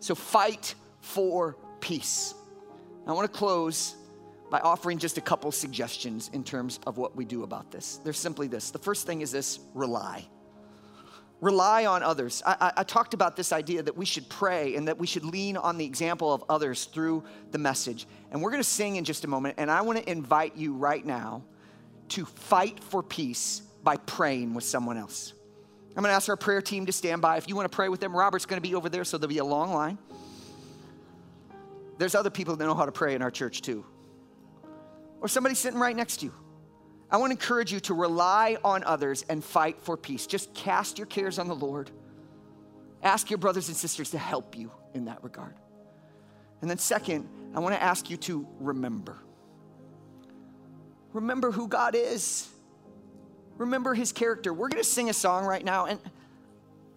So 0.00 0.16
fight 0.16 0.74
for 1.02 1.56
peace. 1.78 2.34
I 3.06 3.12
want 3.12 3.32
to 3.32 3.38
close 3.38 3.94
by 4.54 4.60
offering 4.60 4.98
just 4.98 5.18
a 5.18 5.20
couple 5.20 5.50
suggestions 5.50 6.30
in 6.32 6.44
terms 6.44 6.78
of 6.86 6.96
what 6.96 7.16
we 7.16 7.24
do 7.24 7.42
about 7.42 7.72
this. 7.72 7.98
They're 8.04 8.12
simply 8.12 8.46
this. 8.46 8.70
The 8.70 8.78
first 8.78 9.04
thing 9.04 9.20
is 9.20 9.32
this 9.32 9.58
rely. 9.74 10.28
Rely 11.40 11.86
on 11.86 12.04
others. 12.04 12.40
I, 12.46 12.56
I, 12.60 12.72
I, 12.76 12.84
talked 12.84 13.14
about 13.14 13.34
this 13.34 13.50
idea 13.50 13.82
that 13.82 13.96
we 13.96 14.04
should 14.04 14.28
pray 14.28 14.76
and 14.76 14.86
that 14.86 14.96
we 14.96 15.08
should 15.08 15.24
lean 15.24 15.56
on 15.56 15.76
the 15.76 15.84
example 15.84 16.32
of 16.32 16.44
others 16.48 16.84
through 16.84 17.24
the 17.50 17.58
message. 17.58 18.06
And 18.30 18.40
we're 18.40 18.52
going 18.52 18.62
to 18.62 18.68
sing 18.68 18.94
in 18.94 19.02
just 19.02 19.24
a 19.24 19.26
moment. 19.26 19.56
And 19.58 19.72
I 19.72 19.80
want 19.80 19.98
to 19.98 20.08
invite 20.08 20.54
you 20.54 20.74
right 20.74 21.04
now 21.04 21.42
to 22.10 22.24
fight 22.24 22.78
for 22.78 23.02
peace 23.02 23.60
by 23.82 23.96
praying 23.96 24.54
with 24.54 24.62
someone 24.62 24.98
else. 24.98 25.32
I'm 25.96 26.04
going 26.04 26.12
to 26.12 26.16
ask 26.16 26.28
our 26.28 26.36
prayer 26.36 26.62
team 26.62 26.86
to 26.86 26.92
stand 26.92 27.20
by. 27.20 27.38
If 27.38 27.48
you 27.48 27.56
want 27.56 27.68
to 27.68 27.74
pray 27.74 27.88
with 27.88 27.98
them, 27.98 28.14
Robert's 28.14 28.46
going 28.46 28.62
to 28.62 28.68
be 28.68 28.76
over 28.76 28.88
there, 28.88 29.02
so 29.02 29.18
there'll 29.18 29.28
be 29.30 29.38
a 29.38 29.44
long 29.44 29.74
line. 29.74 29.98
There's 31.98 32.14
other 32.14 32.30
people 32.30 32.54
that 32.54 32.64
know 32.64 32.74
how 32.74 32.86
to 32.86 32.92
pray 32.92 33.16
in 33.16 33.22
our 33.22 33.32
church 33.32 33.60
too. 33.60 33.84
Or 35.24 35.28
somebody 35.28 35.54
sitting 35.54 35.80
right 35.80 35.96
next 35.96 36.18
to 36.18 36.26
you. 36.26 36.34
I 37.10 37.16
want 37.16 37.30
to 37.30 37.32
encourage 37.32 37.72
you 37.72 37.80
to 37.80 37.94
rely 37.94 38.58
on 38.62 38.84
others 38.84 39.24
and 39.30 39.42
fight 39.42 39.80
for 39.80 39.96
peace. 39.96 40.26
Just 40.26 40.52
cast 40.52 40.98
your 40.98 41.06
cares 41.06 41.38
on 41.38 41.48
the 41.48 41.54
Lord. 41.54 41.90
Ask 43.02 43.30
your 43.30 43.38
brothers 43.38 43.68
and 43.68 43.76
sisters 43.76 44.10
to 44.10 44.18
help 44.18 44.54
you 44.54 44.70
in 44.92 45.06
that 45.06 45.24
regard. 45.24 45.54
And 46.60 46.68
then, 46.68 46.76
second, 46.76 47.26
I 47.54 47.60
want 47.60 47.74
to 47.74 47.82
ask 47.82 48.10
you 48.10 48.18
to 48.18 48.46
remember. 48.60 49.16
Remember 51.14 51.50
who 51.50 51.68
God 51.68 51.94
is. 51.94 52.46
Remember 53.56 53.94
his 53.94 54.12
character. 54.12 54.52
We're 54.52 54.68
going 54.68 54.82
to 54.82 54.88
sing 54.88 55.08
a 55.08 55.14
song 55.14 55.46
right 55.46 55.64
now, 55.64 55.86
and 55.86 55.98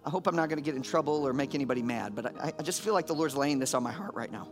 I 0.05 0.09
hope 0.09 0.27
I'm 0.27 0.35
not 0.35 0.49
going 0.49 0.61
to 0.61 0.65
get 0.65 0.75
in 0.75 0.81
trouble 0.81 1.25
or 1.25 1.31
make 1.31 1.55
anybody 1.55 1.81
mad, 1.81 2.13
but 2.13 2.37
I, 2.37 2.51
I, 2.59 2.61
just 2.61 2.81
feel 2.81 2.93
like 2.93 3.07
the 3.07 3.15
Lord's 3.15 3.37
laying 3.37 3.57
this 3.57 3.73
on 3.73 3.83
my 3.83 3.91
heart 3.93 4.15
right 4.15 4.31
now. 4.33 4.49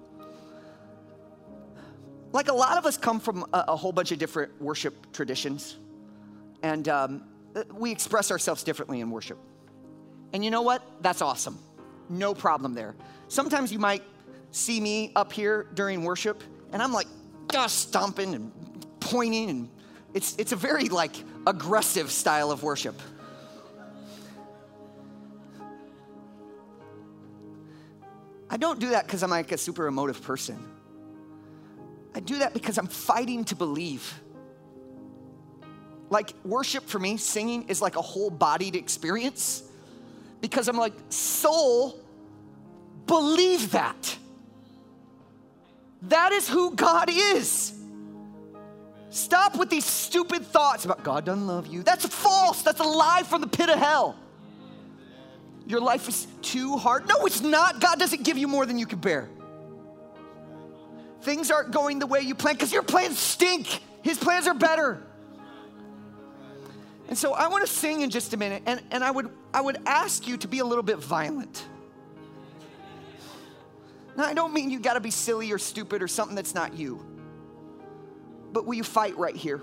Like 2.36 2.50
a 2.50 2.54
lot 2.54 2.78
of 2.78 2.86
us 2.86 2.98
come 2.98 3.22
from 3.22 3.46
a, 3.54 3.64
a 3.70 3.76
whole 3.78 3.94
bunch 3.94 4.12
of 4.12 4.20
different 4.20 4.62
worship 4.62 5.14
traditions, 5.14 5.78
and 6.64 6.86
um, 6.90 7.24
we 7.74 7.94
express 7.94 8.30
ourselves 8.30 8.62
differently 8.62 9.00
in 9.00 9.10
worship. 9.10 9.38
And 10.34 10.44
you 10.44 10.52
know 10.52 10.62
what? 10.62 10.82
That's 11.02 11.22
awesome. 11.22 11.58
No 12.10 12.34
problem 12.34 12.74
there. 12.74 12.94
Sometimes 13.30 13.72
you 13.72 13.80
might 13.80 14.04
see 14.52 14.82
me 14.82 15.14
up 15.16 15.32
here 15.32 15.68
during 15.76 16.04
worship, 16.04 16.44
and 16.74 16.84
I'm 16.84 16.92
like, 16.92 17.08
gosh, 17.48 17.72
stomping 17.72 18.36
and 18.36 18.52
pointing, 19.00 19.50
and 19.50 19.70
it's, 20.14 20.36
it's 20.36 20.52
a 20.52 20.58
very 20.58 20.90
like 20.90 21.16
aggressive 21.48 22.12
style 22.12 22.52
of 22.52 22.64
worship. 22.64 23.02
I 28.50 28.58
don't 28.58 28.82
do 28.82 28.90
that 28.90 29.06
because 29.06 29.24
I'm 29.24 29.30
like 29.30 29.54
a 29.54 29.58
super 29.58 29.88
emotive 29.88 30.22
person. 30.22 30.75
I 32.16 32.22
do 32.22 32.40
that 32.40 32.54
because 32.54 32.78
I'm 32.78 32.88
fighting 32.88 33.44
to 33.46 33.56
believe. 33.56 34.22
Like 36.10 36.34
worship 36.46 36.88
for 36.88 36.98
me, 36.98 37.18
singing 37.18 37.68
is 37.68 37.82
like 37.82 37.98
a 37.98 38.02
whole 38.02 38.30
bodied 38.30 38.78
experience 38.78 39.64
because 40.40 40.70
I'm 40.70 40.78
like, 40.78 40.94
soul, 41.10 42.00
believe 43.06 43.72
that. 43.72 44.18
That 46.04 46.32
is 46.32 46.48
who 46.48 46.74
God 46.74 47.10
is. 47.12 47.74
Stop 49.10 49.58
with 49.58 49.70
these 49.70 49.86
stupid 49.86 50.46
thoughts 50.46 50.86
about 50.86 51.04
God 51.04 51.26
doesn't 51.26 51.48
love 51.48 51.68
you. 51.68 51.84
That's 51.84 52.06
false. 52.06 52.62
That's 52.62 52.80
a 52.80 52.84
lie 52.84 53.24
from 53.24 53.42
the 53.42 53.48
pit 53.48 53.70
of 53.70 53.78
hell. 53.78 54.16
Your 55.68 55.82
life 55.82 56.08
is 56.08 56.28
too 56.42 56.78
hard. 56.78 57.08
No, 57.08 57.26
it's 57.26 57.42
not. 57.42 57.82
God 57.82 58.00
doesn't 58.00 58.24
give 58.24 58.38
you 58.38 58.48
more 58.48 58.66
than 58.66 58.78
you 58.78 58.86
can 58.86 59.00
bear. 59.00 59.30
Things 61.26 61.52
aren't 61.52 61.72
going 61.72 62.00
the 62.00 62.08
way 62.08 62.22
you 62.22 62.36
plan 62.36 62.56
because 62.56 62.72
your 62.72 62.84
plans 62.84 63.18
stink. 63.18 63.82
His 64.04 64.18
plans 64.18 64.48
are 64.48 64.54
better. 64.54 65.02
And 67.08 67.18
so 67.18 67.34
I 67.34 67.48
want 67.48 67.66
to 67.66 67.72
sing 67.72 68.02
in 68.02 68.10
just 68.10 68.34
a 68.34 68.38
minute, 68.38 68.64
and, 68.66 68.82
and 68.92 69.04
I, 69.04 69.12
would, 69.12 69.30
I 69.54 69.62
would 69.62 69.80
ask 69.86 70.28
you 70.28 70.38
to 70.38 70.48
be 70.48 70.60
a 70.60 70.66
little 70.66 70.84
bit 70.84 70.98
violent. 70.98 71.66
Now, 74.18 74.26
I 74.26 74.34
don't 74.34 74.54
mean 74.54 74.70
you 74.70 74.80
got 74.80 74.94
to 74.94 75.02
be 75.02 75.12
silly 75.12 75.52
or 75.52 75.58
stupid 75.58 76.02
or 76.02 76.08
something 76.08 76.36
that's 76.36 76.56
not 76.56 76.74
you 76.74 77.06
but 78.56 78.66
will 78.66 78.76
you 78.76 78.86
fight 78.86 79.18
right 79.18 79.36
here? 79.36 79.62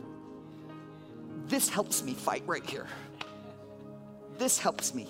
This 1.46 1.70
helps 1.70 2.02
me 2.02 2.12
fight 2.12 2.42
right 2.46 2.64
here. 2.64 2.86
This 4.36 4.58
helps 4.58 4.94
me. 4.94 5.08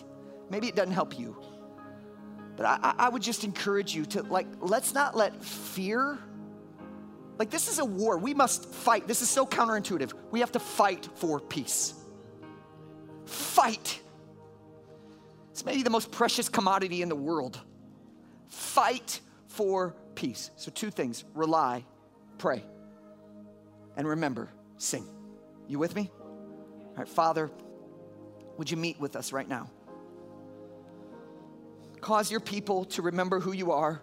Maybe 0.50 0.68
it 0.68 0.76
doesn't 0.76 0.92
help 0.92 1.18
you. 1.18 1.36
But 2.56 2.66
I, 2.66 2.94
I 2.96 3.08
would 3.08 3.22
just 3.22 3.42
encourage 3.42 3.92
you 3.92 4.04
to, 4.04 4.22
like, 4.22 4.46
let's 4.60 4.94
not 4.94 5.16
let 5.16 5.42
fear, 5.42 6.16
like, 7.38 7.50
this 7.50 7.68
is 7.68 7.78
a 7.78 7.84
war. 7.84 8.18
We 8.18 8.34
must 8.34 8.66
fight. 8.66 9.08
This 9.08 9.22
is 9.22 9.30
so 9.30 9.46
counterintuitive. 9.46 10.12
We 10.30 10.40
have 10.40 10.52
to 10.52 10.58
fight 10.58 11.08
for 11.14 11.40
peace. 11.40 11.94
Fight. 13.24 14.00
It's 15.50 15.64
maybe 15.64 15.82
the 15.82 15.90
most 15.90 16.10
precious 16.10 16.48
commodity 16.48 17.02
in 17.02 17.08
the 17.08 17.16
world. 17.16 17.60
Fight 18.48 19.20
for 19.48 19.96
peace. 20.14 20.50
So, 20.56 20.70
two 20.70 20.90
things 20.90 21.24
rely, 21.34 21.84
pray. 22.38 22.62
And 23.96 24.06
remember, 24.06 24.48
sing. 24.78 25.06
You 25.68 25.78
with 25.78 25.94
me? 25.94 26.10
All 26.20 26.94
right, 26.96 27.08
Father, 27.08 27.50
would 28.58 28.70
you 28.70 28.76
meet 28.76 29.00
with 29.00 29.16
us 29.16 29.32
right 29.32 29.48
now? 29.48 29.70
Cause 32.00 32.30
your 32.30 32.40
people 32.40 32.84
to 32.86 33.02
remember 33.02 33.38
who 33.38 33.52
you 33.52 33.70
are 33.72 34.02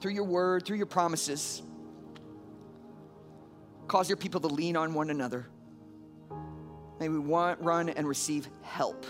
through 0.00 0.12
your 0.12 0.24
word, 0.24 0.64
through 0.64 0.76
your 0.76 0.86
promises. 0.86 1.62
Cause 3.88 4.08
your 4.08 4.16
people 4.16 4.40
to 4.40 4.48
lean 4.48 4.76
on 4.76 4.94
one 4.94 5.10
another. 5.10 5.46
May 7.00 7.08
we 7.08 7.18
want, 7.18 7.60
run 7.60 7.88
and 7.88 8.06
receive 8.06 8.48
help 8.62 9.04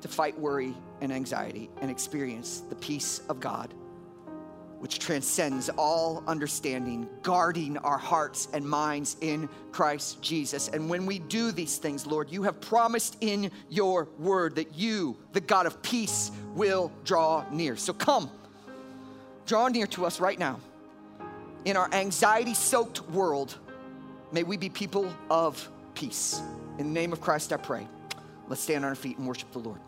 to 0.00 0.08
fight 0.08 0.38
worry 0.38 0.74
and 1.00 1.12
anxiety 1.12 1.70
and 1.80 1.90
experience 1.90 2.60
the 2.68 2.74
peace 2.74 3.20
of 3.28 3.40
God 3.40 3.72
which 4.82 4.98
transcends 4.98 5.70
all 5.78 6.24
understanding, 6.26 7.08
guarding 7.22 7.78
our 7.78 7.96
hearts 7.96 8.48
and 8.52 8.68
minds 8.68 9.16
in 9.20 9.48
Christ 9.70 10.20
Jesus. 10.20 10.66
And 10.66 10.90
when 10.90 11.06
we 11.06 11.20
do 11.20 11.52
these 11.52 11.76
things, 11.76 12.04
Lord, 12.04 12.32
you 12.32 12.42
have 12.42 12.60
promised 12.60 13.16
in 13.20 13.52
your 13.68 14.08
word 14.18 14.56
that 14.56 14.74
you, 14.74 15.16
the 15.34 15.40
God 15.40 15.66
of 15.66 15.80
peace, 15.82 16.32
will 16.56 16.90
draw 17.04 17.44
near. 17.52 17.76
So 17.76 17.92
come, 17.92 18.28
draw 19.46 19.68
near 19.68 19.86
to 19.88 20.06
us 20.06 20.20
right 20.20 20.38
now. 20.38 20.60
In 21.64 21.76
our 21.76 21.92
anxiety 21.92 22.54
soaked 22.54 23.02
world, 23.10 23.56
may 24.32 24.42
we 24.42 24.56
be 24.56 24.68
people 24.68 25.12
of 25.30 25.68
peace. 25.94 26.40
In 26.78 26.88
the 26.88 26.92
name 26.92 27.12
of 27.12 27.20
Christ, 27.20 27.52
I 27.52 27.56
pray. 27.56 27.86
Let's 28.48 28.62
stand 28.62 28.84
on 28.84 28.88
our 28.88 28.94
feet 28.94 29.18
and 29.18 29.26
worship 29.26 29.52
the 29.52 29.60
Lord. 29.60 29.80